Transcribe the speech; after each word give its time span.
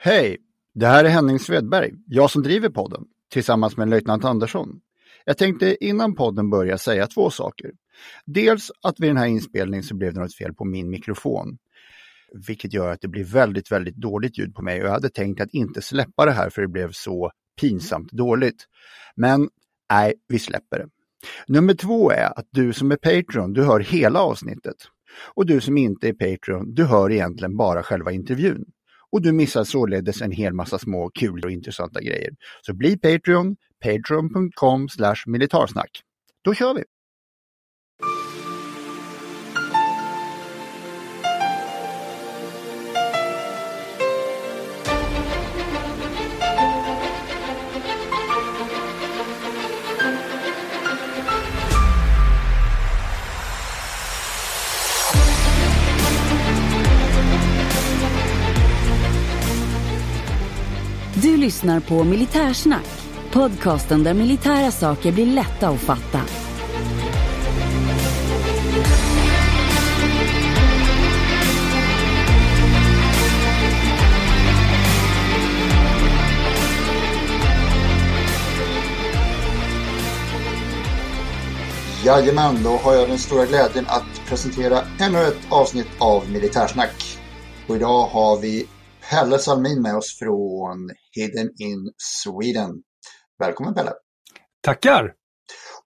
Hej! 0.00 0.36
Det 0.74 0.86
här 0.86 1.04
är 1.04 1.08
Henning 1.08 1.38
Svedberg, 1.38 1.92
jag 2.06 2.30
som 2.30 2.42
driver 2.42 2.68
podden, 2.68 3.04
tillsammans 3.32 3.76
med 3.76 3.88
löjtnant 3.88 4.24
Andersson. 4.24 4.80
Jag 5.24 5.38
tänkte 5.38 5.84
innan 5.84 6.14
podden 6.14 6.50
börjar 6.50 6.76
säga 6.76 7.06
två 7.06 7.30
saker. 7.30 7.70
Dels 8.26 8.70
att 8.82 9.00
vid 9.00 9.10
den 9.10 9.16
här 9.16 9.26
inspelningen 9.26 9.84
så 9.84 9.94
blev 9.94 10.14
det 10.14 10.20
något 10.20 10.34
fel 10.34 10.54
på 10.54 10.64
min 10.64 10.90
mikrofon. 10.90 11.58
Vilket 12.46 12.72
gör 12.72 12.92
att 12.92 13.00
det 13.00 13.08
blir 13.08 13.24
väldigt, 13.24 13.72
väldigt 13.72 13.96
dåligt 13.96 14.38
ljud 14.38 14.54
på 14.54 14.62
mig 14.62 14.80
och 14.80 14.86
jag 14.86 14.92
hade 14.92 15.10
tänkt 15.10 15.40
att 15.40 15.54
inte 15.54 15.82
släppa 15.82 16.24
det 16.24 16.32
här 16.32 16.50
för 16.50 16.62
det 16.62 16.68
blev 16.68 16.90
så 16.92 17.30
pinsamt 17.60 18.12
dåligt. 18.12 18.66
Men 19.16 19.48
nej, 19.92 20.14
vi 20.28 20.38
släpper 20.38 20.78
det. 20.78 20.88
Nummer 21.48 21.74
två 21.74 22.10
är 22.10 22.38
att 22.38 22.48
du 22.50 22.72
som 22.72 22.90
är 22.90 22.96
Patreon, 22.96 23.52
du 23.52 23.64
hör 23.64 23.80
hela 23.80 24.20
avsnittet. 24.20 24.76
Och 25.34 25.46
du 25.46 25.60
som 25.60 25.78
inte 25.78 26.08
är 26.08 26.12
Patreon, 26.12 26.74
du 26.74 26.84
hör 26.84 27.10
egentligen 27.12 27.56
bara 27.56 27.82
själva 27.82 28.12
intervjun. 28.12 28.64
Och 29.12 29.22
du 29.22 29.32
missar 29.32 29.64
således 29.64 30.22
en 30.22 30.32
hel 30.32 30.52
massa 30.52 30.78
små 30.78 31.10
kul 31.10 31.44
och 31.44 31.50
intressanta 31.50 32.00
grejer. 32.00 32.30
Så 32.62 32.74
bli 32.74 32.96
Patreon, 32.96 33.56
patreon.com 33.84 34.88
militarsnack. 35.26 35.90
Då 36.44 36.54
kör 36.54 36.74
vi! 36.74 36.84
Lyssnar 61.58 61.80
på 61.80 62.04
Militärsnack, 62.04 62.86
podcasten 63.32 64.04
där 64.04 64.14
militära 64.14 64.70
saker 64.70 65.12
blir 65.12 65.26
lätta 65.26 65.68
att 65.68 65.80
fatta. 65.80 66.20
Jajamän, 82.04 82.62
då 82.62 82.70
har 82.70 82.94
jag 82.94 83.08
den 83.08 83.18
stora 83.18 83.46
glädjen 83.46 83.84
att 83.88 84.28
presentera 84.28 84.78
ännu 85.00 85.18
ett 85.18 85.46
avsnitt 85.48 85.88
av 85.98 86.30
Militärsnack. 86.30 87.18
Och 87.66 87.76
idag 87.76 88.06
har 88.06 88.40
vi 88.40 88.66
Pelle 89.10 89.38
Salmin 89.38 89.82
med 89.82 89.96
oss 89.96 90.18
från 90.18 90.90
Hidden 91.12 91.50
in 91.58 91.92
Sweden. 91.96 92.70
Välkommen 93.38 93.74
Pelle! 93.74 93.92
Tackar! 94.60 95.14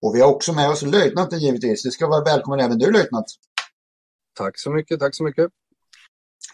Och 0.00 0.15
vi 0.15 0.21
har 0.21 0.28
också 0.28 0.53
med 0.53 0.71
oss 0.71 0.83
löjtnanten 0.83 1.38
givetvis. 1.38 1.82
Du 1.82 1.91
ska 1.91 2.06
vara 2.06 2.25
välkommen 2.25 2.61
även 2.61 2.78
du 2.78 2.91
löjtnant. 2.91 3.27
Tack 4.38 4.59
så 4.59 4.71
mycket, 4.71 5.00
tack 5.00 5.16
så 5.16 5.25
mycket. 5.25 5.50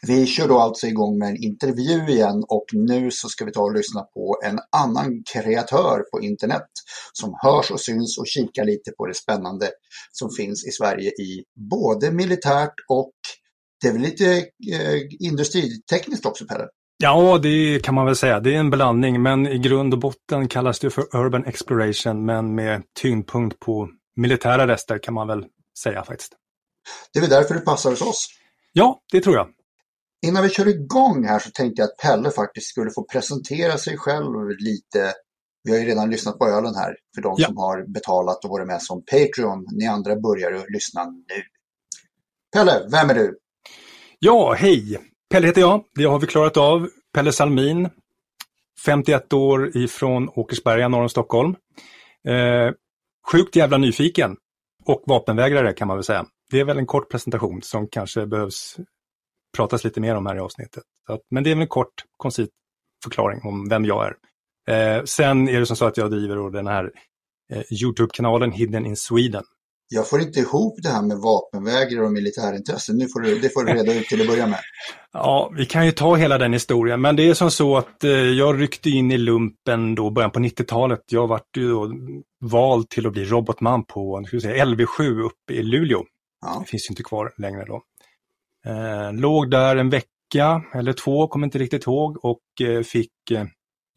Vi 0.06 0.26
kör 0.26 0.48
då 0.48 0.58
alltså 0.58 0.86
igång 0.86 1.18
med 1.18 1.28
en 1.28 1.36
intervju 1.36 2.08
igen 2.08 2.44
och 2.48 2.64
nu 2.72 3.10
så 3.10 3.28
ska 3.28 3.44
vi 3.44 3.52
ta 3.52 3.62
och 3.62 3.74
lyssna 3.74 4.02
på 4.02 4.40
en 4.44 4.58
annan 4.76 5.22
kreatör 5.32 6.02
på 6.12 6.20
internet 6.20 6.68
som 7.12 7.34
hörs 7.42 7.70
och 7.70 7.80
syns 7.80 8.18
och 8.18 8.26
kika 8.26 8.64
lite 8.64 8.90
på 8.90 9.06
det 9.06 9.14
spännande 9.14 9.70
som 10.12 10.30
finns 10.30 10.66
i 10.66 10.70
Sverige 10.70 11.10
i 11.10 11.44
både 11.70 12.10
militärt 12.10 12.74
och 12.88 13.12
det 13.80 13.88
är 13.88 13.92
väl 13.92 14.02
lite 14.02 14.36
eh, 14.72 15.00
industritekniskt 15.20 16.26
också 16.26 16.46
Pelle? 16.46 16.68
Ja, 17.02 17.38
det 17.42 17.80
kan 17.84 17.94
man 17.94 18.06
väl 18.06 18.16
säga. 18.16 18.40
Det 18.40 18.54
är 18.54 18.58
en 18.58 18.70
blandning, 18.70 19.22
men 19.22 19.46
i 19.46 19.58
grund 19.58 19.94
och 19.94 20.00
botten 20.00 20.48
kallas 20.48 20.78
det 20.78 20.90
för 20.90 21.16
Urban 21.16 21.44
Exploration, 21.44 22.24
men 22.24 22.54
med 22.54 22.82
tyngdpunkt 23.00 23.58
på 23.60 23.88
militära 24.16 24.66
rester 24.68 24.98
kan 24.98 25.14
man 25.14 25.26
väl 25.28 25.44
säga 25.82 26.04
faktiskt. 26.04 26.32
Det 27.12 27.18
är 27.18 27.20
väl 27.20 27.30
därför 27.30 27.54
det 27.54 27.60
passar 27.60 27.90
hos 27.90 28.02
oss? 28.02 28.26
Ja, 28.72 29.00
det 29.12 29.20
tror 29.20 29.36
jag. 29.36 29.48
Innan 30.26 30.42
vi 30.42 30.48
kör 30.48 30.68
igång 30.68 31.24
här 31.24 31.38
så 31.38 31.50
tänkte 31.50 31.82
jag 31.82 31.88
att 31.88 31.96
Pelle 31.96 32.30
faktiskt 32.30 32.66
skulle 32.66 32.90
få 32.90 33.04
presentera 33.04 33.78
sig 33.78 33.96
själv 33.96 34.48
lite. 34.58 35.12
Vi 35.64 35.72
har 35.72 35.78
ju 35.78 35.84
redan 35.86 36.10
lyssnat 36.10 36.38
på 36.38 36.46
ölen 36.48 36.74
här 36.74 36.94
för 37.14 37.22
de 37.22 37.34
Ja. 37.38 37.46
som 37.46 37.56
har 37.56 37.92
betalat 37.92 38.44
och 38.44 38.50
varit 38.50 38.66
med 38.66 38.82
som 38.82 39.02
Patreon. 39.04 39.66
Ni 39.72 39.86
andra 39.86 40.16
börjar 40.16 40.52
att 40.52 40.70
lyssna 40.70 41.04
nu. 41.04 41.42
Pelle, 42.52 42.88
vem 42.90 43.10
är 43.10 43.14
du? 43.14 43.38
Ja, 44.20 44.52
hej! 44.52 44.98
Pelle 45.30 45.46
heter 45.46 45.60
jag. 45.60 45.84
Det 45.94 46.04
har 46.04 46.18
vi 46.18 46.26
klarat 46.26 46.56
av. 46.56 46.88
Pelle 47.14 47.32
Salmin. 47.32 47.88
51 48.84 49.32
år 49.32 49.76
ifrån 49.76 50.28
Åkersberga 50.28 50.88
norr 50.88 51.02
om 51.02 51.08
Stockholm. 51.08 51.56
Eh, 52.28 52.72
sjukt 53.32 53.56
jävla 53.56 53.78
nyfiken. 53.78 54.36
Och 54.84 55.02
vapenvägrare 55.06 55.72
kan 55.72 55.88
man 55.88 55.96
väl 55.96 56.04
säga. 56.04 56.26
Det 56.50 56.60
är 56.60 56.64
väl 56.64 56.78
en 56.78 56.86
kort 56.86 57.10
presentation 57.10 57.62
som 57.62 57.88
kanske 57.88 58.26
behövs 58.26 58.76
pratas 59.56 59.84
lite 59.84 60.00
mer 60.00 60.14
om 60.14 60.26
här 60.26 60.36
i 60.36 60.40
avsnittet. 60.40 60.84
Så 61.06 61.12
att, 61.12 61.20
men 61.30 61.44
det 61.44 61.50
är 61.50 61.54
väl 61.54 61.62
en 61.62 61.68
kort, 61.68 62.04
koncis 62.16 62.48
förklaring 63.04 63.40
om 63.44 63.68
vem 63.68 63.84
jag 63.84 64.06
är. 64.06 64.16
Eh, 64.74 65.04
sen 65.04 65.48
är 65.48 65.60
det 65.60 65.66
som 65.66 65.76
så 65.76 65.86
att 65.86 65.96
jag 65.96 66.10
driver 66.10 66.50
den 66.50 66.66
här 66.66 66.92
eh, 67.52 67.62
Youtube-kanalen 67.82 68.52
Hidden 68.52 68.86
in 68.86 68.96
Sweden. 68.96 69.44
Jag 69.88 70.09
får 70.09 70.21
inte 70.21 70.41
ihop 70.41 70.78
det 70.82 70.88
här 70.88 71.03
med 71.03 71.16
vapenvägrare 71.19 72.04
och 72.04 72.12
militärintressen. 72.12 72.97
Nu 72.97 73.09
får 73.09 73.21
du, 73.21 73.38
det 73.38 73.49
får 73.49 73.65
du 73.65 73.72
reda 73.72 73.94
ut 73.94 74.06
till 74.06 74.21
att 74.21 74.26
börja 74.26 74.47
med. 74.47 74.59
Ja, 75.12 75.53
vi 75.56 75.66
kan 75.66 75.87
ju 75.87 75.93
ta 75.93 76.15
hela 76.15 76.38
den 76.38 76.53
historien, 76.53 77.00
men 77.00 77.16
det 77.16 77.28
är 77.28 77.34
som 77.34 77.50
så 77.50 77.76
att 77.76 78.04
eh, 78.04 78.10
jag 78.10 78.60
ryckte 78.60 78.91
in 78.91 79.10
i 79.10 79.19
lumpen 79.19 79.94
då 79.94 80.10
början 80.10 80.31
på 80.31 80.41
90-talet. 80.41 81.00
Jag 81.10 81.26
vart 81.26 81.56
ju 81.56 81.69
då 81.71 81.93
vald 82.41 82.88
till 82.88 83.06
att 83.06 83.12
bli 83.12 83.25
robotman 83.25 83.84
på 83.84 84.25
ska 84.26 84.41
säga, 84.41 84.65
LV7 84.65 85.21
uppe 85.21 85.53
i 85.53 85.62
Luleå. 85.62 86.05
Ja. 86.41 86.59
Det 86.60 86.70
finns 86.70 86.91
ju 86.91 86.93
inte 86.93 87.03
kvar 87.03 87.34
längre 87.38 87.65
då. 87.65 87.82
Eh, 88.66 89.12
låg 89.12 89.50
där 89.50 89.76
en 89.76 89.91
vecka 89.91 90.62
eller 90.75 90.93
två, 90.93 91.28
kommer 91.28 91.47
inte 91.47 91.59
riktigt 91.59 91.87
ihåg, 91.87 92.25
och 92.25 92.60
eh, 92.60 92.82
fick 92.82 93.31
eh, 93.31 93.44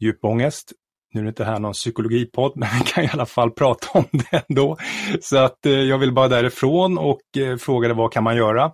djup 0.00 0.24
ångest. 0.24 0.72
Nu 1.12 1.20
är 1.20 1.24
det 1.24 1.28
inte 1.28 1.44
här 1.44 1.58
någon 1.58 1.72
psykologipodd, 1.72 2.52
men 2.56 2.68
vi 2.78 2.84
kan 2.84 3.04
i 3.04 3.10
alla 3.12 3.26
fall 3.26 3.50
prata 3.50 3.98
om 3.98 4.04
det 4.12 4.44
ändå. 4.48 4.76
Så 5.20 5.36
att 5.36 5.66
eh, 5.66 5.72
jag 5.72 5.98
vill 5.98 6.12
bara 6.12 6.28
därifrån 6.28 6.98
och 6.98 7.36
eh, 7.36 7.56
frågade 7.56 7.94
vad 7.94 8.12
kan 8.12 8.24
man 8.24 8.36
göra? 8.36 8.72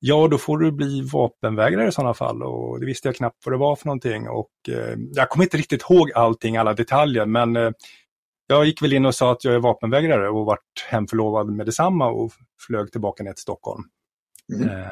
Ja, 0.00 0.28
då 0.28 0.38
får 0.38 0.58
du 0.58 0.72
bli 0.72 1.00
vapenvägrare 1.12 1.88
i 1.88 1.92
sådana 1.92 2.14
fall 2.14 2.42
och 2.42 2.80
det 2.80 2.86
visste 2.86 3.08
jag 3.08 3.16
knappt 3.16 3.36
vad 3.44 3.52
det 3.52 3.58
var 3.58 3.76
för 3.76 3.86
någonting 3.86 4.28
och 4.28 4.50
eh, 4.68 4.98
jag 5.14 5.28
kommer 5.28 5.44
inte 5.44 5.56
riktigt 5.56 5.90
ihåg 5.90 6.12
allting, 6.12 6.56
alla 6.56 6.74
detaljer, 6.74 7.26
men 7.26 7.74
jag 8.46 8.64
gick 8.64 8.82
väl 8.82 8.92
in 8.92 9.06
och 9.06 9.14
sa 9.14 9.32
att 9.32 9.44
jag 9.44 9.54
är 9.54 9.58
vapenvägrare 9.58 10.28
och 10.28 10.46
vart 10.46 10.86
hemförlovad 10.88 11.50
med 11.50 11.66
detsamma 11.66 12.08
och 12.08 12.32
flög 12.66 12.92
tillbaka 12.92 13.22
ner 13.22 13.32
till 13.32 13.42
Stockholm. 13.42 13.82
Mm. 14.54 14.88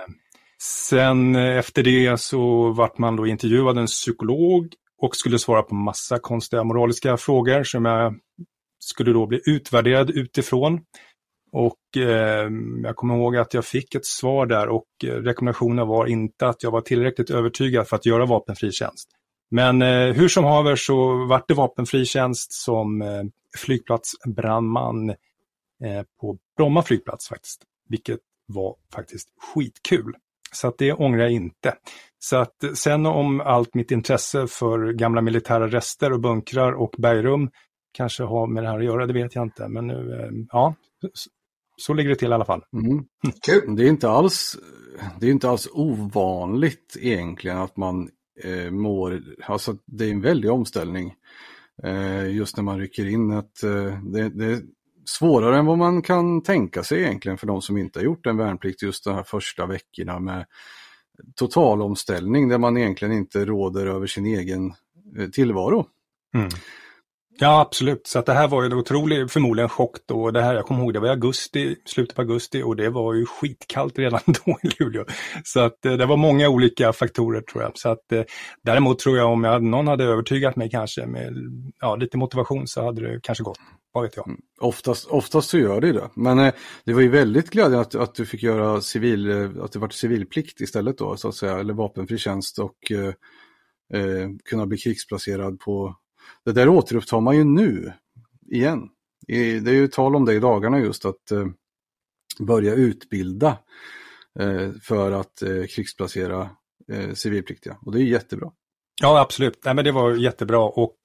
Sen 0.62 1.36
efter 1.36 1.82
det 1.82 2.20
så 2.20 2.70
vart 2.70 2.98
man 2.98 3.16
då 3.16 3.26
intervjuad 3.26 3.78
en 3.78 3.86
psykolog 3.86 4.68
och 4.98 5.16
skulle 5.16 5.38
svara 5.38 5.62
på 5.62 5.74
massa 5.74 6.18
konstiga 6.18 6.64
moraliska 6.64 7.16
frågor 7.16 7.64
som 7.64 7.84
jag 7.84 8.14
skulle 8.78 9.12
då 9.12 9.26
bli 9.26 9.40
utvärderad 9.46 10.10
utifrån. 10.10 10.80
Och 11.52 11.96
eh, 11.96 12.50
jag 12.82 12.96
kommer 12.96 13.16
ihåg 13.16 13.36
att 13.36 13.54
jag 13.54 13.64
fick 13.64 13.94
ett 13.94 14.06
svar 14.06 14.46
där 14.46 14.68
och 14.68 14.86
rekommendationen 15.02 15.88
var 15.88 16.06
inte 16.06 16.46
att 16.46 16.62
jag 16.62 16.70
var 16.70 16.80
tillräckligt 16.80 17.30
övertygad 17.30 17.88
för 17.88 17.96
att 17.96 18.06
göra 18.06 18.26
vapenfri 18.26 18.72
tjänst. 18.72 19.08
Men 19.50 19.82
eh, 19.82 20.14
hur 20.14 20.28
som 20.28 20.44
haver 20.44 20.76
så 20.76 21.26
vart 21.26 21.48
det 21.48 21.54
vapenfri 21.54 22.04
tjänst 22.04 22.52
som 22.52 23.02
eh, 23.02 23.22
flygplatsbrandman 23.58 25.10
eh, 25.10 26.02
på 26.20 26.38
Bromma 26.56 26.82
flygplats 26.82 27.28
faktiskt. 27.28 27.62
Vilket 27.88 28.20
var 28.46 28.76
faktiskt 28.94 29.28
skitkul. 29.40 30.14
Så 30.52 30.68
att 30.68 30.78
det 30.78 30.92
ångrar 30.92 31.22
jag 31.22 31.32
inte. 31.32 31.74
Så 32.18 32.36
att 32.36 32.56
sen 32.74 33.06
om 33.06 33.40
allt 33.40 33.74
mitt 33.74 33.90
intresse 33.90 34.46
för 34.46 34.92
gamla 34.92 35.20
militära 35.20 35.68
rester 35.68 36.12
och 36.12 36.20
bunkrar 36.20 36.72
och 36.72 36.94
bergrum 36.98 37.50
kanske 37.92 38.22
har 38.22 38.46
med 38.46 38.62
det 38.62 38.68
här 38.68 38.78
att 38.78 38.84
göra, 38.84 39.06
det 39.06 39.12
vet 39.12 39.34
jag 39.34 39.44
inte. 39.44 39.68
Men 39.68 39.86
nu, 39.86 40.20
eh, 40.20 40.46
ja, 40.52 40.74
så 41.76 41.94
ligger 41.94 42.10
det 42.10 42.16
till 42.16 42.30
i 42.30 42.34
alla 42.34 42.44
fall. 42.44 42.62
Mm. 42.72 43.04
Kul! 43.46 43.76
Det 43.76 43.84
är 43.84 43.88
inte 43.88 44.10
alls, 44.10 44.56
det 45.20 45.26
är 45.26 45.30
inte 45.30 45.48
alls 45.48 45.68
ovanligt 45.72 46.96
egentligen 47.00 47.58
att 47.58 47.76
man 47.76 48.08
eh, 48.44 48.70
mår, 48.70 49.22
alltså 49.42 49.76
det 49.86 50.04
är 50.04 50.10
en 50.10 50.20
väldig 50.20 50.50
omställning. 50.50 51.14
Eh, 51.82 52.30
just 52.30 52.56
när 52.56 52.64
man 52.64 52.78
rycker 52.78 53.06
in 53.06 53.30
att 53.32 53.62
eh, 53.62 54.02
det, 54.02 54.28
det 54.28 54.62
svårare 55.06 55.58
än 55.58 55.66
vad 55.66 55.78
man 55.78 56.02
kan 56.02 56.42
tänka 56.42 56.82
sig 56.82 57.02
egentligen 57.02 57.38
för 57.38 57.46
de 57.46 57.62
som 57.62 57.76
inte 57.76 57.98
har 57.98 58.04
gjort 58.04 58.26
en 58.26 58.36
värnplikt 58.36 58.82
just 58.82 59.04
de 59.04 59.14
här 59.14 59.22
första 59.22 59.66
veckorna 59.66 60.18
med 60.18 60.46
total 61.34 61.82
omställning 61.82 62.48
där 62.48 62.58
man 62.58 62.76
egentligen 62.76 63.14
inte 63.14 63.44
råder 63.44 63.86
över 63.86 64.06
sin 64.06 64.26
egen 64.26 64.74
eh, 65.18 65.28
tillvaro. 65.28 65.86
Mm. 66.34 66.48
Ja, 67.38 67.60
absolut. 67.60 68.06
Så 68.06 68.18
att 68.18 68.26
det 68.26 68.32
här 68.32 68.48
var 68.48 68.62
ju 68.62 68.66
en 68.66 68.72
otrolig, 68.72 69.30
förmodligen 69.30 69.68
chock 69.68 69.96
då. 70.06 70.30
Det 70.30 70.42
här, 70.42 70.54
jag 70.54 70.66
kommer 70.66 70.82
ihåg, 70.82 70.92
det 70.92 71.00
var 71.00 71.08
i 71.08 71.10
augusti, 71.10 71.76
slutet 71.84 72.16
på 72.16 72.22
augusti 72.22 72.62
och 72.62 72.76
det 72.76 72.90
var 72.90 73.14
ju 73.14 73.26
skitkallt 73.26 73.98
redan 73.98 74.20
då 74.26 74.58
i 74.62 74.68
Luleå. 74.78 75.04
Så 75.44 75.60
att 75.60 75.86
eh, 75.86 75.92
det 75.92 76.06
var 76.06 76.16
många 76.16 76.48
olika 76.48 76.92
faktorer 76.92 77.40
tror 77.40 77.62
jag. 77.62 77.78
Så 77.78 77.88
att 77.88 78.12
eh, 78.12 78.22
däremot 78.62 78.98
tror 78.98 79.16
jag 79.16 79.32
om 79.32 79.44
jag, 79.44 79.62
någon 79.62 79.86
hade 79.86 80.04
övertygat 80.04 80.56
mig 80.56 80.70
kanske 80.70 81.06
med 81.06 81.34
ja, 81.80 81.96
lite 81.96 82.16
motivation 82.16 82.66
så 82.66 82.84
hade 82.84 83.12
det 83.12 83.20
kanske 83.22 83.44
gått. 83.44 83.58
Vad 83.92 84.02
vet 84.02 84.16
jag. 84.16 84.28
Mm. 84.28 84.40
Oftast, 84.60 85.06
oftast 85.06 85.48
så 85.50 85.58
gör 85.58 85.80
det 85.80 85.92
det. 85.92 86.10
Men 86.14 86.38
eh, 86.38 86.54
det 86.84 86.92
var 86.92 87.00
ju 87.00 87.08
väldigt 87.08 87.50
glädjande 87.50 87.80
att, 87.80 87.94
att 87.94 88.14
du 88.14 88.26
fick 88.26 88.42
göra 88.42 88.80
civil, 88.80 89.30
eh, 89.30 89.50
att 89.64 89.72
det 89.72 89.78
var 89.78 89.88
civilplikt 89.88 90.60
istället 90.60 90.98
då, 90.98 91.16
så 91.16 91.28
att 91.28 91.34
säga, 91.34 91.58
eller 91.58 91.74
vapenfri 91.74 92.18
tjänst 92.18 92.58
och 92.58 92.92
eh, 92.92 93.12
eh, 94.00 94.28
kunna 94.44 94.66
bli 94.66 94.78
krigsplacerad 94.78 95.60
på... 95.60 95.96
Det 96.44 96.52
där 96.52 96.68
återupptar 96.68 97.20
man 97.20 97.36
ju 97.36 97.44
nu, 97.44 97.92
igen. 98.52 98.88
Det 99.26 99.70
är 99.70 99.74
ju 99.74 99.88
tal 99.88 100.16
om 100.16 100.24
det 100.24 100.34
i 100.34 100.40
dagarna 100.40 100.80
just, 100.80 101.04
att 101.04 101.30
eh, 101.30 101.46
börja 102.38 102.74
utbilda 102.74 103.58
eh, 104.38 104.70
för 104.82 105.12
att 105.12 105.42
eh, 105.42 105.66
krigsplacera 105.66 106.50
civilpliktiga. 107.14 107.76
Och 107.86 107.92
det 107.92 107.98
är 107.98 108.02
jättebra. 108.02 108.52
Ja, 109.02 109.20
absolut. 109.20 109.64
Nej, 109.64 109.74
men 109.74 109.84
det 109.84 109.92
var 109.92 110.14
jättebra 110.14 110.60
och 110.60 110.96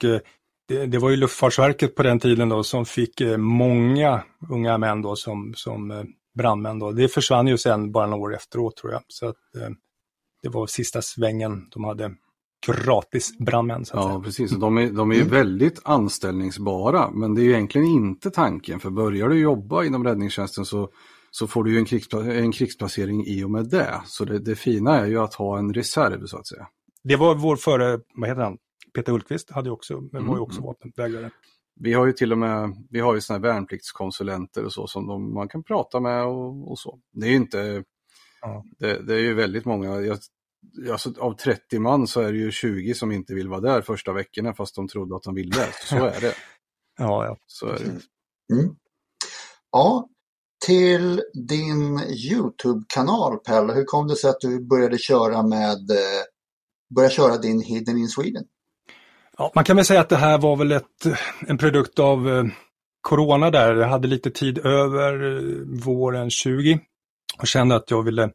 det, 0.67 0.85
det, 0.85 0.97
var 0.97 1.09
ju 1.09 1.15
Luftfartsverket 1.15 1.95
på 1.95 2.03
den 2.03 2.19
tiden 2.19 2.49
då 2.49 2.63
som 2.63 2.85
fick 2.85 3.21
många 3.37 4.23
unga 4.49 4.77
män 4.77 5.01
då 5.01 5.15
som, 5.15 5.53
som 5.55 6.13
brandmän. 6.37 6.79
Då. 6.79 6.91
Det 6.91 7.07
försvann 7.07 7.47
ju 7.47 7.57
sen 7.57 7.91
bara 7.91 8.07
några 8.07 8.23
år 8.23 8.35
efteråt 8.35 8.77
tror 8.77 8.91
jag. 8.91 9.03
Så 9.07 9.27
att, 9.27 9.37
det 10.43 10.49
var 10.49 10.67
sista 10.67 11.01
svängen 11.01 11.69
de 11.69 11.83
hade 11.83 12.15
gratis 12.67 13.37
brandmän. 13.37 13.85
Så 13.85 13.97
att 13.97 14.03
Ja, 14.03 14.09
säga. 14.09 14.19
precis. 14.19 14.51
De 14.51 14.77
är, 14.77 14.89
de 14.91 15.11
är 15.11 15.15
ju 15.15 15.23
väldigt 15.23 15.81
anställningsbara, 15.83 17.11
men 17.11 17.35
det 17.35 17.41
är 17.41 17.43
ju 17.43 17.51
egentligen 17.51 17.87
inte 17.87 18.31
tanken. 18.31 18.79
För 18.79 18.89
börjar 18.89 19.29
du 19.29 19.39
jobba 19.39 19.83
inom 19.83 20.03
räddningstjänsten 20.03 20.65
så, 20.65 20.89
så 21.31 21.47
får 21.47 21.63
du 21.63 21.71
ju 21.71 21.77
en, 21.77 21.85
krigspla 21.85 22.33
en 22.33 22.51
krigsplacering 22.51 23.25
i 23.27 23.43
och 23.43 23.51
med 23.51 23.69
det. 23.69 24.01
Så 24.05 24.25
det, 24.25 24.39
det 24.39 24.55
fina 24.55 24.97
är 24.99 25.05
ju 25.05 25.17
att 25.19 25.33
ha 25.33 25.57
en 25.59 25.73
reserv 25.73 26.25
så 26.25 26.37
att 26.37 26.47
säga. 26.47 26.67
Det 27.03 27.15
var 27.15 27.35
vår 27.35 27.55
före, 27.55 27.99
vad 28.15 28.29
heter 28.29 28.41
han, 28.41 28.57
Peter 28.95 29.11
Hultqvist 29.11 29.51
hade 29.51 29.67
ju 29.69 29.73
också, 29.73 30.01
men 30.11 30.27
var 30.27 30.35
ju 30.35 30.41
också 30.41 30.59
Mm. 30.59 30.67
vapenvägrare. 30.67 31.31
Vi 31.79 31.93
har 31.93 32.05
ju 32.05 32.13
till 32.13 32.31
och 32.31 32.37
med 32.37 32.75
vi 32.89 32.99
har 32.99 33.15
ju 33.15 33.21
såna 33.21 33.39
här 33.39 33.43
värnpliktskonsulenter 33.53 34.65
och 34.65 34.73
så 34.73 34.87
som 34.87 35.07
de, 35.07 35.33
man 35.33 35.47
kan 35.47 35.63
prata 35.63 35.99
med 35.99 36.25
och, 36.25 36.71
och 36.71 36.79
så. 36.79 36.99
Det 37.13 37.25
är 37.25 37.29
ju 37.29 37.35
inte, 37.35 37.83
Ja. 38.41 38.63
det, 38.79 39.07
det 39.07 39.13
är 39.13 39.19
ju 39.19 39.33
väldigt 39.33 39.65
många, 39.65 40.01
jag, 40.01 40.17
alltså, 40.91 41.13
av 41.19 41.33
30 41.33 41.79
man 41.79 42.07
så 42.07 42.21
är 42.21 42.31
det 42.31 42.37
ju 42.37 42.51
20 42.51 42.93
som 42.93 43.11
inte 43.11 43.33
vill 43.33 43.49
vara 43.49 43.61
där 43.61 43.81
första 43.81 44.13
veckorna 44.13 44.53
fast 44.53 44.75
de 44.75 44.87
trodde 44.87 45.15
att 45.15 45.23
de 45.23 45.35
ville. 45.35 45.67
Så 45.89 45.95
är 45.95 46.21
det. 46.21 46.33
Ja, 46.97 47.25
ja. 47.25 47.37
Så 47.47 47.67
är 47.67 47.79
det. 47.79 47.85
Mm. 48.55 48.75
Ja, 49.71 50.07
till 50.65 51.21
din 51.47 51.99
Youtube-kanal 51.99 53.37
Pelle, 53.37 53.73
hur 53.73 53.83
kom 53.83 54.07
det 54.07 54.15
sig 54.15 54.29
att 54.29 54.39
du 54.39 54.67
började 54.67 54.97
köra 54.97 55.43
med 55.43 55.91
eh, 55.91 56.23
började 56.95 57.13
köra 57.13 57.37
din 57.37 57.61
Hidden 57.61 57.97
in 57.97 58.07
Sweden? 58.07 58.43
Ja, 59.37 59.51
man 59.55 59.63
kan 59.63 59.75
väl 59.75 59.85
säga 59.85 60.01
att 60.01 60.09
det 60.09 60.15
här 60.15 60.37
var 60.37 60.55
väl 60.55 60.71
ett, 60.71 61.05
en 61.47 61.57
produkt 61.57 61.99
av 61.99 62.29
eh, 62.29 62.43
Corona 63.01 63.51
där. 63.51 63.75
Jag 63.75 63.87
hade 63.87 64.07
lite 64.07 64.31
tid 64.31 64.57
över 64.57 65.37
eh, 65.37 65.83
våren 65.85 66.29
20 66.29 66.79
och 67.39 67.47
kände 67.47 67.75
att 67.75 67.91
jag 67.91 68.03
ville 68.03 68.31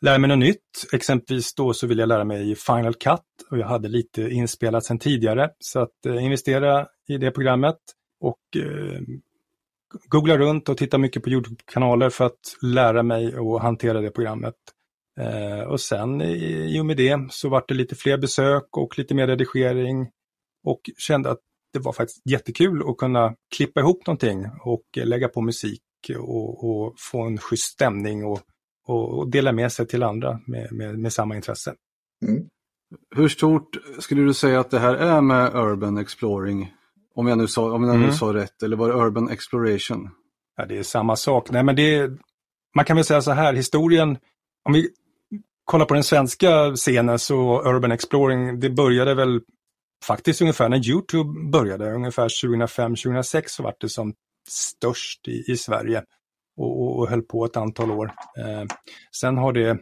lära 0.00 0.18
mig 0.18 0.28
något 0.28 0.38
nytt. 0.38 0.86
Exempelvis 0.92 1.54
då 1.54 1.72
så 1.72 1.86
vill 1.86 1.98
jag 1.98 2.08
lära 2.08 2.24
mig 2.24 2.54
Final 2.54 2.94
Cut 2.94 3.20
och 3.50 3.58
jag 3.58 3.66
hade 3.66 3.88
lite 3.88 4.22
inspelat 4.22 4.84
sedan 4.84 4.98
tidigare. 4.98 5.50
Så 5.58 5.80
att 5.80 6.06
eh, 6.06 6.24
investera 6.24 6.86
i 7.08 7.18
det 7.18 7.30
programmet 7.30 7.78
och 8.20 8.56
eh, 8.56 9.00
googla 10.08 10.38
runt 10.38 10.68
och 10.68 10.78
titta 10.78 10.98
mycket 10.98 11.22
på 11.22 11.30
Youtube-kanaler 11.30 12.10
för 12.10 12.26
att 12.26 12.56
lära 12.62 13.02
mig 13.02 13.38
och 13.38 13.60
hantera 13.60 14.00
det 14.00 14.10
programmet. 14.10 14.54
Eh, 15.20 15.60
och 15.60 15.80
sen 15.80 16.22
i, 16.22 16.76
i 16.76 16.80
och 16.80 16.86
med 16.86 16.96
det 16.96 17.18
så 17.30 17.48
vart 17.48 17.68
det 17.68 17.74
lite 17.74 17.94
fler 17.94 18.18
besök 18.18 18.76
och 18.76 18.98
lite 18.98 19.14
mer 19.14 19.26
redigering 19.26 20.10
och 20.64 20.80
kände 20.98 21.30
att 21.30 21.40
det 21.72 21.78
var 21.78 21.92
faktiskt 21.92 22.22
jättekul 22.30 22.82
att 22.90 22.96
kunna 22.96 23.34
klippa 23.56 23.80
ihop 23.80 24.06
någonting 24.06 24.46
och 24.64 24.84
eh, 24.96 25.06
lägga 25.06 25.28
på 25.28 25.40
musik 25.40 25.82
och, 26.18 26.64
och 26.70 26.94
få 26.98 27.22
en 27.22 27.38
schysst 27.38 27.72
stämning 27.72 28.24
och, 28.24 28.40
och, 28.86 29.18
och 29.18 29.30
dela 29.30 29.52
med 29.52 29.72
sig 29.72 29.86
till 29.86 30.02
andra 30.02 30.40
med, 30.46 30.72
med, 30.72 30.98
med 30.98 31.12
samma 31.12 31.36
intresse. 31.36 31.74
Mm. 32.26 32.44
Hur 33.16 33.28
stort 33.28 33.76
skulle 33.98 34.22
du 34.22 34.34
säga 34.34 34.60
att 34.60 34.70
det 34.70 34.78
här 34.78 34.94
är 34.94 35.20
med 35.20 35.54
Urban 35.54 35.98
Exploring? 35.98 36.72
Om 37.14 37.26
jag 37.26 37.38
nu 37.38 37.48
sa, 37.48 37.72
om 37.72 37.84
jag 37.84 37.96
nu 37.96 38.04
Mm. 38.04 38.16
sa 38.16 38.34
rätt, 38.34 38.62
eller 38.62 38.76
var 38.76 38.88
det 38.88 38.94
Urban 38.94 39.30
Exploration? 39.30 40.10
Ja, 40.56 40.66
det 40.66 40.78
är 40.78 40.82
samma 40.82 41.16
sak. 41.16 41.50
Nej, 41.50 41.62
men 41.64 41.76
det, 41.76 42.10
man 42.76 42.84
kan 42.84 42.96
väl 42.96 43.04
säga 43.04 43.22
så 43.22 43.30
här, 43.30 43.54
historien, 43.54 44.18
om 44.64 44.72
vi 44.72 44.88
kollar 45.64 45.86
på 45.86 45.94
den 45.94 46.04
svenska 46.04 46.76
scenen 46.76 47.18
så 47.18 47.62
Urban 47.64 47.92
Exploring, 47.92 48.60
det 48.60 48.70
började 48.70 49.14
väl 49.14 49.40
faktiskt 50.04 50.40
ungefär 50.40 50.68
när 50.68 50.88
Youtube 50.88 51.50
började, 51.50 51.92
ungefär 51.92 52.28
2005-2006 52.28 53.42
så 53.46 53.62
var 53.62 53.74
det 53.80 53.88
som 53.88 54.14
störst 54.48 55.28
i, 55.28 55.52
i 55.52 55.56
Sverige 55.56 56.04
och, 56.60 56.82
och, 56.82 56.98
och 56.98 57.08
höll 57.08 57.22
på 57.22 57.44
ett 57.44 57.56
antal 57.56 57.90
år. 57.90 58.12
Eh, 58.38 58.64
sen 59.20 59.38
har 59.38 59.52
det 59.52 59.78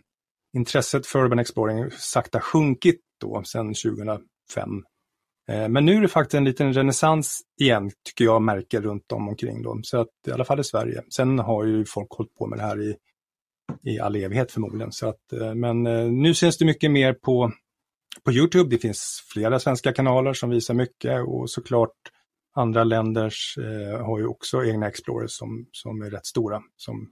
intresset 0.57 1.07
för 1.07 1.25
Urban 1.25 1.39
Exploring 1.39 1.91
sakta 1.91 2.41
sjunkit 2.41 3.01
då 3.21 3.43
sedan 3.45 3.75
2005. 3.75 4.23
Eh, 5.51 5.69
Men 5.69 5.85
nu 5.85 5.97
är 5.97 6.01
det 6.01 6.09
faktiskt 6.09 6.35
en 6.35 6.45
liten 6.45 6.73
renässans 6.73 7.41
igen, 7.61 7.91
tycker 8.05 8.25
jag 8.25 8.43
märker 8.43 8.81
runt 8.81 9.13
om 9.13 9.29
omkring 9.29 9.63
dem. 9.63 9.81
Så 9.85 10.01
att 10.01 10.09
i 10.27 10.31
alla 10.31 10.45
fall 10.45 10.61
i 10.61 10.65
Sverige. 10.65 11.03
Sen 11.17 11.39
har 11.39 11.65
ju 11.65 11.85
folk 11.85 12.11
hållit 12.11 12.35
på 12.35 12.47
med 12.47 12.59
det 12.59 12.63
här 12.63 12.83
i, 12.83 12.97
i 13.83 14.01
all 14.01 14.17
evighet 14.17 14.53
förmodligen. 14.53 14.93
Så 14.93 15.09
att, 15.09 15.33
eh, 15.33 15.55
men 15.55 15.87
eh, 15.87 16.05
nu 16.05 16.35
syns 16.35 16.59
det 16.59 16.65
mycket 16.65 16.91
mer 16.91 17.13
på, 17.13 17.53
på 18.25 18.33
Youtube. 18.33 18.71
Det 18.71 18.79
finns 18.79 19.25
flera 19.33 19.59
svenska 19.59 19.93
kanaler 19.93 20.33
som 20.33 20.51
visar 20.51 20.75
mycket 20.75 21.27
och 21.27 21.51
såklart 21.51 21.97
andra 22.57 22.85
länders 22.85 23.59
eh, 23.59 24.07
har 24.07 24.19
ju 24.19 24.27
också 24.27 24.65
egna 24.65 24.89
Explorers 24.89 25.31
som, 25.31 25.67
som 25.73 26.03
är 26.03 26.11
rätt 26.11 26.27
stora. 26.27 26.63
Som, 26.77 27.09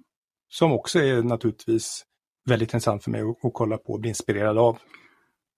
som 0.49 0.73
också 0.73 0.99
är 0.99 1.23
naturligtvis 1.23 2.05
väldigt 2.49 2.69
intressant 2.69 3.05
för 3.05 3.11
mig 3.11 3.21
att, 3.21 3.45
att 3.45 3.55
kolla 3.55 3.79
på 3.79 3.93
och 3.93 4.01
bli 4.01 4.09
inspirerad 4.09 4.59
av. 4.59 4.79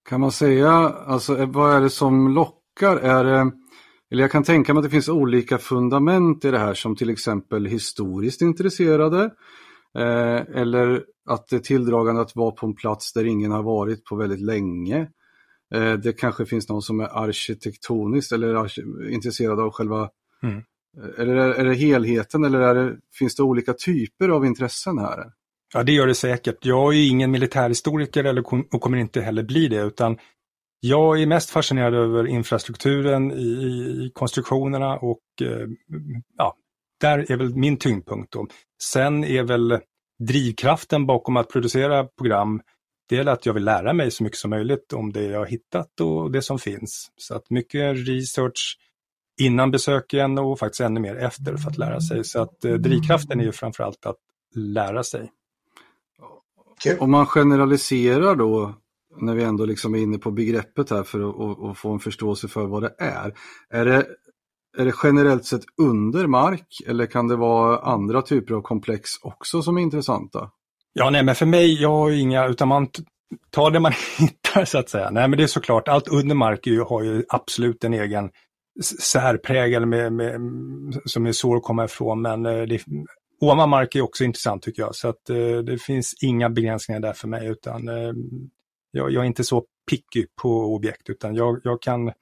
Kan 0.09 0.21
man 0.21 0.33
säga, 0.33 0.71
alltså 1.07 1.39
eh, 1.39 1.51
vad 1.51 1.75
är 1.75 1.81
det 1.81 1.91
som 1.91 2.35
lockar? 2.35 2.97
Är 2.97 3.25
det, 3.25 3.53
eller 4.11 4.23
jag 4.23 4.31
kan 4.31 4.45
tänka 4.45 4.75
mig 4.75 4.81
att 4.81 4.85
det 4.85 4.91
finns 4.91 5.09
olika 5.09 5.59
fundament 5.59 6.45
i 6.45 6.51
det 6.51 6.59
här 6.59 6.75
som 6.75 6.97
till 6.97 7.11
exempel 7.11 7.67
historiskt 7.67 8.43
intresserade. 8.43 9.31
Eh, 9.99 10.61
eller 10.61 11.05
att 11.29 11.49
det 11.49 11.57
är 11.57 11.61
tilldragande 11.61 12.21
att 12.21 12.37
vara 12.37 12.51
på 12.51 12.67
en 12.67 12.75
plats 12.75 13.13
där 13.13 13.25
ingen 13.25 13.51
har 13.51 13.63
varit 13.63 14.05
på 14.05 14.17
väldigt 14.17 14.41
länge. 14.41 15.09
Eh, 15.75 15.93
det 15.93 16.13
kanske 16.13 16.47
finns 16.47 16.69
någon 16.69 16.83
som 16.83 17.01
är 17.01 17.25
arkitektoniskt 17.25 18.33
eller 18.33 18.71
intresserad 19.11 19.61
av 19.61 19.71
själva 19.71 20.11
Mm. 20.43 20.57
eh, 20.57 21.21
Eller 21.21 21.35
är, 21.37 21.65
det 21.65 21.75
helheten 21.75 22.45
eller 22.45 22.61
är 22.61 22.75
det, 22.75 22.97
finns 23.19 23.37
det 23.37 23.43
olika 23.43 23.73
typer 23.73 24.29
av 24.29 24.47
intressen 24.47 24.99
här? 24.99 25.25
Ja, 25.75 25.83
det 25.83 25.93
gör 25.93 26.07
det 26.07 26.15
säkert. 26.15 26.57
Jag 26.65 26.95
är 26.95 27.09
ingen 27.11 27.31
militärhistoriker 27.31 28.25
eller 28.25 28.45
och 28.75 28.81
kommer 28.81 28.99
inte 28.99 29.21
heller 29.21 29.43
bli 29.43 29.69
det, 29.69 29.81
utan 29.83 30.19
jag 30.81 31.23
är 31.23 31.27
mest 31.27 31.51
fascinerad 31.51 31.95
över 31.95 32.27
infrastrukturen 32.27 33.33
i, 33.33 33.45
i 33.45 34.11
konstruktionerna 34.15 34.97
och 34.99 35.21
eh, 35.43 35.69
ja, 36.39 36.57
där 37.01 37.33
är 37.33 37.37
väl 37.37 37.55
min 37.55 37.77
tyngdpunkt. 37.77 38.33
Då. 38.33 38.47
Sen 38.83 39.25
är 39.25 39.43
väl 39.43 39.79
drivkraften 40.29 41.07
bakom 41.07 41.37
att 41.37 41.49
producera 41.51 42.05
program, 42.05 42.61
det 43.09 43.17
är 43.17 43.27
att 43.27 43.47
jag 43.47 43.55
vill 43.55 43.65
lära 43.65 43.93
mig 43.93 44.11
så 44.11 44.23
mycket 44.23 44.38
som 44.38 44.50
möjligt 44.50 44.93
om 44.93 45.12
det 45.12 45.23
jag 45.23 45.38
har 45.38 45.47
hittat 45.47 46.00
och 46.00 46.31
det 46.31 46.43
som 46.43 46.59
finns. 46.59 47.11
Så 47.17 47.35
att 47.35 47.50
mycket 47.50 48.09
research 48.09 48.79
innan 49.41 49.71
besöken 49.71 50.38
och 50.38 50.59
faktiskt 50.59 50.81
ännu 50.81 51.00
mer 51.00 51.17
efter 51.17 51.57
för 51.57 51.71
att 51.71 51.79
lära 51.79 52.00
sig. 52.00 52.25
Så 52.25 52.43
att 52.43 52.65
eh, 52.65 52.75
drivkraften 52.75 53.41
är 53.41 53.45
ju 53.45 53.53
framförallt 53.53 54.07
att 54.07 54.19
lära 54.55 55.03
sig. 55.03 55.31
Om 56.99 57.11
man 57.11 57.27
generaliserar 57.27 58.35
då, 58.35 58.75
när 59.17 59.35
vi 59.35 59.43
ändå 59.43 59.65
liksom 59.65 59.95
är 59.95 59.99
inne 59.99 60.19
på 60.19 60.31
begreppet 60.31 60.91
här 60.91 61.03
för 61.03 61.29
att 61.29 61.35
och, 61.35 61.59
och 61.59 61.79
få 61.79 61.93
en 61.93 61.99
förståelse 61.99 62.49
för 62.49 62.67
vad 62.67 62.83
det 62.83 62.95
är. 62.99 63.35
Är 63.71 63.85
det, 63.85 64.07
är 64.79 64.85
det 64.85 64.95
generellt 65.03 65.45
sett 65.45 65.65
under 65.77 66.27
mark 66.27 66.83
eller 66.87 67.07
kan 67.07 67.29
det 67.29 67.37
vara 67.37 67.79
andra 67.79 68.23
typer 68.23 68.55
av 68.55 68.62
komplex 68.62 69.11
också 69.23 69.62
som 69.62 69.79
är 69.79 69.83
intressanta? 69.83 70.50
Ja, 70.99 71.11
nej, 71.11 71.23
men 71.23 71.35
för 71.35 71.47
mig, 71.47 71.83
jag 71.83 71.88
har 71.88 72.11
inga, 72.11 72.47
utan 72.47 72.69
man 72.69 72.88
tar 73.50 73.71
det 73.71 73.81
man 73.81 73.93
hittar 74.19 74.64
så 74.64 74.78
att 74.78 74.88
säga. 74.88 75.11
Nej, 75.11 75.28
men 75.28 75.37
det 75.37 75.43
är 75.43 75.47
såklart, 75.47 75.88
allt 75.88 76.09
under 76.09 76.35
mark 76.35 76.67
ju, 76.67 76.81
har 76.81 77.02
ju 77.02 77.25
absolut 77.28 77.85
en 77.85 77.95
egen 77.95 78.31
särprägel 79.00 79.87
med, 79.87 80.12
med, 80.12 80.40
som 81.05 81.26
är 81.26 81.33
svår 81.33 81.57
att 81.57 81.62
komma 81.62 81.85
ifrån. 81.85 82.23
Men 82.23 82.47
eh, 82.47 82.62
det, 82.62 82.83
ovan 83.40 83.69
mark 83.69 83.95
är 83.95 84.00
också 84.00 84.25
intressant 84.25 84.62
tycker 84.62 84.83
jag. 84.83 84.95
Så 84.95 85.09
att 85.09 85.31
eh, 85.31 85.59
det 85.59 85.78
finns 85.78 86.14
inga 86.23 86.50
begränsningar 86.50 87.00
där 87.00 87.12
för 87.12 87.28
mig 87.28 87.47
utan 87.47 87.88
eh, 87.88 88.12
jag, 88.90 89.11
jag, 89.11 89.23
är 89.23 89.26
inte 89.26 89.45
så 89.45 89.64
picky 89.90 90.26
på 90.43 90.75
objekt 90.75 91.11
utan 91.11 91.35
jag, 91.35 91.61
jag, 91.64 91.83
kan 91.83 92.12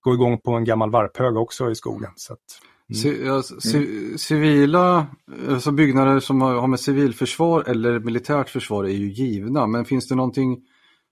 gå 0.00 0.14
igång 0.14 0.38
på 0.40 0.52
en 0.52 0.64
gammal 0.64 0.90
varphög 0.90 1.36
också 1.36 1.70
i 1.70 1.74
skogen. 1.74 2.10
Så 2.16 2.32
att, 2.32 2.60
mm. 2.94 4.18
Civila 4.18 5.06
alltså 5.48 5.70
byggnader 5.70 6.20
som 6.20 6.40
har 6.40 6.66
med 6.66 6.80
civilförsvar 6.80 7.64
eller 7.66 8.00
militärt 8.00 8.48
försvar 8.48 8.84
är 8.84 8.88
ju 8.88 9.10
givna 9.10 9.66
men 9.66 9.84
finns 9.84 10.08
det 10.08 10.14
någonting 10.14 10.62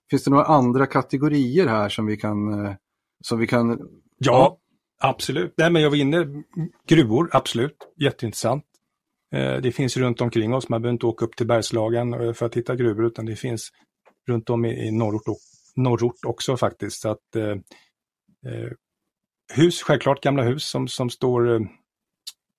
Finns 0.09 0.23
det 0.23 0.31
några 0.31 0.43
andra 0.43 0.85
kategorier 0.85 1.67
här 1.67 1.89
som 1.89 2.05
vi 2.05 2.17
kan 2.17 2.37
som 3.23 3.39
vi 3.39 3.47
kan 3.47 3.79
Ja, 4.17 4.57
absolut. 5.01 5.53
Nej, 5.57 5.71
men 5.71 5.81
jag 5.81 5.89
var 5.89 5.97
inne, 5.97 6.27
gruvor, 6.87 7.29
absolut, 7.31 7.77
jätteintressant. 8.01 8.63
Eh, 9.33 9.55
det 9.61 9.71
finns 9.71 9.97
runt 9.97 10.21
omkring 10.21 10.53
oss, 10.53 10.69
man 10.69 10.81
behöver 10.81 10.93
inte 10.93 11.05
åka 11.05 11.25
upp 11.25 11.35
till 11.35 11.47
Bergslagen 11.47 12.13
eh, 12.13 12.33
för 12.33 12.45
att 12.45 12.55
hitta 12.55 12.75
gruvor 12.75 13.05
utan 13.05 13.25
det 13.25 13.35
finns 13.35 13.69
runt 14.27 14.49
om 14.49 14.65
i, 14.65 14.91
norrort, 14.91 15.23
norrort 15.75 16.25
också 16.25 16.57
faktiskt. 16.57 17.01
Så 17.01 17.09
att, 17.09 17.35
eh, 17.35 17.49
eh, 18.51 18.71
hus, 19.53 19.81
självklart 19.83 20.23
gamla 20.23 20.43
hus 20.43 20.65
som, 20.69 20.87
som 20.87 21.09
står 21.09 21.55
eh, 21.55 21.59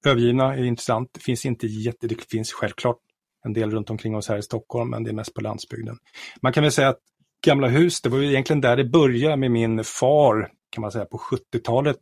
övergivna 0.06 0.54
är 0.54 0.64
intressant. 0.64 1.10
Det 1.12 1.20
finns 1.20 1.46
inte 1.46 1.66
jätte, 1.66 2.06
det 2.06 2.22
finns 2.30 2.52
självklart 2.52 2.98
en 3.44 3.52
del 3.52 3.70
runt 3.70 3.90
omkring 3.90 4.16
oss 4.16 4.28
här 4.28 4.38
i 4.38 4.42
Stockholm 4.42 4.90
men 4.90 5.04
det 5.04 5.10
är 5.10 5.14
mest 5.14 5.34
på 5.34 5.40
landsbygden. 5.40 5.96
Man 6.42 6.52
kan 6.52 6.62
väl 6.62 6.72
säga 6.72 6.88
att 6.88 7.00
gamla 7.46 7.68
hus, 7.68 8.00
det 8.00 8.08
var 8.08 8.18
ju 8.18 8.28
egentligen 8.28 8.60
där 8.60 8.76
det 8.76 8.84
började 8.84 9.36
med 9.36 9.50
min 9.50 9.84
far 9.84 10.50
kan 10.70 10.82
man 10.82 10.92
säga 10.92 11.04
på 11.04 11.18
70-talet 11.18 11.96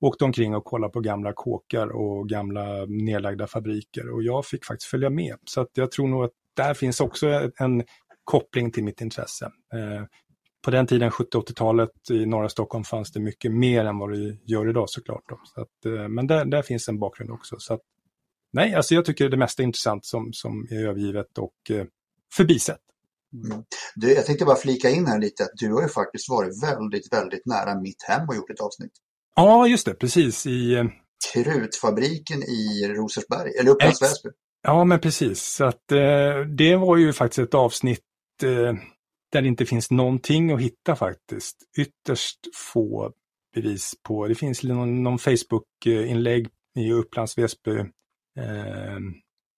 åkte 0.00 0.24
omkring 0.24 0.54
och 0.54 0.64
kollade 0.64 0.92
på 0.92 1.00
gamla 1.00 1.32
kåkar 1.32 1.88
och 1.88 2.28
gamla 2.28 2.84
nedlagda 2.86 3.46
fabriker 3.46 4.10
och 4.14 4.22
jag 4.22 4.46
fick 4.46 4.64
faktiskt 4.64 4.90
följa 4.90 5.10
med. 5.10 5.36
Så 5.44 5.60
att 5.60 5.70
jag 5.74 5.90
tror 5.90 6.08
nog 6.08 6.24
att 6.24 6.30
där 6.56 6.74
finns 6.74 7.00
också 7.00 7.50
en 7.58 7.84
koppling 8.24 8.72
till 8.72 8.84
mitt 8.84 9.00
intresse. 9.00 9.44
Eh, 9.44 10.04
på 10.64 10.70
den 10.70 10.86
tiden, 10.86 11.10
70-80-talet, 11.10 11.90
i 12.10 12.26
norra 12.26 12.48
Stockholm 12.48 12.84
fanns 12.84 13.12
det 13.12 13.20
mycket 13.20 13.52
mer 13.52 13.84
än 13.84 13.98
vad 13.98 14.12
det 14.12 14.38
gör 14.44 14.70
idag 14.70 14.90
såklart. 14.90 15.24
Så 15.54 15.60
att, 15.60 15.84
eh, 15.86 16.08
men 16.08 16.26
där, 16.26 16.44
där 16.44 16.62
finns 16.62 16.88
en 16.88 16.98
bakgrund 16.98 17.30
också. 17.30 17.56
Så 17.58 17.74
att, 17.74 17.80
nej, 18.52 18.74
alltså 18.74 18.94
jag 18.94 19.04
tycker 19.04 19.28
det 19.28 19.36
mesta 19.36 19.62
är 19.62 19.64
intressant 19.64 20.06
som, 20.06 20.32
som 20.32 20.66
är 20.70 20.86
övergivet 20.88 21.38
och 21.38 21.76
eh, 21.76 21.84
förbisett. 22.36 22.80
Mm. 23.46 23.62
Du, 23.94 24.12
jag 24.12 24.26
tänkte 24.26 24.44
bara 24.44 24.56
flika 24.56 24.90
in 24.90 25.06
här 25.06 25.18
lite 25.18 25.42
att 25.42 25.50
du 25.54 25.72
har 25.72 25.82
ju 25.82 25.88
faktiskt 25.88 26.30
varit 26.30 26.62
väldigt, 26.62 27.12
väldigt 27.12 27.46
nära 27.46 27.80
mitt 27.80 28.02
hem 28.08 28.28
och 28.28 28.36
gjort 28.36 28.50
ett 28.50 28.60
avsnitt. 28.60 28.92
Ja, 29.36 29.66
just 29.66 29.86
det, 29.86 29.94
precis. 29.94 30.46
I... 30.46 30.74
Eh, 30.74 30.84
Krutfabriken 31.32 32.42
i 32.42 32.88
Rosersberg, 32.88 33.50
eller 33.60 33.70
Upplands 33.70 34.02
Väsby. 34.02 34.28
Ja, 34.62 34.84
men 34.84 35.00
precis. 35.00 35.42
Så 35.42 35.64
att, 35.64 35.92
eh, 35.92 36.40
det 36.56 36.76
var 36.76 36.96
ju 36.96 37.12
faktiskt 37.12 37.38
ett 37.38 37.54
avsnitt 37.54 38.04
eh, 38.42 38.74
där 39.32 39.42
det 39.42 39.48
inte 39.48 39.66
finns 39.66 39.90
någonting 39.90 40.50
att 40.50 40.60
hitta 40.60 40.96
faktiskt. 40.96 41.56
Ytterst 41.78 42.38
få 42.54 43.12
bevis 43.54 43.94
på, 44.02 44.26
det 44.26 44.34
finns 44.34 44.62
någon, 44.62 45.02
någon 45.02 45.18
Facebook-inlägg 45.18 46.48
i 46.78 46.92
Upplands 46.92 47.38
Väsby 47.38 47.78
eh, 48.38 48.98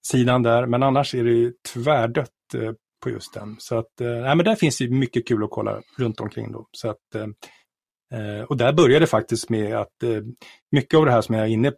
sidan 0.06 0.42
där, 0.42 0.66
men 0.66 0.82
annars 0.82 1.14
är 1.14 1.24
det 1.24 1.52
tvärdött 1.62 2.54
eh, 2.54 2.72
på 3.02 3.10
just 3.10 3.34
den. 3.34 3.56
Så 3.58 3.78
att, 3.78 4.00
eh, 4.00 4.06
nej, 4.06 4.36
men 4.36 4.44
där 4.44 4.54
finns 4.54 4.78
det 4.78 4.90
mycket 4.90 5.28
kul 5.28 5.44
att 5.44 5.50
kolla 5.50 5.82
runt 5.98 6.20
omkring 6.20 6.52
då. 6.52 6.68
Så 6.72 6.90
att, 6.90 7.14
eh, 7.14 7.26
eh, 8.20 8.42
och 8.42 8.56
där 8.56 8.72
började 8.72 9.04
det 9.04 9.06
faktiskt 9.06 9.50
med 9.50 9.76
att 9.76 10.02
eh, 10.02 10.22
mycket 10.70 10.98
av 10.98 11.04
det 11.04 11.12
här 11.12 11.20
som 11.20 11.34
jag 11.34 11.44
är 11.44 11.50
inne 11.50 11.72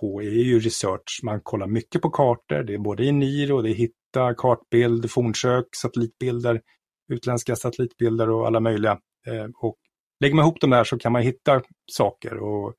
på 0.00 0.22
är 0.22 0.30
ju 0.30 0.60
research. 0.60 1.20
Man 1.22 1.40
kollar 1.40 1.66
mycket 1.66 2.02
på 2.02 2.10
kartor, 2.10 2.62
det 2.62 2.74
är 2.74 2.78
både 2.78 3.04
i 3.04 3.12
NIR 3.12 3.52
och 3.52 3.62
det 3.62 3.70
är 3.70 3.74
hitta, 3.74 4.34
kartbild, 4.36 5.10
fornsök, 5.10 5.66
satellitbilder, 5.76 6.60
utländska 7.08 7.56
satellitbilder 7.56 8.30
och 8.30 8.46
alla 8.46 8.60
möjliga. 8.60 8.98
Eh, 9.26 9.46
och 9.54 9.76
lägger 10.20 10.34
man 10.34 10.42
ihop 10.44 10.60
de 10.60 10.70
där 10.70 10.84
så 10.84 10.98
kan 10.98 11.12
man 11.12 11.22
hitta 11.22 11.62
saker 11.92 12.36
och 12.36 12.74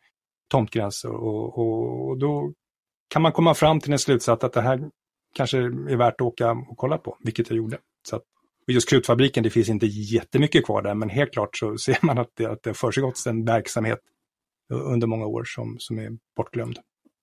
tomtgränser 0.52 1.12
och, 1.12 1.58
och, 1.58 2.08
och 2.10 2.18
då 2.18 2.54
kan 3.10 3.22
man 3.22 3.32
komma 3.32 3.54
fram 3.54 3.80
till 3.80 3.92
en 3.92 4.00
slutsats 4.00 4.44
att 4.44 4.54
det 4.54 4.62
här 4.62 4.90
kanske 5.36 5.58
är 5.58 5.96
värt 5.96 6.14
att 6.14 6.22
åka 6.22 6.52
och 6.52 6.78
kolla 6.78 6.98
på, 6.98 7.18
vilket 7.20 7.50
jag 7.50 7.58
gjorde. 7.58 7.78
Så 8.08 8.16
att 8.16 8.24
och 8.70 8.74
just 8.74 8.90
krutfabriken, 8.90 9.44
det 9.44 9.50
finns 9.50 9.70
inte 9.70 9.86
jättemycket 9.86 10.66
kvar 10.66 10.82
där, 10.82 10.96
men 10.96 11.10
helt 11.10 11.34
klart 11.34 11.58
så 11.58 11.78
ser 11.86 11.98
man 12.02 12.18
att 12.18 12.30
det, 12.34 12.46
att 12.46 12.64
det 12.64 12.70
har 12.70 12.76
försiggått 12.76 13.26
en 13.28 13.46
verksamhet 13.46 14.00
under 14.74 15.08
många 15.08 15.26
år 15.26 15.44
som, 15.44 15.76
som 15.80 16.00
är 16.00 16.18
bortglömd. 16.38 16.80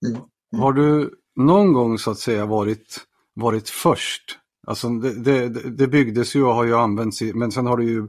Mm. 0.07 0.21
Har 0.61 0.73
du 0.73 1.11
någon 1.37 1.73
gång 1.73 1.99
så 1.99 2.11
att 2.11 2.19
säga 2.19 2.47
varit, 2.47 3.01
varit 3.35 3.69
först? 3.69 4.39
Alltså 4.67 4.89
det, 4.89 5.49
det, 5.49 5.71
det 5.71 5.87
byggdes 5.87 6.37
ju 6.37 6.45
och 6.45 6.55
har 6.55 6.65
ju 6.65 6.75
använts, 6.75 7.23
i, 7.23 7.33
men 7.35 7.53
sen 7.53 7.67
har 7.67 7.77
det 7.77 7.85
ju 7.85 8.09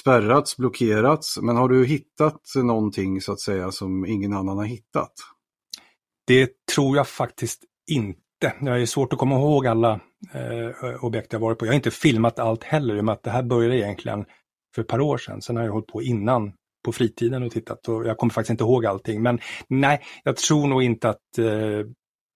spärrats, 0.00 0.56
blockerats. 0.56 1.38
Men 1.42 1.56
har 1.56 1.68
du 1.68 1.86
hittat 1.86 2.42
någonting 2.56 3.20
så 3.20 3.32
att 3.32 3.40
säga 3.40 3.70
som 3.70 4.06
ingen 4.06 4.32
annan 4.32 4.56
har 4.56 4.64
hittat? 4.64 5.12
Det 6.26 6.50
tror 6.74 6.96
jag 6.96 7.08
faktiskt 7.08 7.64
inte. 7.90 8.18
Det 8.60 8.70
är 8.70 8.86
svårt 8.86 9.12
att 9.12 9.18
komma 9.18 9.34
ihåg 9.34 9.66
alla 9.66 10.00
eh, 10.34 11.04
objekt 11.04 11.32
jag 11.32 11.40
varit 11.40 11.58
på. 11.58 11.66
Jag 11.66 11.70
har 11.70 11.76
inte 11.76 11.90
filmat 11.90 12.38
allt 12.38 12.64
heller, 12.64 12.96
i 12.96 13.00
och 13.00 13.04
med 13.04 13.12
att 13.12 13.22
det 13.22 13.30
här 13.30 13.42
började 13.42 13.78
egentligen 13.78 14.24
för 14.74 14.82
ett 14.82 14.88
par 14.88 15.00
år 15.00 15.18
sedan. 15.18 15.42
Sen 15.42 15.56
har 15.56 15.64
jag 15.64 15.72
hållit 15.72 15.86
på 15.86 16.02
innan 16.02 16.52
på 16.84 16.92
fritiden 16.92 17.42
och 17.42 17.52
tittat 17.52 17.88
och 17.88 18.06
jag 18.06 18.18
kommer 18.18 18.32
faktiskt 18.32 18.50
inte 18.50 18.64
ihåg 18.64 18.86
allting. 18.86 19.22
Men 19.22 19.38
nej, 19.68 20.00
jag 20.24 20.36
tror 20.36 20.66
nog 20.66 20.82
inte 20.82 21.08
att 21.08 21.38
eh, 21.38 21.86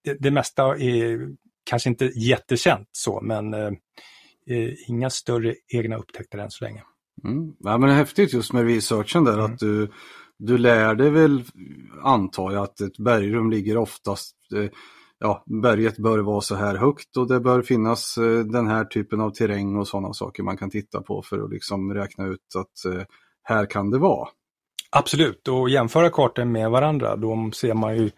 det, 0.03 0.13
det, 0.19 0.31
mesta 0.31 0.63
är 0.63 1.29
kanske 1.63 1.89
inte 1.89 2.05
jättekänt 2.05 2.89
så, 2.91 3.21
men 3.21 3.53
eh, 3.53 3.71
eh 4.49 4.73
inga 4.87 5.09
större 5.09 5.55
egna 5.73 5.97
upptäckter 5.97 6.37
än 6.37 6.51
så 6.51 6.63
länge. 6.63 6.83
Mm. 7.23 7.53
Ja, 7.59 7.77
men 7.77 7.89
det 7.89 7.95
är 7.95 7.97
häftigt 7.97 8.33
just 8.33 8.53
med 8.53 8.65
researchen 8.65 9.23
där 9.23 9.33
mm. 9.33 9.45
att 9.45 9.59
du, 9.59 9.91
du 10.37 10.57
lär 10.57 10.95
dig 10.95 11.09
väl, 11.09 11.43
antar 12.03 12.51
jag, 12.51 12.63
att 12.63 12.81
ett 12.81 12.97
bergrum 12.97 13.51
ligger 13.51 13.77
oftast 13.77 14.35
eh, 14.55 14.69
ja, 15.19 15.43
berget 15.45 15.97
bör 15.97 16.19
vara 16.19 16.41
så 16.41 16.55
här 16.55 16.75
högt 16.75 17.17
och 17.17 17.27
det 17.27 17.39
bör 17.39 17.61
finnas 17.61 18.17
eh, 18.17 18.39
den 18.39 18.67
här 18.67 18.85
typen 18.85 19.21
av 19.21 19.29
terräng 19.29 19.75
och 19.77 19.87
sådana 19.87 20.13
saker 20.13 20.43
man 20.43 20.57
kan 20.57 20.69
titta 20.69 21.01
på 21.01 21.21
för 21.21 21.43
att 21.43 21.51
liksom 21.51 21.93
räkna 21.93 22.25
ut 22.25 22.55
att 22.55 22.93
eh, 22.93 23.03
här 23.43 23.65
kan 23.65 23.89
det 23.89 23.97
vara. 23.97 24.29
Absolut, 24.89 25.47
och 25.47 25.69
jämföra 25.69 26.09
kartor 26.09 26.45
med 26.45 26.71
varandra, 26.71 27.15
då 27.15 27.51
ser 27.53 27.73
man 27.73 27.97
ju 27.97 28.11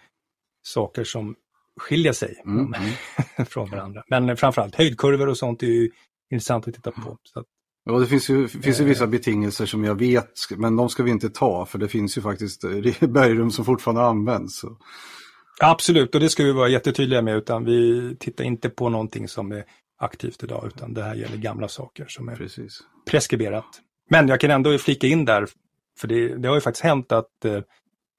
saker 0.62 1.04
som 1.04 1.36
skiljer 1.80 2.14
sig 2.14 2.42
mm. 2.46 2.74
mm. 2.74 3.46
från 3.50 3.70
varandra. 3.70 4.04
Men 4.08 4.38
framförallt 4.38 4.76
höjdkurvor 4.76 5.30
och 5.30 5.38
sånt 5.38 5.64
är 5.64 5.68
ju 5.68 5.90
intressant 6.32 6.68
att 6.68 6.74
titta 6.74 6.92
på. 6.92 7.18
Så 7.24 7.40
att, 7.40 7.46
Ja, 7.86 8.00
det 8.00 8.08
finns 8.08 8.30
ju, 8.30 8.48
finns 8.48 8.82
ju 8.82 8.84
vissa 8.84 9.08
betingelser 9.08 9.66
som 9.66 9.84
jag 9.84 9.96
vet, 9.96 10.32
men 10.58 10.76
de 10.76 10.90
ska 10.90 11.04
vi 11.04 11.12
inte 11.12 11.30
ta 11.30 11.66
för 11.66 11.78
det 11.78 11.88
finns 11.88 12.18
ju 12.18 12.22
faktiskt 12.22 12.62
bergrum 13.00 13.52
som 13.52 13.66
fortfarande 13.66 14.02
används. 14.02 14.60
Så. 14.60 14.78
Absolut, 15.62 16.16
och 16.16 16.22
det 16.22 16.30
ska 16.30 16.44
vi 16.44 16.52
vara 16.52 16.70
jättetydliga 16.70 17.22
med, 17.22 17.38
utan 17.38 17.66
vi 17.66 18.16
tittar 18.20 18.44
inte 18.44 18.70
på 18.70 18.90
någonting 18.90 19.28
som 19.28 19.52
är 19.52 19.64
aktivt 20.00 20.44
idag, 20.44 20.68
utan 20.68 20.94
det 20.94 21.04
här 21.04 21.16
gäller 21.16 21.38
gamla 21.38 21.68
saker 21.68 22.06
som 22.08 22.30
är 22.30 22.36
Precis. 22.36 22.80
preskriberat. 23.10 23.66
Men 24.10 24.28
jag 24.28 24.40
kan 24.40 24.52
ändå 24.52 24.78
flika 24.78 25.08
in 25.08 25.26
där, 25.26 25.48
för 26.00 26.08
det, 26.08 26.38
det 26.38 26.48
har 26.48 26.56
ju 26.56 26.62
faktiskt 26.62 26.84
hänt 26.84 27.12
att 27.12 27.46
eh, 27.46 27.62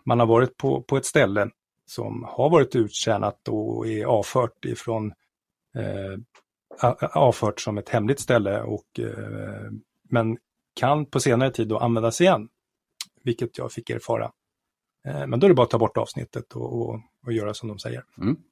man 0.07 0.21
har 0.21 0.27
varit 0.27 0.57
på, 0.57 0.83
på 0.83 0.97
ett 0.97 1.07
ställe 1.07 1.51
som 1.87 2.25
har 2.29 2.51
varit 2.51 2.77
uttjänat 2.77 3.49
och 3.49 3.89
är 3.89 4.05
avfört 4.05 4.65
ifrån 4.65 5.13
eh, 5.77 6.19
avfört 7.15 7.61
som 7.61 7.79
ett 7.79 7.89
hemligt 7.89 8.21
ställe 8.21 8.63
och 8.63 9.01
eh, 9.01 9.71
men 10.03 10.39
kan 10.75 11.07
på 11.07 11.21
senare 11.21 11.51
tid 11.51 11.69
då 11.69 11.79
användas 11.79 12.21
igen. 12.21 12.49
Vilket 13.23 13.59
jag 13.59 13.73
fick 13.73 13.91
erfara. 13.91 14.33
Eh, 15.07 15.27
men 15.27 15.41
då 15.41 15.47
är 15.47 15.49
det 15.49 15.55
bara 15.55 15.65
att 15.65 15.71
ta 15.71 15.79
bort 15.79 15.97
avsnittet 15.97 16.53
och, 16.53 16.81
och, 16.81 17.01
och 17.27 17.33
göra 17.33 17.55
som 17.55 17.69
de 17.69 17.79
säger. 17.79 18.05
Mm. 18.19 18.37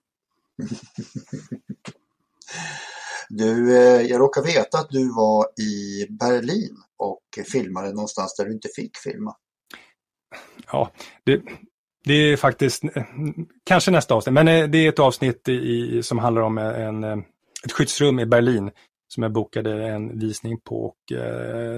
Du, 3.29 3.77
eh, 3.77 4.03
jag 4.03 4.21
råkar 4.21 4.43
veta 4.43 4.79
att 4.79 4.91
du 4.91 5.13
var 5.13 5.61
i 5.61 6.07
Berlin 6.11 6.77
och 6.97 7.23
filmade 7.53 7.93
någonstans 7.93 8.37
där 8.37 8.45
du 8.45 8.53
inte 8.53 8.69
fick 8.77 8.97
filma. 8.97 9.37
Ja, 10.67 10.93
det, 11.25 11.43
det 12.05 12.15
är 12.15 12.37
faktiskt 12.37 12.85
eh, 12.85 13.03
kanske 13.65 13.91
nästa 13.91 14.15
avsnitt, 14.15 14.33
men 14.33 14.49
eh, 14.49 14.69
det 14.69 14.79
är 14.79 14.89
ett 14.89 14.99
avsnitt 14.99 15.49
i, 15.49 16.03
som 16.03 16.19
handlar 16.19 16.43
om 16.43 16.59
eh, 16.59 16.81
en, 16.81 17.05
ett 17.65 17.73
skyddsrum 17.73 18.21
i 18.21 18.27
Berlin 18.27 18.71
som 19.09 19.23
jag 19.23 19.33
bokade 19.33 19.89
en 19.89 20.19
visning 20.19 20.61
på. 20.61 20.85
Och, 20.85 20.97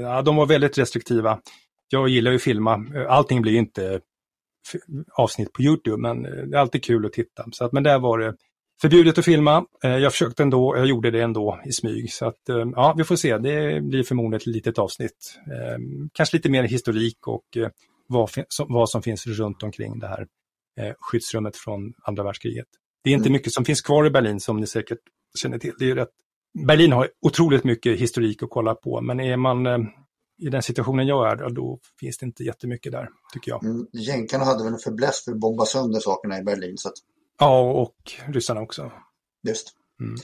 ja, 0.02 0.22
de 0.22 0.36
var 0.36 0.46
väldigt 0.46 0.78
restriktiva. 0.78 1.40
Jag 1.88 2.08
gillar 2.08 2.30
ju 2.30 2.36
att 2.36 2.42
filma. 2.42 2.86
Allting 3.08 3.42
blir 3.42 3.56
inte 3.56 4.00
avsnitt 5.12 5.52
på 5.52 5.62
Youtube, 5.62 5.96
men 5.96 6.22
det 6.22 6.56
är 6.56 6.60
alltid 6.60 6.84
kul 6.84 7.06
att 7.06 7.12
titta. 7.12 7.44
Så 7.52 7.64
att, 7.64 7.72
men 7.72 7.82
där 7.82 7.98
var 7.98 8.18
det 8.18 8.34
förbjudet 8.80 9.18
att 9.18 9.24
filma. 9.24 9.64
Jag 9.80 10.12
försökte 10.12 10.42
ändå, 10.42 10.76
jag 10.76 10.86
gjorde 10.86 11.10
det 11.10 11.20
ändå 11.20 11.60
i 11.64 11.72
smyg. 11.72 12.12
Så 12.12 12.26
att, 12.26 12.40
ja, 12.74 12.94
vi 12.96 13.04
får 13.04 13.16
se, 13.16 13.38
det 13.38 13.80
blir 13.80 14.02
förmodligen 14.02 14.36
ett 14.36 14.46
litet 14.46 14.78
avsnitt. 14.78 15.38
Kanske 16.12 16.36
lite 16.36 16.50
mer 16.50 16.62
historik 16.62 17.26
och 17.26 17.44
vad, 18.08 18.30
vad 18.68 18.90
som 18.90 19.02
finns 19.02 19.26
runt 19.26 19.62
omkring 19.62 19.98
det 19.98 20.08
här 20.08 20.26
skyddsrummet 20.98 21.56
från 21.56 21.92
andra 22.02 22.22
världskriget. 22.22 22.66
Det 23.04 23.10
är 23.10 23.14
inte 23.14 23.28
mm. 23.28 23.32
mycket 23.32 23.52
som 23.52 23.64
finns 23.64 23.82
kvar 23.82 24.06
i 24.06 24.10
Berlin 24.10 24.40
som 24.40 24.56
ni 24.56 24.66
säkert 24.66 24.98
känner 25.38 25.58
till. 25.58 25.72
Det 25.78 25.90
är 25.90 25.94
rätt... 25.94 26.08
Berlin 26.66 26.92
har 26.92 27.10
otroligt 27.26 27.64
mycket 27.64 27.98
historik 27.98 28.42
att 28.42 28.50
kolla 28.50 28.74
på, 28.74 29.00
men 29.00 29.20
är 29.20 29.36
man 29.36 29.66
eh, 29.66 29.78
i 30.38 30.48
den 30.48 30.62
situationen 30.62 31.06
jag 31.06 31.30
är, 31.32 31.50
då 31.50 31.78
finns 32.00 32.18
det 32.18 32.26
inte 32.26 32.44
jättemycket 32.44 32.92
där, 32.92 33.08
tycker 33.32 33.50
jag. 33.50 33.64
Mm, 33.64 33.86
jänkarna 33.92 34.44
hade 34.44 34.64
väl 34.64 34.72
en 34.72 34.78
förbläss 34.78 35.24
för 35.24 35.32
att 35.32 35.38
bomba 35.38 35.64
sönder 35.64 36.00
sakerna 36.00 36.38
i 36.38 36.42
Berlin. 36.42 36.78
Så 36.78 36.88
att... 36.88 36.94
Ja, 37.38 37.60
och 37.60 37.96
ryssarna 38.26 38.60
också. 38.60 38.92
Just. 39.48 39.72
Mm. 40.00 40.14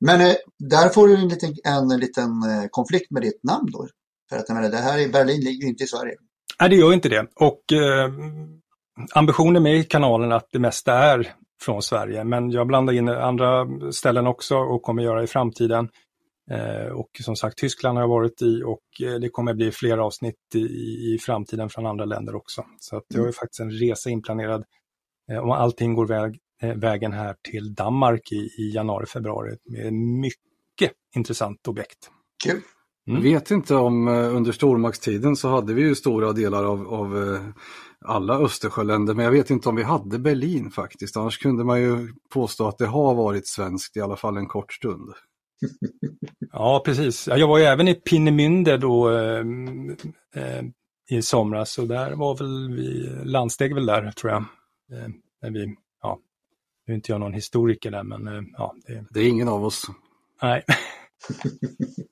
Men 0.00 0.20
eh, 0.20 0.36
där 0.58 0.88
får 0.88 1.08
du 1.08 1.16
en 1.16 1.28
liten, 1.28 1.54
en 1.64 2.00
liten 2.00 2.30
eh, 2.42 2.66
konflikt 2.70 3.10
med 3.10 3.22
ditt 3.22 3.42
namn 3.42 3.68
då. 3.72 3.88
För 4.28 4.36
att 4.36 4.44
jag 4.48 4.54
menar, 4.54 4.70
det 4.70 4.76
här 4.76 4.98
i 4.98 5.08
Berlin 5.08 5.40
ligger 5.40 5.62
ju 5.62 5.68
inte 5.68 5.84
i 5.84 5.86
Sverige. 5.86 6.14
Nej, 6.60 6.70
det 6.70 6.76
gör 6.76 6.92
inte 6.92 7.08
det. 7.08 7.26
Och 7.34 7.72
eh, 7.72 8.12
ambitionen 9.12 9.62
med 9.62 9.88
kanalen 9.88 10.32
är 10.32 10.36
att 10.36 10.48
det 10.52 10.58
mesta 10.58 10.92
är 10.92 11.32
från 11.62 11.82
Sverige. 11.82 12.24
Men 12.24 12.50
jag 12.50 12.66
blandar 12.66 12.92
in 12.92 13.08
andra 13.08 13.66
ställen 13.92 14.26
också 14.26 14.56
och 14.56 14.82
kommer 14.82 15.02
göra 15.02 15.22
i 15.22 15.26
framtiden. 15.26 15.88
Eh, 16.50 16.86
och 16.86 17.10
som 17.20 17.36
sagt, 17.36 17.58
Tyskland 17.58 17.98
har 17.98 18.02
jag 18.02 18.08
varit 18.08 18.42
i 18.42 18.62
och 18.62 19.06
eh, 19.06 19.14
det 19.14 19.28
kommer 19.28 19.54
bli 19.54 19.72
fler 19.72 19.98
avsnitt 19.98 20.54
i, 20.54 20.58
i 21.14 21.18
framtiden 21.20 21.68
från 21.68 21.86
andra 21.86 22.04
länder 22.04 22.34
också. 22.34 22.64
Så 22.78 22.96
att 22.96 23.04
jag 23.08 23.24
har 23.24 23.32
faktiskt 23.32 23.60
en 23.60 23.70
resa 23.70 24.10
inplanerad 24.10 24.64
eh, 25.32 25.38
om 25.38 25.50
allting 25.50 25.94
går 25.94 26.06
väg, 26.06 26.38
vägen 26.76 27.12
här 27.12 27.36
till 27.50 27.74
Danmark 27.74 28.32
i, 28.32 28.36
i 28.36 28.72
januari, 28.74 29.06
februari 29.06 29.56
med 29.64 29.92
mycket 29.92 30.92
intressant 31.16 31.68
objekt. 31.68 32.10
Kul! 32.44 32.60
Mm. 33.08 33.22
Jag 33.26 33.32
vet 33.32 33.50
inte 33.50 33.74
om 33.74 34.08
under 34.08 34.52
stormaktstiden 34.52 35.36
så 35.36 35.48
hade 35.48 35.74
vi 35.74 35.82
ju 35.82 35.94
stora 35.94 36.32
delar 36.32 36.64
av, 36.64 36.88
av 36.88 37.38
alla 38.04 38.38
Östersjöländer, 38.38 39.14
men 39.14 39.24
jag 39.24 39.32
vet 39.32 39.50
inte 39.50 39.68
om 39.68 39.76
vi 39.76 39.82
hade 39.82 40.18
Berlin 40.18 40.70
faktiskt. 40.70 41.16
Annars 41.16 41.38
kunde 41.38 41.64
man 41.64 41.80
ju 41.80 42.08
påstå 42.34 42.68
att 42.68 42.78
det 42.78 42.86
har 42.86 43.14
varit 43.14 43.46
svenskt 43.46 43.96
i 43.96 44.00
alla 44.00 44.16
fall 44.16 44.36
en 44.36 44.48
kort 44.48 44.72
stund. 44.72 45.12
Ja, 46.52 46.82
precis. 46.84 47.28
Jag 47.28 47.48
var 47.48 47.58
ju 47.58 47.64
även 47.64 47.88
i 47.88 47.94
Pinnemünde 47.94 48.76
då 48.76 49.10
eh, 49.10 49.44
eh, 50.36 50.64
i 51.10 51.22
somras 51.22 51.78
och 51.78 51.88
där 51.88 52.14
var 52.14 52.36
väl 52.36 52.76
vi, 52.76 53.08
landsteg 53.24 53.74
väl 53.74 53.86
där 53.86 54.10
tror 54.10 54.32
jag. 54.32 54.42
Eh, 54.92 55.08
när 55.42 55.50
vi, 55.50 55.76
ja, 56.02 56.18
nu 56.86 56.92
är 56.92 56.96
inte 56.96 57.12
jag 57.12 57.20
någon 57.20 57.32
historiker 57.32 57.90
där 57.90 58.02
men 58.02 58.28
eh, 58.28 58.42
ja. 58.52 58.74
Det... 58.86 59.04
det 59.10 59.20
är 59.20 59.28
ingen 59.28 59.48
av 59.48 59.64
oss. 59.64 59.86
Nej. 60.42 60.64